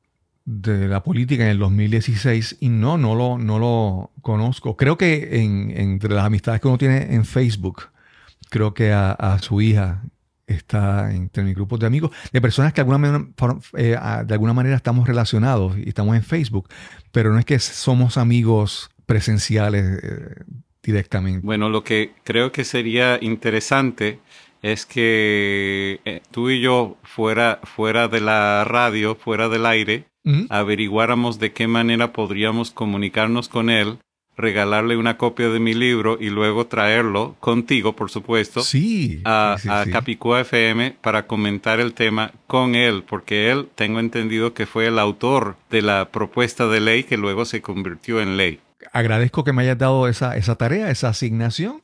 de 0.45 0.89
la 0.89 1.03
política 1.03 1.45
en 1.45 1.53
el 1.53 1.59
2016 1.59 2.59
y 2.61 2.69
no, 2.69 2.99
no 2.99 3.15
lo, 3.15 3.39
no 3.39 3.59
lo 3.59 4.11
conozco. 4.21 4.77
Creo 4.77 4.99
que 4.99 5.41
entre 5.41 6.15
las 6.15 6.27
amistades 6.27 6.61
que 6.61 6.69
uno 6.69 6.77
tiene 6.77 7.15
en 7.15 7.25
Facebook, 7.25 7.92
creo 8.53 8.75
que 8.75 8.93
a, 8.93 9.39
su 9.41 9.63
hija 9.63 10.03
está 10.47 11.15
entre 11.15 11.43
mi 11.43 11.55
grupo 11.55 11.79
de 11.79 11.87
amigos, 11.87 12.11
de 12.33 12.41
personas 12.43 12.75
que 12.75 12.83
de 12.85 12.91
alguna, 12.93 12.99
manera, 12.99 13.27
eh, 13.79 13.97
de 14.27 14.35
alguna 14.35 14.53
manera 14.53 14.77
estamos 14.77 15.09
relacionados 15.09 15.79
y 15.79 15.89
estamos 15.89 16.15
en 16.17 16.23
Facebook, 16.23 16.69
pero 17.13 17.33
no 17.33 17.39
es 17.39 17.47
que 17.47 17.59
somos 17.59 18.19
amigos 18.19 18.91
presenciales 19.07 20.01
eh, 20.03 20.45
directamente. 20.83 21.41
Bueno, 21.47 21.71
lo 21.71 21.83
que 21.83 22.13
creo 22.25 22.53
que 22.53 22.65
sería 22.65 23.19
interesante 23.23 24.21
es 24.61 24.85
que 24.85 26.01
eh, 26.05 26.21
tú 26.31 26.51
y 26.51 26.61
yo 26.61 26.99
fuera, 27.03 27.59
fuera 27.63 28.09
de 28.09 28.21
la 28.21 28.65
radio, 28.65 29.15
fuera 29.15 29.49
del 29.49 29.65
aire, 29.65 30.05
averiguáramos 30.51 31.41
de 31.41 31.53
qué 31.53 31.67
manera 31.67 32.13
podríamos 32.13 32.71
comunicarnos 32.71 33.49
con 33.49 33.71
él 33.71 33.99
regalarle 34.37 34.97
una 34.97 35.19
copia 35.19 35.49
de 35.51 35.61
mi 35.61 35.75
libro 35.75 36.17
y 36.21 36.31
luego 36.31 36.67
traerlo 36.67 37.37
contigo, 37.41 37.95
por 37.95 38.11
supuesto, 38.11 38.63
sí, 38.63 39.21
a, 39.25 39.57
Capicúa 39.91 40.41
FM 40.41 40.97
para 41.01 41.27
comentar 41.27 41.81
el 41.81 41.93
tema 41.93 42.33
con 42.47 42.75
él, 42.75 43.05
porque 43.07 43.51
él, 43.51 43.69
tengo 43.75 44.01
entendido 44.01 44.55
que 44.55 44.67
fue 44.67 44.87
el 44.87 44.99
autor 44.99 45.57
de 45.71 45.83
la 45.83 46.09
propuesta 46.11 46.67
de 46.67 46.81
ley 46.81 47.05
que 47.05 47.17
luego 47.17 47.45
se 47.45 47.61
convirtió 47.61 48.21
en 48.21 48.37
ley. 48.37 48.61
Agradezco 48.93 49.45
que 49.45 49.53
me 49.53 49.63
hayas 49.63 49.79
dado 49.79 50.09
esa, 50.09 50.37
esa 50.37 50.57
tarea, 50.57 50.91
esa 50.91 51.09
asignación. 51.09 51.83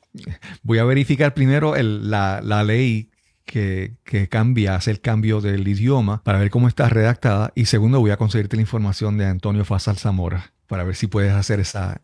Voy 0.63 0.79
a 0.79 0.85
verificar 0.85 1.33
primero 1.33 1.75
la, 1.77 2.41
la 2.43 2.65
ley 2.65 3.11
que, 3.45 3.95
que, 4.05 4.29
cambia, 4.29 4.75
hace 4.75 4.91
el 4.91 5.01
cambio 5.01 5.41
del 5.41 5.67
idioma 5.67 6.23
para 6.25 6.39
ver 6.39 6.51
cómo 6.51 6.67
está 6.69 6.89
redactada. 6.89 7.53
Y 7.55 7.67
segundo, 7.67 8.01
voy 8.01 8.11
a 8.11 8.17
conseguirte 8.17 8.57
la 8.57 8.63
información 8.63 9.17
de 9.17 9.27
Antonio 9.27 9.65
Fasal 9.65 9.97
Zamora 9.97 10.53
para 10.67 10.85
ver 10.85 10.97
si 10.97 11.07
puedes 11.07 11.33
hacer 11.33 11.61
esa, 11.61 12.03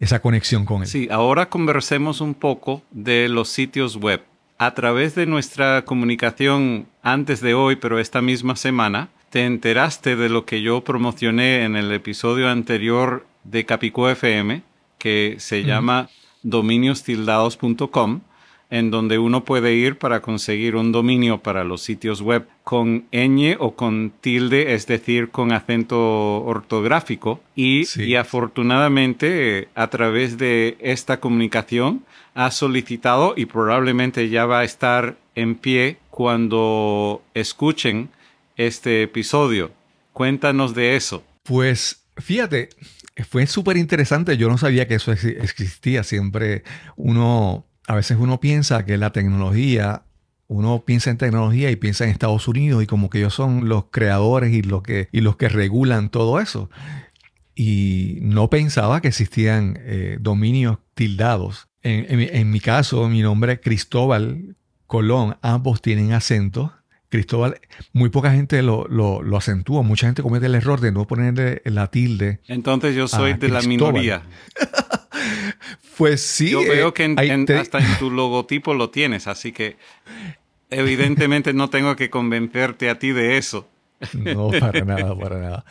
esa 0.00 0.20
conexión 0.20 0.64
con 0.64 0.82
él. 0.82 0.88
Sí, 0.88 1.08
ahora 1.10 1.48
conversemos 1.48 2.20
un 2.20 2.34
poco 2.34 2.82
de 2.90 3.28
los 3.28 3.48
sitios 3.48 3.96
web. 3.96 4.22
A 4.58 4.74
través 4.74 5.14
de 5.14 5.26
nuestra 5.26 5.84
comunicación 5.84 6.86
antes 7.02 7.40
de 7.40 7.54
hoy, 7.54 7.76
pero 7.76 7.98
esta 7.98 8.22
misma 8.22 8.56
semana, 8.56 9.10
te 9.30 9.44
enteraste 9.44 10.16
de 10.16 10.28
lo 10.28 10.46
que 10.46 10.62
yo 10.62 10.82
promocioné 10.82 11.64
en 11.64 11.76
el 11.76 11.92
episodio 11.92 12.48
anterior 12.48 13.26
de 13.44 13.66
Capicú 13.66 14.06
FM, 14.06 14.62
que 14.98 15.36
se 15.38 15.62
llama 15.64 16.08
dominiostildados.com 16.42 18.20
en 18.70 18.90
donde 18.90 19.18
uno 19.18 19.44
puede 19.44 19.74
ir 19.74 19.96
para 19.96 20.20
conseguir 20.20 20.74
un 20.74 20.90
dominio 20.90 21.38
para 21.38 21.64
los 21.64 21.82
sitios 21.82 22.20
web 22.20 22.46
con 22.64 23.04
ñ 23.12 23.56
o 23.60 23.76
con 23.76 24.12
tilde, 24.20 24.74
es 24.74 24.86
decir, 24.86 25.30
con 25.30 25.52
acento 25.52 26.42
ortográfico. 26.42 27.40
Y, 27.54 27.84
y 28.00 28.16
afortunadamente, 28.16 29.68
a 29.74 29.88
través 29.88 30.36
de 30.36 30.76
esta 30.80 31.20
comunicación, 31.20 32.04
ha 32.34 32.50
solicitado 32.50 33.34
y 33.36 33.46
probablemente 33.46 34.28
ya 34.28 34.46
va 34.46 34.60
a 34.60 34.64
estar 34.64 35.16
en 35.34 35.54
pie 35.54 35.98
cuando 36.10 37.22
escuchen 37.34 38.10
este 38.56 39.02
episodio. 39.02 39.70
Cuéntanos 40.12 40.74
de 40.74 40.96
eso. 40.96 41.22
Pues 41.44 42.04
fíjate, 42.16 42.70
fue 43.28 43.46
súper 43.46 43.76
interesante. 43.76 44.36
Yo 44.36 44.48
no 44.48 44.58
sabía 44.58 44.88
que 44.88 44.94
eso 44.94 45.12
existía. 45.12 46.02
Siempre 46.02 46.64
uno 46.96 47.64
a 47.86 47.94
veces 47.94 48.16
uno 48.20 48.40
piensa 48.40 48.84
que 48.84 48.96
la 48.96 49.12
tecnología, 49.12 50.02
uno 50.48 50.84
piensa 50.84 51.10
en 51.10 51.18
tecnología 51.18 51.70
y 51.70 51.76
piensa 51.76 52.04
en 52.04 52.10
Estados 52.10 52.48
Unidos 52.48 52.82
y 52.82 52.86
como 52.86 53.10
que 53.10 53.18
ellos 53.18 53.34
son 53.34 53.68
los 53.68 53.86
creadores 53.90 54.52
y 54.52 54.62
los 54.62 54.82
que, 54.82 55.08
y 55.12 55.20
los 55.20 55.36
que 55.36 55.48
regulan 55.48 56.10
todo 56.10 56.40
eso. 56.40 56.70
Y 57.54 58.18
no 58.22 58.50
pensaba 58.50 59.00
que 59.00 59.08
existían 59.08 59.78
eh, 59.80 60.18
dominios 60.20 60.78
tildados. 60.94 61.68
En, 61.82 62.50
mi 62.50 62.58
caso, 62.58 63.08
mi 63.08 63.22
nombre 63.22 63.52
es 63.52 63.60
Cristóbal 63.60 64.56
Colón, 64.88 65.36
ambos 65.40 65.80
tienen 65.80 66.12
acento. 66.12 66.72
Cristóbal, 67.08 67.60
muy 67.92 68.08
poca 68.08 68.32
gente 68.32 68.60
lo, 68.62 68.88
lo, 68.88 69.36
acentúa, 69.36 69.82
mucha 69.82 70.08
gente 70.08 70.20
comete 70.20 70.46
el 70.46 70.56
error 70.56 70.80
de 70.80 70.90
no 70.90 71.06
ponerle 71.06 71.62
la 71.64 71.86
tilde. 71.86 72.40
Entonces 72.48 72.96
yo 72.96 73.06
soy 73.06 73.34
de 73.34 73.48
la 73.48 73.62
minoría. 73.62 74.22
Pues 75.96 76.22
sí. 76.22 76.50
Yo 76.50 76.60
veo 76.62 76.92
que 76.94 77.04
hasta 77.58 77.78
en 77.78 77.98
tu 77.98 78.10
logotipo 78.10 78.74
lo 78.74 78.90
tienes, 78.90 79.26
así 79.26 79.52
que 79.52 79.76
evidentemente 80.70 81.52
no 81.52 81.70
tengo 81.70 81.96
que 81.96 82.10
convencerte 82.10 82.90
a 82.90 82.98
ti 82.98 83.12
de 83.12 83.38
eso. 83.38 83.68
No, 84.12 84.50
para 84.50 84.84
nada, 84.84 85.18
para 85.18 85.38
nada. 85.38 85.64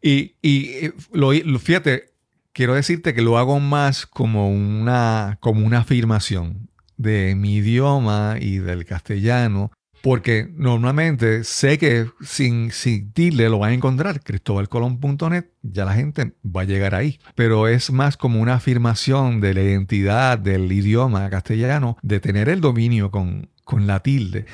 Y, 0.00 0.34
y 0.42 0.90
lo, 1.12 1.32
fíjate, 1.58 2.10
quiero 2.52 2.74
decirte 2.74 3.14
que 3.14 3.22
lo 3.22 3.38
hago 3.38 3.58
más 3.60 4.06
como 4.06 4.50
una, 4.50 5.38
como 5.40 5.66
una 5.66 5.78
afirmación 5.78 6.68
de 6.96 7.34
mi 7.34 7.56
idioma 7.56 8.36
y 8.40 8.58
del 8.58 8.84
castellano 8.84 9.72
porque 10.04 10.46
normalmente 10.54 11.42
sé 11.44 11.78
que 11.78 12.10
sin, 12.20 12.70
sin 12.72 13.12
tilde 13.12 13.48
lo 13.48 13.60
van 13.60 13.70
a 13.70 13.74
encontrar, 13.74 14.22
cristobalcolón.net, 14.22 15.46
ya 15.62 15.86
la 15.86 15.94
gente 15.94 16.34
va 16.44 16.60
a 16.60 16.64
llegar 16.64 16.94
ahí. 16.94 17.18
Pero 17.34 17.68
es 17.68 17.90
más 17.90 18.18
como 18.18 18.42
una 18.42 18.52
afirmación 18.52 19.40
de 19.40 19.54
la 19.54 19.62
identidad 19.62 20.38
del 20.38 20.70
idioma 20.70 21.30
castellano, 21.30 21.96
de 22.02 22.20
tener 22.20 22.50
el 22.50 22.60
dominio 22.60 23.10
con, 23.10 23.48
con 23.64 23.86
la 23.86 24.00
tilde. 24.00 24.44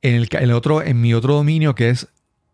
En, 0.00 0.24
el, 0.30 0.52
otro, 0.52 0.80
en 0.80 1.00
mi 1.00 1.12
otro 1.12 1.34
dominio 1.34 1.74
que 1.74 1.90
es, 1.90 2.06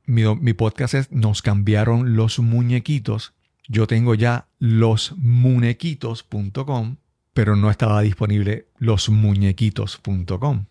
mi, 0.06 0.54
podcast 0.54 0.94
es 0.94 1.12
Nos 1.12 1.42
cambiaron 1.42 2.16
los 2.16 2.38
muñequitos. 2.38 3.34
Yo 3.68 3.86
tengo 3.86 4.14
ya 4.14 4.48
losmuñequitos.com, 4.60 6.96
pero 7.34 7.54
no 7.54 7.70
estaba 7.70 8.00
disponible 8.00 8.68
losmuñequitos.com. 8.78 10.64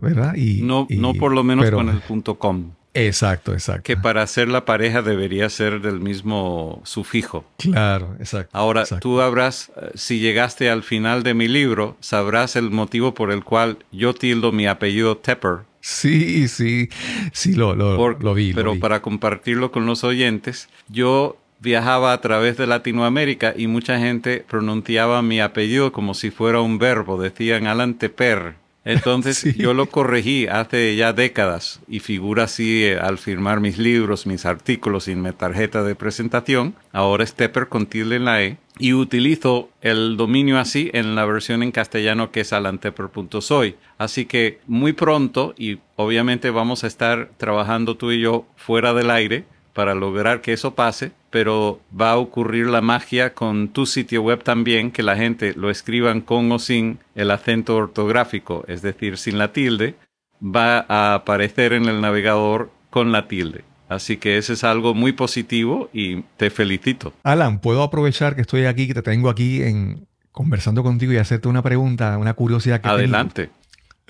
¿verdad? 0.00 0.34
Y, 0.36 0.62
no, 0.62 0.86
no 0.90 1.14
por 1.14 1.32
lo 1.32 1.44
menos 1.44 1.70
con 1.70 1.88
el 1.88 2.00
punto 2.00 2.38
.com. 2.38 2.72
Exacto, 2.92 3.52
exacto. 3.52 3.82
Que 3.84 3.96
para 3.96 4.22
hacer 4.22 4.48
la 4.48 4.64
pareja 4.64 5.02
debería 5.02 5.48
ser 5.48 5.80
del 5.80 6.00
mismo 6.00 6.80
sufijo. 6.84 7.44
Claro, 7.58 8.16
exacto. 8.18 8.50
Ahora, 8.56 8.84
tú 8.84 9.20
habrás, 9.20 9.70
eh, 9.76 9.90
si 9.94 10.18
llegaste 10.18 10.70
al 10.70 10.82
final 10.82 11.22
de 11.22 11.34
mi 11.34 11.46
libro, 11.46 11.96
sabrás 12.00 12.56
el 12.56 12.70
motivo 12.70 13.14
por 13.14 13.30
el 13.30 13.44
cual 13.44 13.78
yo 13.92 14.12
tildo 14.14 14.50
mi 14.50 14.66
apellido 14.66 15.16
Tepper. 15.16 15.60
Sí, 15.80 16.48
sí, 16.48 16.88
sí, 17.32 17.54
lo, 17.54 17.74
lo, 17.74 18.18
lo 18.18 18.34
vi. 18.34 18.52
Pero 18.52 18.72
vi. 18.72 18.80
para 18.80 19.00
compartirlo 19.02 19.70
con 19.70 19.86
los 19.86 20.02
oyentes, 20.02 20.68
yo 20.88 21.36
viajaba 21.60 22.12
a 22.12 22.20
través 22.20 22.56
de 22.56 22.66
Latinoamérica 22.66 23.54
y 23.56 23.66
mucha 23.66 23.98
gente 23.98 24.44
pronunciaba 24.48 25.22
mi 25.22 25.40
apellido 25.40 25.92
como 25.92 26.14
si 26.14 26.30
fuera 26.30 26.60
un 26.60 26.78
verbo. 26.78 27.20
Decían 27.20 27.66
Alan 27.66 27.94
Tepper 27.94 28.59
entonces 28.84 29.44
yo 29.56 29.74
lo 29.74 29.86
corregí 29.86 30.46
hace 30.46 30.96
ya 30.96 31.12
décadas 31.12 31.80
y 31.88 32.00
figura 32.00 32.44
así 32.44 32.84
eh, 32.84 32.98
al 32.98 33.18
firmar 33.18 33.60
mis 33.60 33.78
libros, 33.78 34.26
mis 34.26 34.46
artículos 34.46 35.08
y 35.08 35.14
mi 35.14 35.32
tarjeta 35.32 35.82
de 35.82 35.94
presentación. 35.94 36.74
Ahora 36.92 37.26
Stepper 37.26 37.68
con 37.68 37.86
tilde 37.86 38.16
en 38.16 38.24
la 38.24 38.42
E. 38.42 38.58
Y 38.78 38.94
utilizo 38.94 39.68
el 39.82 40.16
dominio 40.16 40.58
así 40.58 40.90
en 40.94 41.14
la 41.14 41.26
versión 41.26 41.62
en 41.62 41.70
castellano 41.70 42.30
que 42.30 42.40
es 42.40 42.52
alantepper.soy. 42.54 43.76
Así 43.98 44.24
que 44.24 44.60
muy 44.66 44.94
pronto, 44.94 45.54
y 45.58 45.80
obviamente 45.96 46.48
vamos 46.48 46.82
a 46.82 46.86
estar 46.86 47.30
trabajando 47.36 47.98
tú 47.98 48.10
y 48.10 48.22
yo 48.22 48.46
fuera 48.56 48.94
del 48.94 49.10
aire, 49.10 49.44
para 49.74 49.94
lograr 49.94 50.40
que 50.40 50.54
eso 50.54 50.74
pase, 50.74 51.12
pero 51.30 51.80
va 51.98 52.12
a 52.12 52.18
ocurrir 52.18 52.66
la 52.66 52.80
magia 52.80 53.34
con 53.34 53.68
tu 53.68 53.86
sitio 53.86 54.22
web 54.22 54.42
también, 54.42 54.90
que 54.90 55.02
la 55.02 55.16
gente 55.16 55.54
lo 55.54 55.70
escriban 55.70 56.20
con 56.20 56.50
o 56.52 56.58
sin 56.58 56.98
el 57.14 57.30
acento 57.30 57.76
ortográfico, 57.76 58.64
es 58.68 58.82
decir, 58.82 59.16
sin 59.16 59.38
la 59.38 59.52
tilde, 59.52 59.94
va 60.42 60.84
a 60.88 61.14
aparecer 61.14 61.72
en 61.72 61.86
el 61.86 62.00
navegador 62.00 62.70
con 62.90 63.12
la 63.12 63.28
tilde. 63.28 63.64
Así 63.88 64.18
que 64.18 64.38
eso 64.38 64.52
es 64.52 64.62
algo 64.62 64.94
muy 64.94 65.12
positivo 65.12 65.88
y 65.92 66.22
te 66.36 66.50
felicito. 66.50 67.12
Alan, 67.24 67.60
puedo 67.60 67.82
aprovechar 67.82 68.36
que 68.36 68.42
estoy 68.42 68.66
aquí, 68.66 68.86
que 68.86 68.94
te 68.94 69.02
tengo 69.02 69.28
aquí 69.28 69.62
en 69.62 70.06
conversando 70.30 70.82
contigo 70.82 71.12
y 71.12 71.16
hacerte 71.16 71.48
una 71.48 71.62
pregunta, 71.62 72.16
una 72.18 72.34
curiosidad 72.34 72.80
que 72.80 72.88
Adelante. 72.88 73.50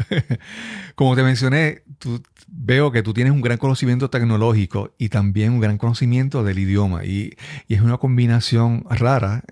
Como 0.94 1.16
te 1.16 1.22
mencioné, 1.22 1.82
veo 2.48 2.92
que 2.92 3.02
tú 3.02 3.12
tienes 3.12 3.32
un 3.32 3.40
gran 3.40 3.58
conocimiento 3.58 4.10
tecnológico 4.10 4.94
y 4.98 5.08
también 5.08 5.52
un 5.52 5.60
gran 5.60 5.78
conocimiento 5.78 6.42
del 6.44 6.58
idioma. 6.58 7.04
Y, 7.04 7.36
es 7.68 7.80
una 7.80 7.98
combinación 7.98 8.84
rara 8.90 9.42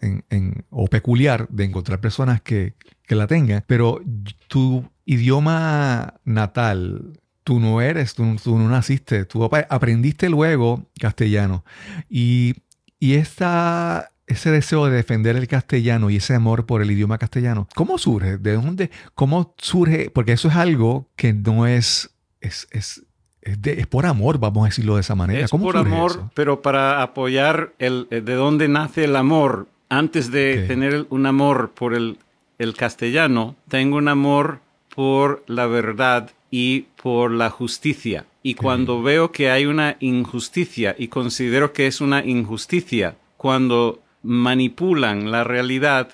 o 0.71 0.87
peculiar 0.87 1.49
de 1.49 1.65
encontrar 1.65 2.01
personas 2.01 2.41
que, 2.41 2.75
la 3.09 3.27
tengan. 3.27 3.65
Pero 3.67 4.03
tu 4.49 4.85
idioma 5.07 6.15
natal, 6.25 7.19
tú 7.43 7.59
no 7.59 7.81
eres, 7.81 8.15
tú, 8.15 8.25
no 8.25 8.69
naciste, 8.69 9.25
tú 9.25 9.49
aprendiste 9.71 10.29
luego 10.29 10.91
castellano. 11.01 11.65
Y, 12.11 12.55
y 12.99 13.15
esta 13.15 14.11
ese 14.29 14.51
deseo 14.51 14.87
de 14.87 14.93
defender 14.93 15.37
el 15.37 15.49
castellano 15.49 16.11
y 16.11 16.17
ese 16.17 16.35
amor 16.35 16.67
por 16.67 16.83
el 16.83 16.91
idioma 16.91 17.19
castellano, 17.19 17.67
¿cómo 17.75 17.99
surge? 17.99 18.37
¿De 18.37 18.53
dónde? 18.53 18.91
¿Cómo 19.15 19.55
surge? 19.59 20.11
Porque 20.11 20.33
eso 20.33 20.49
es 20.49 20.57
algo 20.57 21.09
que 21.17 21.33
no 21.33 21.67
es, 21.67 22.15
es, 22.41 22.69
es, 22.71 23.03
es, 23.43 23.87
por 23.87 24.07
amor, 24.07 24.39
vamos 24.39 24.65
a 24.65 24.69
decirlo 24.69 24.97
de 24.97 25.01
esa 25.01 25.15
manera. 25.15 25.45
Es 25.45 25.51
por 25.51 25.77
amor, 25.77 26.31
pero 26.35 26.61
para 26.61 27.03
apoyar 27.03 27.73
el, 27.79 28.07
eh, 28.11 28.21
de 28.21 28.35
dónde 28.35 28.69
nace 28.69 29.05
el 29.05 29.17
amor. 29.17 29.67
Antes 29.89 30.31
de 30.31 30.67
tener 30.69 31.07
un 31.09 31.25
amor 31.25 31.71
por 31.75 31.95
el, 31.95 32.19
el 32.59 32.75
castellano, 32.75 33.57
tengo 33.69 33.97
un 33.97 34.09
amor 34.09 34.61
por 34.95 35.43
la 35.47 35.67
verdad 35.67 36.31
y 36.51 36.81
por 37.03 37.31
la 37.31 37.49
justicia. 37.49 38.27
Y 38.43 38.55
cuando 38.55 39.03
veo 39.03 39.33
que 39.33 39.51
hay 39.51 39.65
una 39.65 39.97
injusticia 40.01 40.95
y 40.99 41.09
considero 41.09 41.73
que 41.73 41.87
es 41.87 42.03
una 42.03 42.23
injusticia, 42.23 43.17
cuando 43.39 44.01
manipulan 44.23 45.31
la 45.31 45.45
realidad 45.45 46.11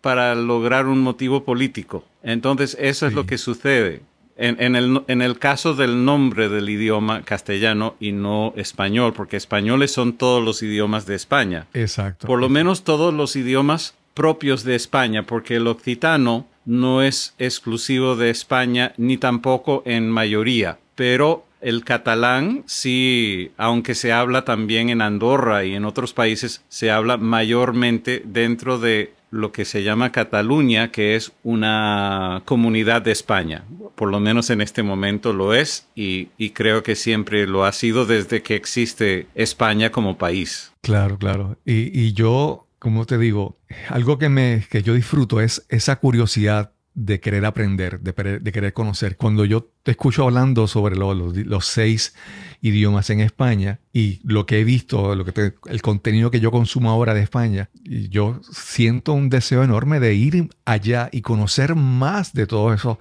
para 0.00 0.34
lograr 0.34 0.86
un 0.86 1.00
motivo 1.00 1.44
político. 1.44 2.04
Entonces, 2.22 2.76
eso 2.80 3.06
es 3.06 3.14
lo 3.14 3.26
que 3.26 3.38
sucede. 3.38 4.02
En, 4.36 4.74
el, 4.74 5.02
en, 5.06 5.22
el, 5.22 5.38
caso 5.38 5.74
del 5.74 6.04
nombre 6.04 6.48
del 6.48 6.68
idioma 6.68 7.22
castellano 7.22 7.94
y 8.00 8.10
no 8.10 8.52
español, 8.56 9.12
porque 9.12 9.36
españoles 9.36 9.92
son 9.92 10.14
todos 10.14 10.44
los 10.44 10.60
idiomas 10.62 11.06
de 11.06 11.14
España. 11.14 11.68
Exacto. 11.72 12.26
Por 12.26 12.40
lo 12.40 12.48
menos 12.48 12.82
todos 12.82 13.14
los 13.14 13.36
idiomas 13.36 13.94
propios 14.12 14.64
de 14.64 14.74
España, 14.74 15.24
porque 15.24 15.56
el 15.56 15.68
occitano 15.68 16.46
no 16.64 17.02
es 17.02 17.34
exclusivo 17.38 18.16
de 18.16 18.30
España 18.30 18.92
ni 18.96 19.18
tampoco 19.18 19.82
en 19.86 20.10
mayoría, 20.10 20.78
pero 20.94 21.46
el 21.64 21.82
catalán 21.82 22.62
sí, 22.66 23.50
aunque 23.56 23.94
se 23.94 24.12
habla 24.12 24.44
también 24.44 24.90
en 24.90 25.00
Andorra 25.00 25.64
y 25.64 25.74
en 25.74 25.86
otros 25.86 26.12
países, 26.12 26.62
se 26.68 26.90
habla 26.90 27.16
mayormente 27.16 28.22
dentro 28.24 28.78
de 28.78 29.14
lo 29.30 29.50
que 29.50 29.64
se 29.64 29.82
llama 29.82 30.12
Cataluña, 30.12 30.92
que 30.92 31.16
es 31.16 31.32
una 31.42 32.42
comunidad 32.44 33.02
de 33.02 33.12
España. 33.12 33.64
Por 33.96 34.10
lo 34.10 34.20
menos 34.20 34.50
en 34.50 34.60
este 34.60 34.82
momento 34.82 35.32
lo 35.32 35.54
es 35.54 35.88
y, 35.96 36.28
creo 36.50 36.82
que 36.82 36.94
siempre 36.94 37.46
lo 37.46 37.64
ha 37.64 37.72
sido 37.72 38.04
desde 38.04 38.42
que 38.42 38.54
existe 38.54 39.26
España 39.34 39.90
como 39.90 40.18
país. 40.18 40.72
Claro, 40.82 41.18
claro. 41.18 41.56
Y, 41.64 41.98
y 41.98 42.12
yo, 42.12 42.68
como 42.78 43.06
te 43.06 43.18
digo, 43.18 43.56
algo 43.88 44.18
que, 44.18 44.28
me, 44.28 44.66
que 44.70 44.82
yo 44.82 44.94
disfruto 44.94 45.40
es 45.40 45.64
esa 45.70 45.96
curiosidad 45.96 46.74
de 46.94 47.18
querer 47.18 47.44
aprender, 47.44 48.00
de, 48.00 48.52
querer 48.52 48.72
conocer. 48.72 49.16
Cuando 49.16 49.44
yo 49.44 49.68
te 49.82 49.90
escucho 49.90 50.22
hablando 50.22 50.68
sobre 50.68 50.94
los, 50.96 51.66
seis 51.66 52.14
idiomas 52.60 53.10
en 53.10 53.20
España 53.20 53.80
y 53.92 54.20
lo 54.22 54.46
que 54.46 54.60
he 54.60 54.64
visto, 54.64 55.14
lo 55.16 55.24
que 55.24 55.54
el 55.66 55.82
contenido 55.82 56.30
que 56.30 56.38
yo 56.38 56.52
consumo 56.52 56.90
ahora 56.90 57.12
de 57.12 57.22
España, 57.22 57.68
yo 57.82 58.40
siento 58.50 59.12
un 59.12 59.28
deseo 59.28 59.64
enorme 59.64 59.98
de 59.98 60.14
ir 60.14 60.48
allá 60.64 61.08
y 61.10 61.22
conocer 61.22 61.74
más 61.74 62.32
de 62.32 62.46
todos 62.46 62.76
esos, 62.76 62.98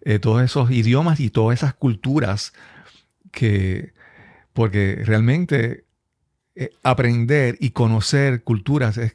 eh, 0.00 0.18
todos 0.18 0.42
esos 0.42 0.70
idiomas 0.70 1.20
y 1.20 1.28
todas 1.28 1.58
esas 1.58 1.74
culturas 1.74 2.54
que, 3.30 3.92
porque 4.54 5.02
realmente 5.04 5.83
eh, 6.56 6.70
aprender 6.82 7.56
y 7.58 7.70
conocer 7.70 8.42
culturas 8.42 8.96
es, 8.96 9.12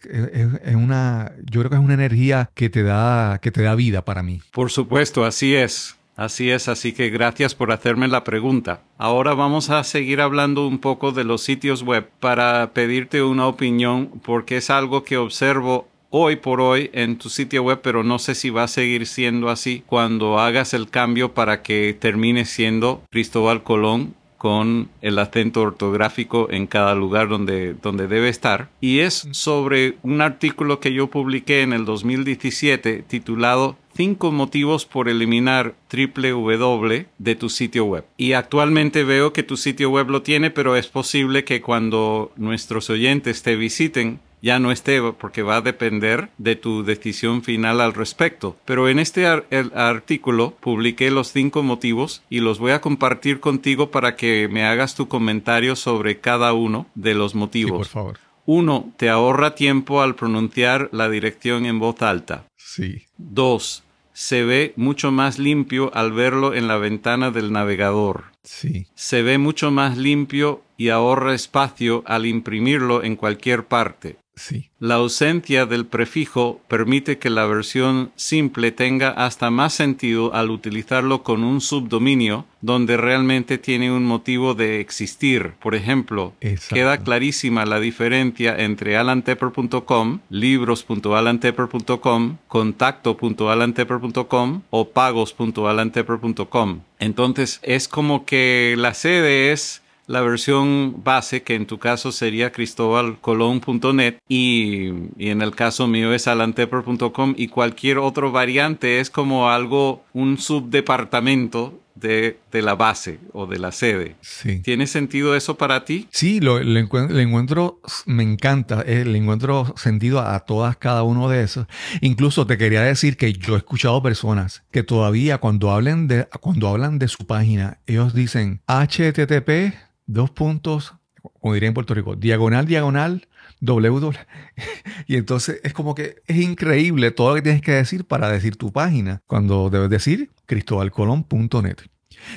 una, 0.76 1.32
yo 1.50 1.62
creo 1.62 1.70
que 1.70 1.78
es 1.78 1.82
una 1.82 1.94
energía 1.94 2.50
que 2.54 2.70
te 2.70 2.84
da, 2.84 3.40
que 3.42 3.52
te 3.52 3.62
da 3.62 3.76
vida 3.76 4.04
para 4.04 4.24
mí. 4.24 4.42
Por 4.52 4.72
supuesto, 4.72 5.24
así 5.24 5.56
es. 5.56 5.96
Así 6.18 6.52
es, 6.52 6.68
así 6.68 6.92
que 6.92 7.10
gracias 7.10 7.56
por 7.56 7.72
hacerme 7.72 8.10
la 8.10 8.26
pregunta. 8.26 8.82
Ahora 8.98 9.36
vamos 9.36 9.70
a 9.70 9.86
seguir 9.86 10.20
hablando 10.20 10.68
un 10.68 10.80
poco 10.80 11.14
de 11.14 11.24
los 11.24 11.42
sitios 11.42 11.82
web 11.82 12.10
para 12.20 12.74
pedirte 12.74 13.24
una 13.24 13.48
opinión 13.48 14.08
porque 14.26 14.58
es 14.58 14.70
algo 14.70 15.06
que 15.06 15.16
observo 15.16 15.88
hoy 16.10 16.36
por 16.36 16.60
hoy 16.60 16.90
en 16.92 17.18
tu 17.18 17.30
sitio 17.30 17.64
web, 17.64 17.80
pero 17.82 18.04
no 18.04 18.20
sé 18.20 18.36
si 18.36 18.50
va 18.50 18.64
a 18.64 18.68
seguir 18.68 19.08
siendo 19.08 19.48
así 19.50 19.84
cuando 19.86 20.40
hagas 20.40 20.74
el 20.74 20.90
cambio 20.90 21.34
para 21.34 21.62
que 21.62 21.96
termine 21.98 22.44
siendo 22.44 23.02
Cristóbal 23.10 23.64
Colón 23.64 24.14
con 24.40 24.90
el 25.02 25.20
acento 25.20 25.62
ortográfico 25.62 26.48
en 26.50 26.66
cada 26.66 26.96
lugar 26.96 27.28
donde, 27.28 27.74
donde 27.74 28.08
debe 28.08 28.30
estar. 28.30 28.70
Y 28.80 29.00
es 29.00 29.28
sobre 29.32 29.98
un 30.02 30.22
artículo 30.22 30.80
que 30.80 30.94
yo 30.94 31.08
publiqué 31.08 31.62
en 31.62 31.74
el 31.74 31.86
2017 31.86 33.04
titulado 33.04 33.78
Cinco 33.96 34.32
motivos 34.32 34.86
por 34.86 35.10
eliminar 35.10 35.76
triple 35.90 36.30
W 36.30 37.06
de 37.18 37.36
tu 37.36 37.50
sitio 37.50 37.84
web. 37.84 38.06
Y 38.16 38.32
actualmente 38.32 39.04
veo 39.04 39.34
que 39.34 39.44
tu 39.44 39.58
sitio 39.58 39.90
web 39.90 40.10
lo 40.10 40.22
tiene, 40.22 40.52
pero 40.52 40.78
es 40.78 40.88
posible 40.88 41.44
que 41.44 41.62
cuando 41.62 42.32
nuestros 42.38 42.90
oyentes 42.90 43.44
te 43.44 43.58
visiten 43.58 44.22
ya 44.42 44.60
no 44.60 44.72
esté 44.72 45.02
porque 45.14 45.44
va 45.44 45.58
a 45.58 45.62
depender 45.62 46.30
de 46.38 46.56
tu 46.56 46.84
decisión 46.84 47.44
final 47.44 47.82
al 47.82 47.94
respecto. 47.94 48.58
Pero 48.66 48.90
en 48.90 49.00
este 49.00 49.26
artículo 49.28 50.56
publiqué 50.60 51.12
los 51.12 51.32
cinco 51.32 51.64
motivos 51.64 52.24
y 52.30 52.40
los 52.40 52.60
voy 52.60 52.72
a 52.72 52.82
compartir 52.82 53.40
contigo 53.40 53.92
para 53.92 54.16
que 54.16 54.48
me 54.50 54.66
hagas 54.66 54.96
tu 54.96 55.08
comentario 55.08 55.76
sobre 55.76 56.20
cada 56.20 56.54
uno 56.54 56.88
de 56.96 57.14
los 57.14 57.36
motivos. 57.36 57.78
por 57.78 57.88
favor. 57.88 58.20
Uno, 58.46 58.92
te 58.98 59.10
ahorra 59.10 59.54
tiempo 59.54 60.02
al 60.02 60.16
pronunciar 60.16 60.90
la 60.92 61.08
dirección 61.08 61.68
en 61.68 61.78
voz 61.78 62.02
alta. 62.02 62.46
Sí. 62.58 63.04
Dos, 63.18 63.84
se 64.14 64.44
ve 64.44 64.74
mucho 64.76 65.12
más 65.12 65.38
limpio 65.38 65.92
al 65.94 66.12
verlo 66.12 66.54
en 66.56 66.68
la 66.68 66.78
ventana 66.78 67.30
del 67.32 67.52
navegador. 67.52 68.26
Sí. 68.44 68.88
Se 68.96 69.22
ve 69.22 69.38
mucho 69.38 69.70
más 69.70 69.98
limpio 69.98 70.64
y 70.78 70.90
ahorra 70.90 71.36
espacio 71.36 72.04
al 72.06 72.26
imprimirlo 72.26 73.04
en 73.04 73.16
cualquier 73.16 73.66
parte. 73.66 74.18
Sí. 74.40 74.70
La 74.80 74.96
ausencia 74.96 75.66
del 75.66 75.86
prefijo 75.86 76.62
permite 76.70 77.18
que 77.18 77.30
la 77.30 77.46
versión 77.46 78.14
simple 78.16 78.72
tenga 78.72 79.10
hasta 79.10 79.52
más 79.52 79.74
sentido 79.74 80.34
al 80.34 80.50
utilizarlo 80.50 81.24
con 81.24 81.44
un 81.44 81.60
subdominio 81.60 82.46
donde 82.62 82.96
realmente 82.98 83.58
tiene 83.58 83.92
un 83.92 84.06
motivo 84.06 84.54
de 84.54 84.80
existir. 84.80 85.56
Por 85.62 85.76
ejemplo, 85.76 86.32
Exacto. 86.40 86.76
queda 86.76 87.00
clarísima 87.00 87.66
la 87.66 87.82
diferencia 87.82 88.56
entre 88.58 88.96
alantepper.com, 88.98 90.20
libros.alantepper.com, 90.30 92.38
contacto.alantepper.com 92.48 94.62
o 94.70 94.90
pagos.alantepper.com. 94.90 96.80
Entonces 97.00 97.60
es 97.64 97.88
como 97.88 98.26
que 98.26 98.76
la 98.78 98.94
sede 98.94 99.52
es 99.52 99.82
la 100.10 100.22
versión 100.22 101.04
base, 101.04 101.44
que 101.44 101.54
en 101.54 101.68
tu 101.68 101.78
caso 101.78 102.12
sería 102.12 102.52
cristobalcolón.net 102.52 104.16
y, 104.28 104.90
y, 105.18 105.30
en 105.30 105.44
el 105.44 105.54
caso 105.54 105.86
mío 105.86 106.16
es 106.16 106.28
alantepper.com 106.28 107.36
y 107.38 107.48
cualquier 107.48 108.00
otro 108.00 108.32
variante 108.32 109.02
es 109.02 109.12
como 109.12 109.52
algo, 109.52 110.04
un 110.14 110.40
subdepartamento 110.40 111.80
de, 111.94 112.40
de, 112.52 112.62
la 112.64 112.74
base 112.74 113.20
o 113.34 113.46
de 113.46 113.60
la 113.60 113.72
sede. 113.72 114.16
Sí. 114.22 114.62
¿Tiene 114.64 114.88
sentido 114.88 115.36
eso 115.36 115.58
para 115.58 115.86
ti? 115.86 116.08
Sí, 116.10 116.40
lo, 116.40 116.58
lo 116.64 116.80
encuentro, 116.80 117.16
le 117.16 117.22
encuentro, 117.22 117.80
me 118.08 118.24
encanta, 118.24 118.82
eh, 118.88 119.06
le 119.06 119.18
encuentro 119.20 119.76
sentido 119.78 120.22
a, 120.22 120.34
a 120.34 120.40
todas, 120.40 120.76
cada 120.78 121.04
uno 121.04 121.30
de 121.30 121.44
esos. 121.44 121.68
Incluso 122.02 122.48
te 122.48 122.58
quería 122.58 122.82
decir 122.82 123.16
que 123.16 123.34
yo 123.34 123.54
he 123.54 123.58
escuchado 123.58 124.02
personas 124.02 124.64
que 124.72 124.82
todavía 124.82 125.38
cuando 125.38 125.70
hablen 125.70 126.08
de, 126.08 126.28
cuando 126.42 126.68
hablan 126.68 126.98
de 126.98 127.10
su 127.10 127.28
página, 127.28 127.78
ellos 127.86 128.16
dicen 128.16 128.64
HTTP 128.66 129.90
dos 130.10 130.32
puntos, 130.32 130.96
como 131.40 131.54
diría 131.54 131.68
en 131.68 131.74
Puerto 131.74 131.94
Rico, 131.94 132.16
diagonal, 132.16 132.66
diagonal, 132.66 133.28
W. 133.62 134.12
Y 135.08 135.16
entonces 135.16 135.60
es 135.64 135.74
como 135.74 135.96
que 135.96 136.22
es 136.28 136.38
increíble 136.38 137.12
todo 137.12 137.30
lo 137.30 137.36
que 137.36 137.42
tienes 137.42 137.62
que 137.62 137.72
decir 137.72 138.06
para 138.06 138.30
decir 138.30 138.56
tu 138.56 138.72
página, 138.72 139.22
cuando 139.28 139.70
debes 139.70 139.90
decir 139.90 140.32
cristobalcolón.net. 140.46 141.78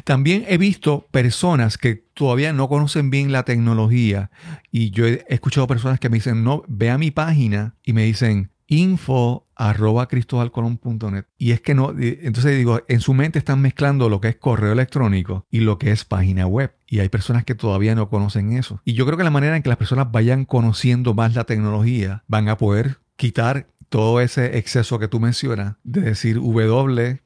También 0.05 0.45
he 0.47 0.59
visto 0.59 1.09
personas 1.11 1.77
que 1.77 1.97
todavía 2.15 2.53
no 2.53 2.69
conocen 2.69 3.11
bien 3.11 3.33
la 3.33 3.45
tecnología 3.45 4.31
y 4.71 4.91
yo 4.91 5.07
he 5.07 5.25
escuchado 5.29 5.67
personas 5.67 5.99
que 5.99 6.09
me 6.09 6.19
dicen, 6.19 6.45
no, 6.45 6.63
ve 6.69 6.91
a 6.91 6.99
mi 6.99 7.11
página 7.11 7.75
y 7.83 7.93
me 7.93 8.05
dicen, 8.05 8.52
info 8.67 9.47
arroba 9.55 10.09
cristobalcolón.net 10.09 11.25
y 11.39 11.53
es 11.53 11.61
que 11.61 11.75
no, 11.75 11.95
entonces 11.99 12.57
digo, 12.57 12.81
en 12.89 13.01
su 13.01 13.15
mente 13.15 13.39
están 13.39 13.61
mezclando 13.61 14.09
lo 14.09 14.21
que 14.21 14.29
es 14.29 14.37
correo 14.37 14.73
electrónico 14.73 15.47
y 15.51 15.61
lo 15.61 15.79
que 15.79 15.93
es 15.93 16.05
página 16.05 16.47
web 16.47 16.75
y 16.87 17.01
hay 17.01 17.09
personas 17.09 17.45
que 17.45 17.55
todavía 17.55 17.95
no 17.95 18.09
conocen 18.09 18.53
eso 18.53 18.81
y 18.85 18.95
yo 18.95 19.07
creo 19.07 19.19
que 19.19 19.25
la 19.25 19.31
manera 19.31 19.57
en 19.57 19.63
que 19.63 19.69
las 19.69 19.79
personas 19.79 20.11
vayan 20.11 20.45
conociendo 20.45 21.15
más 21.15 21.35
la 21.35 21.45
tecnología 21.45 22.25
van 22.27 22.49
a 22.49 22.57
poder 22.57 22.99
quitar 23.17 23.67
todo 23.89 24.21
ese 24.21 24.59
exceso 24.59 24.99
que 24.99 25.09
tú 25.09 25.21
mencionas 25.21 25.77
de 25.85 26.01
decir 26.01 26.37
W 26.41 27.21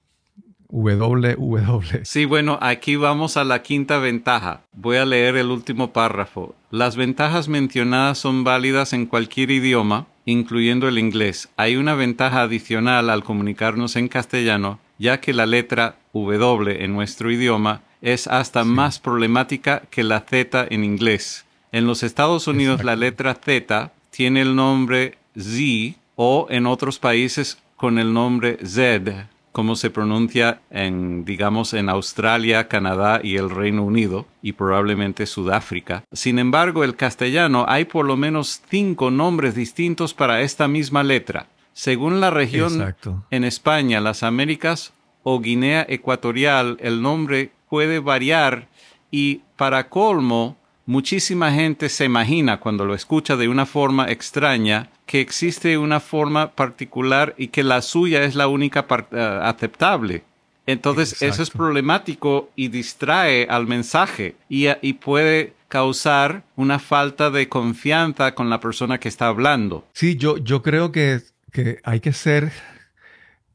www. 0.69 2.03
Sí, 2.05 2.25
bueno, 2.25 2.59
aquí 2.61 2.97
vamos 2.97 3.37
a 3.37 3.45
la 3.45 3.63
quinta 3.63 3.99
ventaja. 3.99 4.63
Voy 4.73 4.97
a 4.97 5.05
leer 5.05 5.37
el 5.37 5.51
último 5.51 5.93
párrafo. 5.93 6.55
Las 6.71 6.97
ventajas 6.97 7.49
mencionadas 7.49 8.19
son 8.19 8.45
válidas 8.45 8.93
en 8.93 9.07
cualquier 9.07 9.51
idioma, 9.51 10.07
incluyendo 10.27 10.89
el 10.89 10.99
inglés. 10.99 11.49
Hay 11.57 11.77
una 11.77 11.95
ventaja 11.95 12.43
adicional 12.43 13.09
al 13.09 13.25
comunicarnos 13.25 13.97
en 13.97 14.09
castellano, 14.09 14.79
ya 14.99 15.21
que 15.21 15.33
la 15.33 15.47
letra 15.47 15.97
W 16.13 16.85
en 16.85 16.93
nuestro 16.93 17.31
idioma 17.31 17.81
es 18.03 18.27
hasta 18.27 18.63
sí. 18.63 18.69
más 18.69 18.99
problemática 18.99 19.83
que 19.91 20.05
la 20.05 20.21
Z 20.21 20.67
en 20.69 20.85
inglés. 20.85 21.47
En 21.73 21.87
los 21.87 22.03
Estados 22.03 22.47
Unidos 22.47 22.81
Exacto. 22.81 22.87
la 22.87 22.97
letra 22.97 23.35
Z 23.35 23.93
tiene 24.11 24.43
el 24.43 24.55
nombre 24.55 25.17
Z 25.39 25.99
o 26.17 26.47
en 26.51 26.67
otros 26.67 26.99
países 26.99 27.63
con 27.77 27.99
el 27.99 28.13
nombre 28.13 28.59
Z 28.65 29.29
como 29.57 29.75
se 29.75 29.89
pronuncia 29.89 30.61
en, 30.69 31.25
digamos, 31.25 31.73
en 31.73 31.89
Australia, 31.89 32.69
Canadá 32.69 33.21
y 33.23 33.39
el 33.39 33.49
Reino 33.49 33.85
Unido 33.85 34.27
y 34.43 34.53
probablemente 34.53 35.25
Sudáfrica. 35.25 36.05
Sin 36.13 36.39
embargo, 36.39 36.85
el 36.85 36.95
castellano 36.95 37.65
hay 37.67 37.87
por 37.87 38.05
lo 38.05 38.19
menos 38.19 38.61
cinco 38.69 39.11
nombres 39.11 39.55
distintos 39.55 40.13
para 40.13 40.43
esta 40.43 40.69
misma 40.69 41.03
letra. 41.03 41.47
Según 41.73 42.21
la 42.21 42.29
región 42.29 42.75
Exacto. 42.75 43.25
en 43.31 43.45
España, 43.45 43.99
las 44.03 44.23
Américas 44.25 44.93
o 45.23 45.41
Guinea 45.41 45.87
Ecuatorial, 45.89 46.77
el 46.83 47.01
nombre 47.01 47.51
puede 47.71 47.99
variar 47.99 48.69
y 49.11 49.41
para 49.57 49.89
colmo, 49.89 50.59
muchísima 50.87 51.53
gente 51.53 51.89
se 51.89 52.05
imagina 52.05 52.59
cuando 52.61 52.85
lo 52.85 52.95
escucha 52.95 53.37
de 53.37 53.49
una 53.49 53.67
forma 53.67 54.11
extraña 54.11 54.89
que 55.05 55.21
existe 55.21 55.77
una 55.79 56.01
forma 56.01 56.53
particular 56.53 57.35
y 57.37 57.49
que 57.49 57.63
la 57.63 57.83
suya 57.83 58.23
es 58.25 58.35
la 58.35 58.49
única 58.49 58.87
uh, 58.89 59.17
aceptable. 59.43 60.25
Entonces 60.67 61.13
Exacto. 61.13 61.35
eso 61.35 61.43
es 61.45 61.51
problemático 61.51 62.51
y 62.57 62.69
distrae 62.69 63.47
al 63.49 63.67
mensaje 63.67 64.35
y, 64.49 64.67
y, 64.83 64.95
puede 64.95 65.55
causar 65.69 66.43
una 66.57 66.81
falta 66.81 67.31
de 67.31 67.49
confianza 67.49 68.35
con 68.35 68.51
la 68.51 68.59
persona 68.59 68.99
que 68.99 69.09
está 69.09 69.29
hablando. 69.29 69.87
Sí, 69.93 70.17
yo, 70.17 70.39
yo 70.39 70.63
creo 70.63 70.91
que, 70.91 71.21
que 71.53 71.79
hay 71.85 72.01
que 72.01 72.13
ser... 72.13 72.53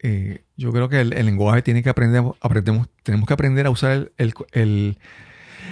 Eh, 0.04 0.44
yo 0.56 0.72
creo 0.72 0.90
que 0.90 1.02
el, 1.02 1.14
el, 1.14 1.26
lenguaje 1.26 1.62
tiene 1.62 1.84
que 1.84 1.90
aprender, 1.90 2.24
aprendemos, 2.40 2.88
tenemos 3.04 3.28
que 3.28 3.34
aprender 3.34 3.66
a 3.66 3.70
usar 3.70 4.12
el, 4.18 4.34
el, 4.52 4.98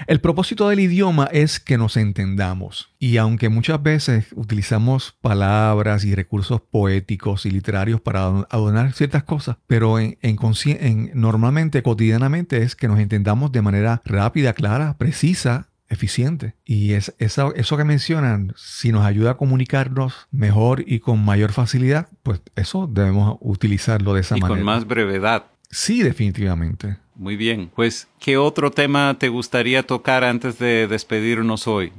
el 0.08 0.22
propósito 0.22 0.70
del 0.70 0.80
idioma 0.80 1.30
es 1.32 1.60
que 1.60 1.78
nos 1.78 1.97
entendamos. 1.97 2.93
Y 3.00 3.18
aunque 3.18 3.50
muchas 3.50 3.82
veces 3.82 4.28
utilizamos 4.36 5.16
palabras 5.22 6.06
y 6.06 6.16
recursos 6.16 6.62
poéticos 6.62 7.45
y 7.45 7.52
literarios 7.52 8.02
para 8.02 8.26
adornar 8.50 8.93
ciertas 8.93 9.24
cosas, 9.24 9.58
pero 9.68 10.00
en, 10.00 10.18
en, 10.22 10.38
en, 10.66 11.12
normalmente, 11.14 11.84
cotidianamente, 11.84 12.64
es 12.64 12.76
que 12.76 12.88
nos 12.88 13.00
entendamos 13.00 13.52
de 13.52 13.62
manera 13.62 14.02
rápida, 14.06 14.54
clara, 14.54 14.97
precisa, 14.97 15.70
eficiente. 15.89 16.56
Y 16.66 16.93
es, 16.93 17.14
eso, 17.18 17.54
eso 17.56 17.78
que 17.78 17.84
mencionan, 17.84 18.54
si 18.56 18.91
nos 18.91 19.06
ayuda 19.06 19.32
a 19.32 19.38
comunicarnos 19.38 20.28
mejor 20.32 20.84
y 20.86 21.00
con 21.00 21.24
mayor 21.24 21.52
facilidad, 21.52 22.08
pues 22.24 22.41
eso 22.56 22.88
debemos 22.88 23.38
utilizarlo 23.41 24.14
de 24.14 24.22
esa 24.22 24.38
y 24.38 24.41
manera. 24.41 24.58
con 24.58 24.66
más 24.66 24.88
brevedad. 24.88 25.45
Sí, 25.72 26.02
definitivamente. 26.02 26.97
Muy 27.20 27.36
bien. 27.36 27.70
Pues, 27.76 28.07
¿qué 28.17 28.38
otro 28.38 28.72
tema 28.72 29.17
te 29.20 29.28
gustaría 29.28 29.84
tocar 29.84 30.24
antes 30.24 30.57
de 30.57 30.88
despedirnos 30.88 31.67
hoy? 31.67 31.91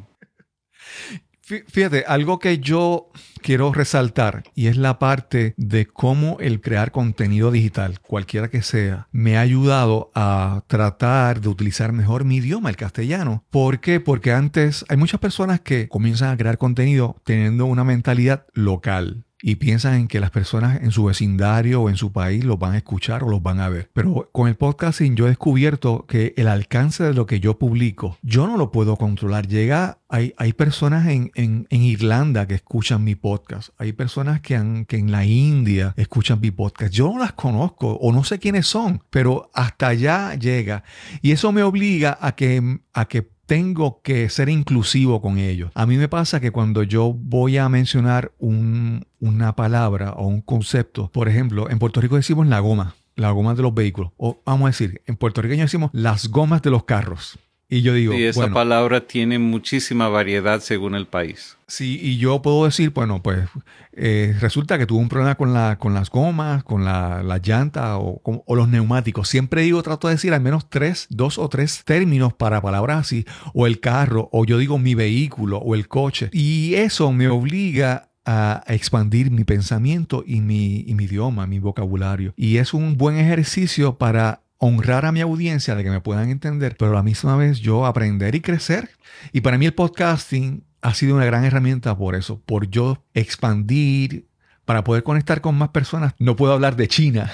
Fíjate, 1.43 2.05
algo 2.07 2.39
que 2.39 2.59
yo 2.59 3.11
quiero 3.43 3.71
resaltar 3.73 4.45
y 4.55 4.69
es 4.69 4.79
la 4.79 4.99
parte 4.99 5.53
de 5.59 5.85
cómo 5.85 6.39
el 6.41 6.63
crear 6.63 6.91
contenido 6.91 7.51
digital, 7.51 8.01
cualquiera 8.01 8.49
que 8.49 8.63
sea, 8.63 9.09
me 9.11 9.37
ha 9.37 9.43
ayudado 9.43 10.11
a 10.15 10.63
tratar 10.69 11.43
de 11.43 11.49
utilizar 11.51 11.93
mejor 11.93 12.25
mi 12.25 12.37
idioma, 12.37 12.71
el 12.71 12.77
castellano. 12.77 13.45
¿Por 13.51 13.81
qué? 13.81 14.01
Porque 14.01 14.33
antes 14.33 14.87
hay 14.89 14.97
muchas 14.97 15.21
personas 15.21 15.61
que 15.61 15.89
comienzan 15.89 16.31
a 16.31 16.37
crear 16.39 16.57
contenido 16.57 17.21
teniendo 17.25 17.67
una 17.67 17.85
mentalidad 17.85 18.47
local 18.55 19.27
y 19.43 19.57
piensan 19.57 19.95
en 19.95 20.09
que 20.09 20.21
las 20.21 20.31
personas 20.31 20.83
en 20.83 20.91
su 20.91 21.05
vecindario 21.05 21.83
o 21.83 21.89
en 21.89 21.97
su 21.97 22.13
país 22.13 22.45
los 22.45 22.59
van 22.59 22.75
a 22.75 22.79
escuchar 22.79 23.23
o 23.25 23.29
los 23.29 23.43
van 23.43 23.61
a 23.61 23.69
ver. 23.69 23.91
Pero 23.93 24.29
con 24.33 24.49
el 24.49 24.57
podcasting 24.57 25.17
yo 25.17 25.27
he 25.27 25.31
descubierto 25.31 26.07
que 26.07 26.35
el 26.37 26.49
alcance 26.49 27.05
de 27.05 27.15
lo 27.15 27.27
que 27.27 27.41
yo 27.41 27.59
publico, 27.59 28.19
yo 28.23 28.47
no 28.47 28.57
lo 28.57 28.71
puedo 28.71 28.97
controlar. 28.97 29.47
Llega, 29.47 29.99
hay, 30.09 30.35
hay 30.37 30.53
personas 30.53 31.09
en, 31.09 31.31
en, 31.35 31.67
en 31.71 31.83
Irlanda 31.83 32.47
que 32.47 32.55
escuchan 32.55 33.05
mi 33.05 33.15
podcast, 33.15 33.71
hay 33.79 33.93
personas 33.93 34.41
que, 34.41 34.57
han, 34.57 34.85
que 34.85 34.97
en 34.97 35.11
la 35.11 35.25
India 35.25 35.95
escuchan 35.97 36.41
mi 36.41 36.51
podcast. 36.51 36.93
Yo 36.93 37.11
no 37.13 37.19
las 37.19 37.33
conozco 37.33 37.93
o 37.93 38.13
no 38.13 38.25
sé 38.25 38.39
quiénes 38.39 38.67
son, 38.67 39.03
pero 39.11 39.51
hasta 39.55 39.89
allá 39.89 40.35
llega. 40.35 40.85
Y 41.23 41.33
eso 41.33 41.53
me 41.53 41.63
obliga 41.63 42.19
a 42.21 42.33
que, 42.33 42.81
a 42.93 43.05
que 43.07 43.29
tengo 43.51 44.01
que 44.05 44.29
ser 44.29 44.49
inclusivo 44.49 45.21
con 45.21 45.37
ellos. 45.37 45.73
A 45.75 45.85
mí 45.85 45.97
me 45.97 46.07
pasa 46.07 46.39
que 46.39 46.53
cuando 46.53 46.85
yo 46.85 47.13
voy 47.13 47.57
a 47.57 47.69
mencionar 47.69 48.31
un, 48.39 49.09
una 49.19 49.57
palabra 49.57 50.13
o 50.13 50.29
un 50.29 50.41
concepto, 50.41 51.11
por 51.11 51.29
ejemplo, 51.29 51.69
en 51.69 51.81
Puerto 51.81 52.01
Rico 52.01 52.15
decimos 52.15 52.47
la 52.47 52.61
goma, 52.61 52.95
la 53.17 53.33
goma 53.33 53.57
de 53.57 53.63
los 53.63 53.75
vehículos, 53.75 54.13
o 54.19 54.41
vamos 54.47 54.67
a 54.67 54.69
decir, 54.69 55.03
en 55.05 55.17
puertorriqueño 55.17 55.65
decimos 55.65 55.91
las 55.93 56.29
gomas 56.29 56.63
de 56.63 56.71
los 56.71 56.85
carros. 56.85 57.41
Y 57.73 57.83
yo 57.83 57.95
digo, 57.95 58.15
y 58.15 58.25
esa 58.25 58.41
bueno, 58.41 58.55
palabra 58.55 59.07
tiene 59.07 59.39
muchísima 59.39 60.09
variedad 60.09 60.59
según 60.61 60.97
el 60.97 61.07
país. 61.07 61.57
Sí, 61.69 62.01
y 62.03 62.19
yo 62.19 62.43
puedo 62.43 62.65
decir, 62.65 62.91
bueno, 62.91 63.23
pues 63.23 63.49
eh, 63.93 64.35
resulta 64.41 64.77
que 64.77 64.87
tuve 64.87 64.99
un 64.99 65.09
problema 65.09 65.37
con, 65.37 65.55
la, 65.55 65.79
con 65.79 65.95
las 65.95 66.11
gomas, 66.11 66.65
con 66.65 66.85
la, 66.85 67.23
la 67.23 67.39
llanta 67.39 67.97
o, 67.97 68.19
con, 68.19 68.43
o, 68.45 68.57
los 68.57 68.69
neumáticos. 68.69 69.29
Siempre 69.29 69.63
digo, 69.63 69.85
trato 69.85 70.09
de 70.09 70.15
decir 70.15 70.35
al 70.35 70.41
menos 70.41 70.69
tres, 70.69 71.07
dos 71.11 71.39
o 71.39 71.49
tres 71.49 71.85
términos 71.85 72.33
para 72.33 72.61
palabras 72.61 72.99
así, 72.99 73.25
o 73.55 73.69
el 73.69 73.79
carro, 73.79 74.29
o 74.33 74.45
yo 74.45 74.59
digo 74.59 74.77
mi 74.79 74.97
vehículo, 74.97 75.59
o 75.59 75.77
el 75.77 75.87
coche. 75.87 76.29
Y 76.33 76.75
eso 76.75 77.13
me 77.13 77.29
obliga 77.29 78.11
a 78.27 78.65
expandir 78.67 79.31
mi 79.31 79.45
pensamiento 79.45 80.25
y 80.27 80.41
mi, 80.41 80.81
y 80.89 80.95
mi 80.95 81.05
idioma, 81.05 81.47
mi 81.47 81.61
vocabulario. 81.61 82.35
Y 82.37 82.57
es 82.57 82.75
un 82.75 82.97
buen 82.97 83.17
ejercicio 83.17 83.97
para 83.97 84.43
honrar 84.63 85.07
a 85.07 85.13
mi 85.13 85.21
audiencia 85.23 85.75
de 85.75 85.83
que 85.83 85.91
me 85.91 86.01
puedan 86.01 86.29
entender, 86.31 86.77
pero 86.79 86.93
a 86.93 86.95
la 86.95 87.03
misma 87.03 87.37
vez 87.37 87.61
yo 87.61 87.87
aprender 87.87 88.35
y 88.35 88.41
crecer. 88.41 88.91
Y 89.33 89.41
para 89.41 89.57
mí 89.59 89.65
el 89.67 89.75
podcasting 89.75 90.63
ha 90.83 90.95
sido 90.95 91.17
una 91.17 91.25
gran 91.25 91.45
herramienta 91.45 91.97
por 91.97 92.15
eso, 92.15 92.41
por 92.47 92.69
yo 92.71 93.03
expandir, 93.15 94.27
para 94.67 94.85
poder 94.85 95.03
conectar 95.03 95.41
con 95.41 95.57
más 95.57 95.71
personas. 95.71 96.15
No 96.19 96.37
puedo 96.37 96.53
hablar 96.53 96.77
de 96.77 96.89
China, 96.89 97.31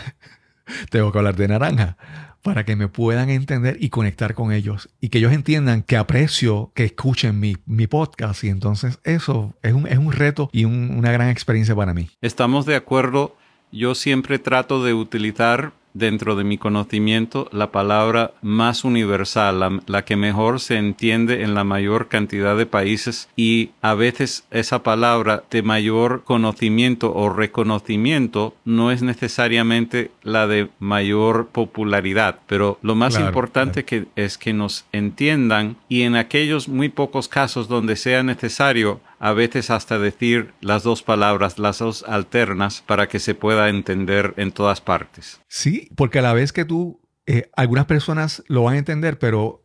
tengo 0.90 1.12
que 1.12 1.18
hablar 1.18 1.36
de 1.36 1.48
naranja, 1.48 1.96
para 2.42 2.64
que 2.64 2.76
me 2.76 2.86
puedan 2.86 3.28
entender 3.28 3.76
y 3.80 3.88
conectar 3.88 4.34
con 4.34 4.52
ellos 4.52 4.88
y 5.00 5.08
que 5.08 5.18
ellos 5.18 5.32
entiendan 5.32 5.82
que 5.82 5.96
aprecio 5.96 6.70
que 6.74 6.84
escuchen 6.84 7.40
mi, 7.40 7.56
mi 7.66 7.88
podcast. 7.88 8.44
Y 8.44 8.48
entonces 8.50 9.00
eso 9.02 9.54
es 9.62 9.72
un, 9.72 9.86
es 9.88 9.98
un 9.98 10.12
reto 10.12 10.48
y 10.52 10.64
un- 10.64 10.94
una 10.96 11.10
gran 11.10 11.28
experiencia 11.28 11.74
para 11.74 11.92
mí. 11.92 12.08
Estamos 12.20 12.64
de 12.66 12.76
acuerdo. 12.76 13.36
Yo 13.72 13.96
siempre 13.96 14.38
trato 14.38 14.84
de 14.84 14.94
utilizar 14.94 15.72
dentro 15.98 16.36
de 16.36 16.44
mi 16.44 16.58
conocimiento 16.58 17.48
la 17.52 17.72
palabra 17.72 18.32
más 18.42 18.84
universal, 18.84 19.60
la, 19.60 19.80
la 19.86 20.04
que 20.04 20.16
mejor 20.16 20.60
se 20.60 20.76
entiende 20.76 21.42
en 21.42 21.54
la 21.54 21.64
mayor 21.64 22.08
cantidad 22.08 22.56
de 22.56 22.66
países 22.66 23.28
y 23.36 23.70
a 23.82 23.94
veces 23.94 24.46
esa 24.50 24.82
palabra 24.82 25.44
de 25.50 25.62
mayor 25.62 26.22
conocimiento 26.24 27.14
o 27.14 27.30
reconocimiento 27.30 28.54
no 28.64 28.90
es 28.90 29.02
necesariamente 29.02 30.10
la 30.22 30.46
de 30.46 30.68
mayor 30.78 31.48
popularidad, 31.48 32.40
pero 32.46 32.78
lo 32.82 32.94
más 32.94 33.14
Claro, 33.14 33.28
importante 33.28 33.84
que 33.84 34.06
es 34.16 34.36
que 34.38 34.52
nos 34.52 34.84
entiendan 34.92 35.76
y 35.88 36.02
en 36.02 36.16
aquellos 36.16 36.68
muy 36.68 36.88
pocos 36.88 37.28
casos 37.28 37.68
donde 37.68 37.96
sea 37.96 38.22
necesario 38.22 39.00
a 39.18 39.32
veces 39.32 39.70
hasta 39.70 39.98
decir 39.98 40.52
las 40.60 40.82
dos 40.82 41.02
palabras, 41.02 41.58
las 41.58 41.78
dos 41.78 42.04
alternas, 42.06 42.82
para 42.86 43.08
que 43.08 43.18
se 43.18 43.34
pueda 43.34 43.68
entender 43.68 44.34
en 44.36 44.52
todas 44.52 44.80
partes. 44.80 45.40
Sí, 45.48 45.90
porque 45.96 46.18
a 46.18 46.22
la 46.22 46.34
vez 46.34 46.52
que 46.52 46.64
tú, 46.64 47.00
eh, 47.26 47.50
algunas 47.56 47.86
personas 47.86 48.42
lo 48.48 48.62
van 48.62 48.74
a 48.74 48.78
entender, 48.78 49.18
pero 49.18 49.64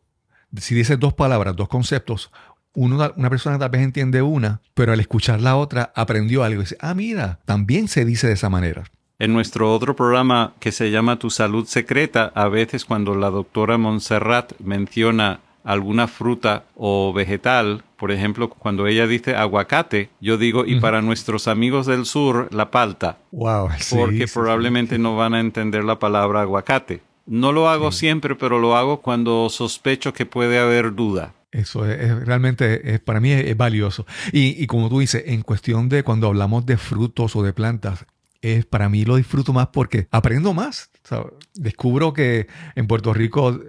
si 0.57 0.75
dices 0.75 0.99
dos 0.99 1.13
palabras, 1.13 1.55
dos 1.55 1.67
conceptos, 1.67 2.31
uno, 2.73 3.13
una 3.15 3.29
persona 3.29 3.59
tal 3.59 3.69
vez 3.69 3.81
entiende 3.81 4.21
una, 4.21 4.61
pero 4.73 4.93
al 4.93 4.99
escuchar 4.99 5.41
la 5.41 5.57
otra 5.57 5.91
aprendió 5.95 6.43
algo 6.43 6.61
y 6.61 6.63
dice, 6.63 6.77
ah, 6.79 6.93
mira, 6.93 7.39
también 7.45 7.87
se 7.87 8.05
dice 8.05 8.27
de 8.27 8.33
esa 8.33 8.49
manera. 8.49 8.83
En 9.19 9.33
nuestro 9.33 9.71
otro 9.71 9.95
programa 9.95 10.55
que 10.59 10.71
se 10.71 10.89
llama 10.89 11.19
Tu 11.19 11.29
Salud 11.29 11.67
Secreta, 11.67 12.31
a 12.33 12.47
veces 12.47 12.85
cuando 12.85 13.13
la 13.13 13.29
doctora 13.29 13.77
Montserrat 13.77 14.53
menciona 14.59 15.41
alguna 15.63 16.07
fruta 16.07 16.63
o 16.75 17.13
vegetal, 17.13 17.83
por 17.97 18.11
ejemplo, 18.11 18.49
cuando 18.49 18.87
ella 18.87 19.05
dice 19.07 19.35
aguacate, 19.35 20.09
yo 20.19 20.37
digo, 20.37 20.65
y 20.65 20.79
para 20.79 21.01
nuestros 21.01 21.47
amigos 21.47 21.85
del 21.85 22.05
sur, 22.05 22.47
la 22.51 22.71
palta. 22.71 23.17
Wow. 23.31 23.69
sí, 23.79 23.95
porque 23.95 24.27
sí, 24.27 24.33
probablemente 24.33 24.95
sí. 24.95 25.01
no 25.01 25.15
van 25.15 25.33
a 25.33 25.39
entender 25.39 25.83
la 25.83 25.99
palabra 25.99 26.41
aguacate. 26.41 27.01
No 27.27 27.51
lo 27.51 27.69
hago 27.69 27.91
siempre, 27.91 28.35
pero 28.35 28.59
lo 28.59 28.75
hago 28.75 29.01
cuando 29.01 29.47
sospecho 29.49 30.13
que 30.13 30.25
puede 30.25 30.57
haber 30.59 30.95
duda. 30.95 31.33
Eso 31.51 31.85
es, 31.85 31.99
es- 32.01 32.25
realmente 32.25 32.93
es, 32.95 32.99
para 32.99 33.19
mí 33.19 33.31
es, 33.31 33.45
es 33.45 33.55
valioso. 33.57 34.05
Y, 34.31 34.61
y 34.61 34.67
como 34.67 34.89
tú 34.89 34.99
dices, 34.99 35.23
en 35.27 35.41
cuestión 35.43 35.87
de 35.89 36.03
cuando 36.03 36.27
hablamos 36.27 36.65
de 36.65 36.77
frutos 36.77 37.35
o 37.35 37.43
de 37.43 37.53
plantas, 37.53 38.05
es, 38.41 38.65
para 38.65 38.89
mí 38.89 39.05
lo 39.05 39.15
disfruto 39.17 39.53
más 39.53 39.67
porque 39.67 40.07
aprendo 40.11 40.53
más. 40.53 40.89
¿sabes? 41.03 41.33
Descubro 41.55 42.13
que 42.13 42.47
en 42.75 42.87
Puerto 42.87 43.13
Rico 43.13 43.59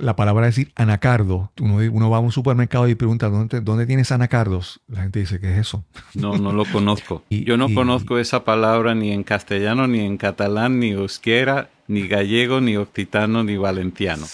la 0.00 0.14
palabra 0.16 0.46
decir 0.46 0.72
anacardo, 0.76 1.52
uno, 1.60 1.76
uno 1.76 2.10
va 2.10 2.18
a 2.18 2.20
un 2.20 2.32
supermercado 2.32 2.86
y 2.88 2.94
pregunta, 2.94 3.28
¿dónde, 3.30 3.60
¿dónde 3.60 3.86
tienes 3.86 4.12
anacardos? 4.12 4.80
La 4.88 5.02
gente 5.02 5.20
dice, 5.20 5.40
¿qué 5.40 5.52
es 5.52 5.58
eso? 5.58 5.84
No, 6.14 6.36
no 6.36 6.52
lo 6.52 6.64
conozco. 6.66 7.22
Y- 7.30 7.44
Yo 7.44 7.56
no 7.56 7.68
y- 7.68 7.74
conozco 7.74 8.18
esa 8.18 8.44
palabra 8.44 8.94
ni 8.94 9.10
en 9.12 9.22
castellano, 9.22 9.86
ni 9.86 10.00
en 10.00 10.16
catalán, 10.18 10.80
ni 10.80 10.90
euskera, 10.90 11.70
ni 11.88 12.06
gallego, 12.08 12.60
ni 12.60 12.76
occitano, 12.76 13.42
ni 13.42 13.56
valenciano. 13.56 14.26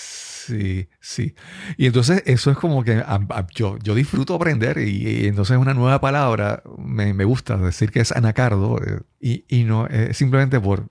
Sí, 0.47 0.89
sí. 1.01 1.35
Y 1.77 1.87
entonces 1.87 2.23
eso 2.27 2.51
es 2.51 2.57
como 2.57 2.85
que 2.85 2.95
a- 2.95 3.21
a- 3.31 3.47
yo, 3.55 3.79
yo 3.83 3.95
disfruto 3.95 4.35
aprender 4.35 4.79
y, 4.79 5.07
y 5.23 5.27
entonces 5.27 5.57
una 5.57 5.75
nueva 5.75 6.01
palabra 6.01 6.63
me, 6.79 7.13
me 7.15 7.25
gusta 7.25 7.57
decir 7.57 7.91
que 7.91 8.01
es 8.01 8.13
anacardo 8.13 8.79
eh, 8.83 9.01
y, 9.21 9.45
y 9.49 9.65
no 9.65 9.89
simplemente 10.13 10.61
por, 10.61 10.87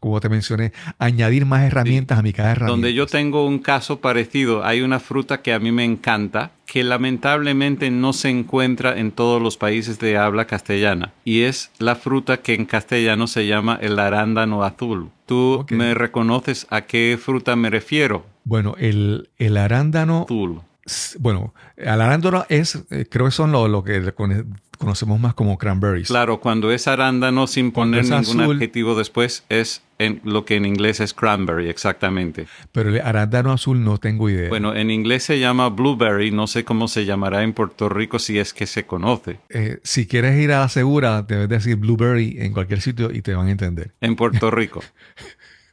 como 0.00 0.20
te 0.20 0.28
mencioné, 0.28 0.72
añadir 0.98 1.44
más 1.46 1.62
herramientas 1.64 2.18
a 2.18 2.22
mi 2.22 2.32
caja 2.32 2.48
de 2.48 2.52
herramientas. 2.52 2.72
Donde 2.72 2.94
yo 2.94 3.06
tengo 3.06 3.44
un 3.46 3.58
caso 3.58 4.00
parecido, 4.00 4.64
hay 4.64 4.80
una 4.82 5.00
fruta 5.00 5.42
que 5.42 5.52
a 5.52 5.58
mí 5.58 5.72
me 5.72 5.84
encanta, 5.84 6.52
que 6.66 6.84
lamentablemente 6.84 7.90
no 7.90 8.12
se 8.12 8.28
encuentra 8.28 8.98
en 8.98 9.10
todos 9.10 9.42
los 9.42 9.56
países 9.56 9.98
de 9.98 10.16
habla 10.16 10.44
castellana, 10.46 11.12
y 11.24 11.42
es 11.42 11.70
la 11.78 11.96
fruta 11.96 12.36
que 12.42 12.54
en 12.54 12.64
castellano 12.66 13.26
se 13.26 13.46
llama 13.48 13.76
el 13.80 13.98
arándano 13.98 14.62
azul. 14.62 15.10
¿Tú 15.26 15.66
me 15.70 15.94
reconoces 15.94 16.66
a 16.70 16.82
qué 16.82 17.18
fruta 17.20 17.56
me 17.56 17.68
refiero? 17.70 18.24
Bueno, 18.48 18.74
el, 18.78 19.28
el 19.36 19.56
arándano, 19.58 20.22
Azul. 20.24 20.60
s- 20.86 21.18
bueno, 21.20 21.52
el 21.76 21.88
arándano 22.00 22.46
es, 22.48 22.82
eh, 22.90 23.04
creo 23.10 23.26
que 23.26 23.32
son 23.32 23.52
lo, 23.52 23.68
lo 23.68 23.84
que 23.84 24.12
cono- 24.14 24.44
conocemos 24.78 25.20
más 25.20 25.34
como 25.34 25.58
cranberries. 25.58 26.06
Claro, 26.08 26.40
cuando 26.40 26.70
es 26.72 26.86
arándano 26.88 27.46
sin 27.46 27.72
poner 27.72 28.04
ningún 28.04 28.40
azul. 28.40 28.54
adjetivo 28.56 28.94
después, 28.96 29.44
es 29.48 29.82
en 29.98 30.20
lo 30.22 30.44
que 30.44 30.54
en 30.54 30.64
inglés 30.64 31.00
es 31.00 31.12
cranberry, 31.12 31.68
exactamente. 31.68 32.46
Pero 32.70 32.90
el 32.90 33.00
arándano 33.00 33.50
azul 33.52 33.82
no 33.82 33.98
tengo 33.98 34.30
idea. 34.30 34.48
Bueno, 34.48 34.76
en 34.76 34.92
inglés 34.92 35.24
se 35.24 35.40
llama 35.40 35.68
blueberry, 35.70 36.30
no 36.30 36.46
sé 36.46 36.64
cómo 36.64 36.86
se 36.86 37.04
llamará 37.04 37.42
en 37.42 37.52
Puerto 37.52 37.88
Rico 37.88 38.20
si 38.20 38.38
es 38.38 38.54
que 38.54 38.66
se 38.68 38.86
conoce. 38.86 39.40
Eh, 39.48 39.80
si 39.82 40.06
quieres 40.06 40.38
ir 40.40 40.52
a 40.52 40.60
la 40.60 40.68
segura, 40.68 41.22
debes 41.22 41.48
decir 41.48 41.74
blueberry 41.74 42.36
en 42.38 42.52
cualquier 42.52 42.80
sitio 42.80 43.10
y 43.12 43.20
te 43.22 43.34
van 43.34 43.48
a 43.48 43.50
entender. 43.50 43.90
En 44.00 44.14
Puerto 44.14 44.50
Rico. 44.52 44.84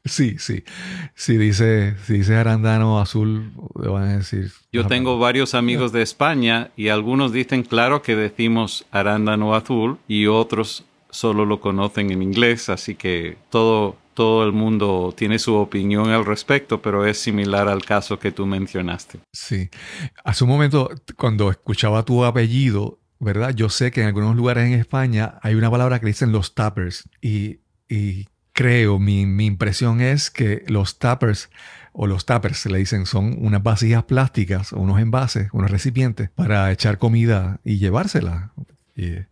Sí, 0.06 0.38
sí. 0.38 0.64
Si 1.16 1.36
dice, 1.36 1.96
si 2.06 2.14
dice 2.14 2.36
arándano 2.36 3.00
azul, 3.00 3.52
le 3.82 3.90
van 3.90 4.04
a 4.04 4.18
decir. 4.18 4.52
Yo 4.72 4.86
tengo 4.86 5.18
varios 5.18 5.56
amigos 5.56 5.92
de 5.92 6.04
España 6.04 6.72
y 6.76 6.90
algunos 6.90 7.32
dicen 7.32 7.64
claro 7.64 8.04
que 8.04 8.16
decimos 8.16 8.86
arándano 8.92 9.56
azul 9.56 9.98
y 10.08 10.28
otros 10.28 10.86
solo 11.10 11.46
lo 11.46 11.60
conocen 11.60 12.12
en 12.12 12.22
inglés, 12.22 12.70
así 12.70 12.96
que 12.96 13.38
todo, 13.50 13.98
todo 14.14 14.46
el 14.46 14.52
mundo 14.52 15.14
tiene 15.18 15.40
su 15.40 15.56
opinión 15.56 16.10
al 16.10 16.26
respecto, 16.26 16.82
pero 16.82 17.06
es 17.06 17.18
similar 17.18 17.68
al 17.68 17.84
caso 17.84 18.20
que 18.20 18.32
tú 18.32 18.46
mencionaste. 18.46 19.20
Sí. 19.32 19.70
Hace 20.24 20.44
un 20.44 20.50
momento, 20.52 20.92
cuando 21.16 21.50
escuchaba 21.50 22.04
tu 22.04 22.26
apellido, 22.26 23.00
¿verdad? 23.20 23.56
Yo 23.56 23.70
sé 23.70 23.92
que 23.92 24.02
en 24.02 24.08
algunos 24.08 24.36
lugares 24.36 24.68
en 24.68 24.74
España 24.74 25.40
hay 25.42 25.56
una 25.56 25.72
palabra 25.72 26.00
que 26.00 26.08
dicen 26.08 26.32
los 26.32 26.54
tappers 26.54 27.10
y, 27.22 27.62
y 27.90 28.28
creo, 28.56 28.98
mi, 29.00 29.26
mi 29.28 29.46
impresión 29.46 30.00
es 30.02 30.32
que 30.32 30.64
los 30.68 30.98
tappers 30.98 31.50
o 31.92 32.08
los 32.08 32.26
tappers 32.26 32.58
se 32.58 32.70
le 32.70 32.78
dicen 32.80 33.06
son 33.06 33.36
unas 33.40 33.62
vasijas 33.62 34.04
plásticas 34.06 34.74
o 34.74 34.80
unos 34.80 35.00
envases, 35.00 35.50
unos 35.54 35.70
recipientes 35.70 36.30
para 36.32 36.72
echar 36.72 36.98
comida 36.98 37.60
y 37.64 37.78
llevársela. 37.78 38.52
Y, 38.96 39.06
eh, 39.08 39.28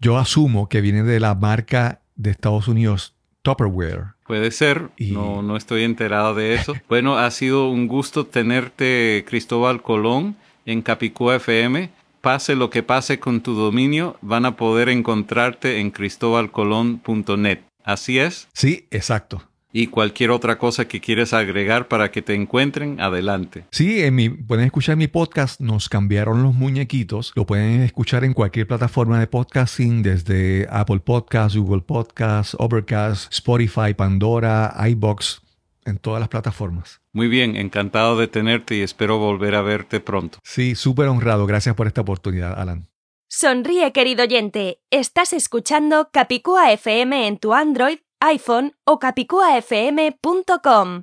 yo 0.00 0.18
asumo 0.18 0.68
que 0.68 0.80
viene 0.80 1.02
de 1.04 1.20
la 1.20 1.34
marca 1.34 2.00
de 2.16 2.30
Estados 2.30 2.68
Unidos 2.68 3.14
Tupperware. 3.42 4.14
Puede 4.26 4.50
ser, 4.50 4.90
Y- 4.96 5.12
no, 5.12 5.40
no 5.42 5.56
estoy 5.56 5.84
enterado 5.84 6.34
de 6.34 6.54
eso. 6.54 6.74
Bueno, 6.88 7.16
ha 7.16 7.30
sido 7.30 7.70
un 7.70 7.86
gusto 7.88 8.26
tenerte, 8.26 9.24
Cristóbal 9.26 9.80
Colón, 9.82 10.36
en 10.66 10.82
Capicúa 10.82 11.36
FM. 11.36 11.90
Pase 12.20 12.56
lo 12.56 12.68
que 12.70 12.82
pase 12.82 13.20
con 13.20 13.40
tu 13.40 13.54
dominio, 13.54 14.16
van 14.20 14.44
a 14.46 14.56
poder 14.56 14.88
encontrarte 14.88 15.78
en 15.78 15.90
cristobalcolón.net. 15.92 17.60
Así 17.88 18.18
es. 18.18 18.48
Sí, 18.52 18.86
exacto. 18.90 19.42
Y 19.72 19.86
cualquier 19.86 20.30
otra 20.30 20.58
cosa 20.58 20.86
que 20.86 21.00
quieras 21.00 21.32
agregar 21.32 21.88
para 21.88 22.10
que 22.10 22.20
te 22.20 22.34
encuentren, 22.34 23.00
adelante. 23.00 23.64
Sí, 23.70 24.02
en 24.02 24.14
mi, 24.14 24.28
pueden 24.28 24.66
escuchar 24.66 24.98
mi 24.98 25.06
podcast, 25.06 25.58
nos 25.58 25.88
cambiaron 25.88 26.42
los 26.42 26.52
muñequitos. 26.54 27.32
Lo 27.34 27.46
pueden 27.46 27.80
escuchar 27.80 28.24
en 28.24 28.34
cualquier 28.34 28.66
plataforma 28.66 29.18
de 29.18 29.26
podcasting, 29.26 30.02
desde 30.02 30.66
Apple 30.70 31.00
Podcasts, 31.00 31.56
Google 31.56 31.80
Podcasts, 31.80 32.54
Overcast, 32.58 33.32
Spotify, 33.32 33.94
Pandora, 33.96 34.74
iBox, 34.90 35.40
en 35.86 35.96
todas 35.96 36.20
las 36.20 36.28
plataformas. 36.28 37.00
Muy 37.14 37.28
bien, 37.28 37.56
encantado 37.56 38.18
de 38.18 38.28
tenerte 38.28 38.76
y 38.76 38.82
espero 38.82 39.16
volver 39.16 39.54
a 39.54 39.62
verte 39.62 40.00
pronto. 40.00 40.40
Sí, 40.44 40.74
súper 40.74 41.08
honrado. 41.08 41.46
Gracias 41.46 41.74
por 41.74 41.86
esta 41.86 42.02
oportunidad, 42.02 42.60
Alan. 42.60 42.86
Sonríe, 43.30 43.92
querido 43.92 44.24
oyente. 44.24 44.80
Estás 44.90 45.34
escuchando 45.34 46.08
Capicúa 46.10 46.72
FM 46.72 47.26
en 47.26 47.36
tu 47.36 47.52
Android, 47.52 47.98
iPhone 48.20 48.72
o 48.84 48.98
capicuafm.com. 48.98 51.02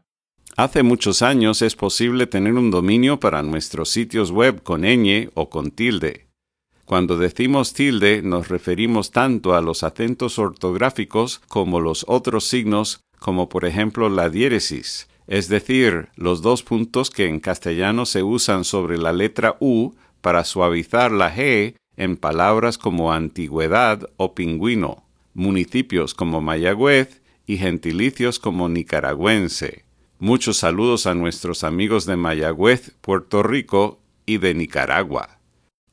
Hace 0.57 0.81
muchos 0.81 1.21
años 1.21 1.61
es 1.61 1.75
posible 1.75 2.25
tener 2.25 2.53
un 2.53 2.71
dominio 2.71 3.19
para 3.19 3.43
nuestros 3.43 3.89
sitios 3.89 4.31
web 4.31 4.63
con 4.63 4.81
ñ 4.81 5.29
o 5.35 5.51
con 5.51 5.69
tilde. 5.69 6.25
Cuando 6.85 7.19
decimos 7.19 7.75
tilde 7.75 8.23
nos 8.23 8.47
referimos 8.47 9.11
tanto 9.11 9.53
a 9.53 9.61
los 9.61 9.83
acentos 9.83 10.39
ortográficos 10.39 11.43
como 11.47 11.79
los 11.79 12.05
otros 12.07 12.45
signos, 12.45 13.01
como 13.19 13.49
por 13.49 13.65
ejemplo 13.65 14.09
la 14.09 14.31
diéresis, 14.31 15.07
es 15.27 15.47
decir, 15.47 16.09
los 16.15 16.41
dos 16.41 16.63
puntos 16.63 17.11
que 17.11 17.27
en 17.27 17.39
castellano 17.39 18.07
se 18.07 18.23
usan 18.23 18.63
sobre 18.63 18.97
la 18.97 19.13
letra 19.13 19.57
U 19.59 19.93
para 20.21 20.43
suavizar 20.43 21.11
la 21.11 21.31
G 21.31 21.75
en 21.97 22.17
palabras 22.17 22.77
como 22.77 23.13
antigüedad 23.13 24.09
o 24.17 24.35
pingüino, 24.35 25.05
municipios 25.33 26.13
como 26.13 26.41
Mayagüez 26.41 27.21
y 27.45 27.57
gentilicios 27.57 28.39
como 28.39 28.69
nicaragüense. 28.69 29.85
Muchos 30.19 30.57
saludos 30.57 31.07
a 31.07 31.13
nuestros 31.13 31.63
amigos 31.63 32.05
de 32.05 32.15
Mayagüez, 32.15 32.95
Puerto 33.01 33.43
Rico 33.43 33.99
y 34.25 34.37
de 34.37 34.53
Nicaragua. 34.53 35.39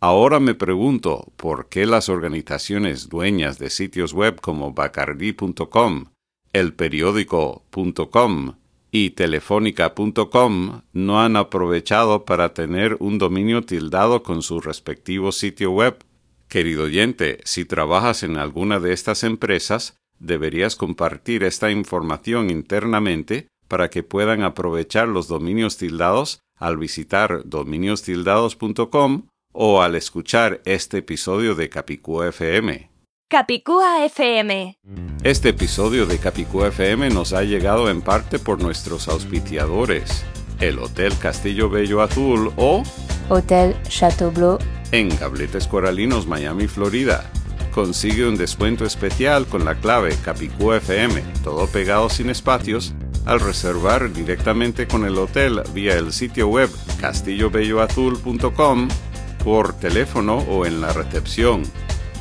Ahora 0.01 0.41
me 0.41 0.55
pregunto 0.55 1.33
por 1.37 1.69
qué 1.69 1.87
las 1.87 2.09
organizaciones 2.09 3.09
dueñas 3.09 3.59
de 3.59 3.71
sitios 3.71 4.13
web 4.13 4.41
como 4.41 4.73
bacardi.com, 4.73 6.07
elperiódico.com 6.53 8.55
y 8.95 9.11
telefónica.com 9.11 10.83
no 10.93 11.21
han 11.23 11.37
aprovechado 11.37 12.27
para 12.27 12.53
tener 12.53 12.99
un 13.01 13.17
dominio 13.17 13.63
tildado 13.63 14.23
con 14.23 14.43
su 14.43 14.61
respectivo 14.61 15.33
sitio 15.33 15.71
web. 15.71 16.05
Querido 16.47 16.85
oyente, 16.85 17.41
si 17.45 17.65
trabajas 17.65 18.23
en 18.23 18.37
alguna 18.37 18.79
de 18.79 18.93
estas 18.93 19.25
empresas, 19.25 19.97
deberías 20.19 20.77
compartir 20.77 21.43
esta 21.43 21.71
información 21.71 22.51
internamente 22.51 23.49
para 23.67 23.89
que 23.89 24.03
puedan 24.03 24.43
aprovechar 24.43 25.09
los 25.09 25.27
dominios 25.27 25.79
tildados 25.79 26.41
al 26.59 26.77
visitar 26.77 27.43
dominiostildados.com 27.47 29.27
o 29.53 29.81
al 29.81 29.95
escuchar 29.95 30.61
este 30.67 30.99
episodio 30.99 31.55
de 31.55 31.71
Capicúa 31.71 32.29
FM. 32.29 32.92
Capicúa 33.33 34.05
FM. 34.05 34.79
Este 35.25 35.49
episodio 35.49 36.05
de 36.05 36.19
Capicúa 36.19 36.69
FM 36.69 37.09
nos 37.09 37.33
ha 37.33 37.45
llegado 37.45 37.89
en 37.89 38.03
parte 38.03 38.39
por 38.39 38.61
nuestros 38.61 39.09
auspiciadores, 39.09 40.23
el 40.61 40.79
Hotel 40.79 41.17
Castillo 41.17 41.71
Bello 41.71 42.03
Azul 42.03 42.53
o 42.59 42.83
Hotel 43.31 43.75
Chateau 43.89 44.31
Bleu 44.31 44.59
en 44.91 45.09
Gabletes 45.19 45.67
Coralinos, 45.67 46.27
Miami, 46.27 46.67
Florida. 46.67 47.25
Consigue 47.73 48.29
un 48.29 48.37
descuento 48.37 48.85
especial 48.85 49.47
con 49.47 49.65
la 49.65 49.77
clave 49.77 50.15
Capicúa 50.23 50.77
FM, 50.77 51.23
todo 51.43 51.67
pegado 51.69 52.11
sin 52.11 52.29
espacios, 52.29 52.93
al 53.25 53.41
reservar 53.41 54.13
directamente 54.13 54.87
con 54.87 55.07
el 55.07 55.17
hotel 55.17 55.63
vía 55.73 55.95
el 55.95 56.13
sitio 56.13 56.49
web 56.49 56.69
castillobelloazul.com, 57.01 58.89
por 59.43 59.73
teléfono 59.73 60.37
o 60.37 60.67
en 60.67 60.83
la 60.83 60.93
recepción. 60.93 61.63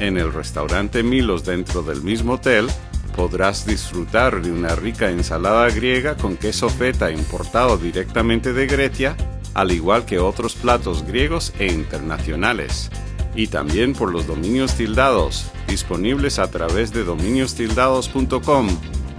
En 0.01 0.17
el 0.17 0.33
restaurante 0.33 1.03
Milos 1.03 1.45
dentro 1.45 1.83
del 1.83 2.01
mismo 2.01 2.33
hotel 2.33 2.67
podrás 3.15 3.67
disfrutar 3.67 4.41
de 4.41 4.51
una 4.51 4.75
rica 4.75 5.11
ensalada 5.11 5.69
griega 5.69 6.17
con 6.17 6.37
queso 6.37 6.69
feta 6.69 7.11
importado 7.11 7.77
directamente 7.77 8.51
de 8.51 8.65
Grecia, 8.65 9.15
al 9.53 9.71
igual 9.71 10.05
que 10.05 10.17
otros 10.17 10.55
platos 10.55 11.05
griegos 11.05 11.53
e 11.59 11.67
internacionales. 11.67 12.89
Y 13.35 13.45
también 13.45 13.93
por 13.93 14.11
los 14.11 14.25
dominios 14.25 14.73
tildados, 14.73 15.51
disponibles 15.67 16.39
a 16.39 16.49
través 16.49 16.91
de 16.91 17.03
dominiostildados.com 17.03 18.69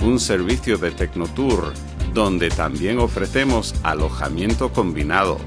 un 0.03 0.19
servicio 0.19 0.79
de 0.79 0.91
Tecnotour, 0.91 1.73
donde 2.13 2.49
también 2.49 2.99
ofrecemos 2.99 3.73
alojamiento 3.85 4.73
combinado. 4.73 5.39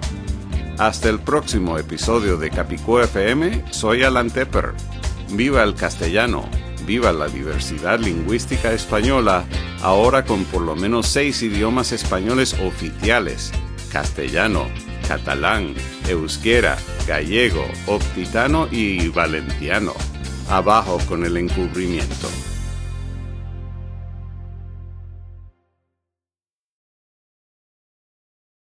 Hasta 0.77 1.09
el 1.09 1.19
próximo 1.19 1.77
episodio 1.77 2.37
de 2.37 2.51
Capicú 2.51 2.99
FM, 2.99 3.65
soy 3.73 4.03
Alan 4.03 4.29
Tepper. 4.29 4.73
Viva 5.35 5.63
el 5.63 5.75
castellano, 5.75 6.49
viva 6.85 7.11
la 7.11 7.27
diversidad 7.27 7.99
lingüística 7.99 8.71
española, 8.71 9.43
ahora 9.81 10.23
con 10.23 10.45
por 10.45 10.61
lo 10.61 10.77
menos 10.77 11.07
seis 11.07 11.43
idiomas 11.43 11.91
españoles 11.91 12.55
oficiales, 12.65 13.51
castellano, 13.91 14.69
catalán, 15.09 15.73
euskera, 16.07 16.77
gallego, 17.05 17.65
occitano 17.85 18.69
y 18.71 19.09
valenciano. 19.09 19.93
Abajo 20.47 20.99
con 21.05 21.25
el 21.25 21.35
encubrimiento. 21.35 22.29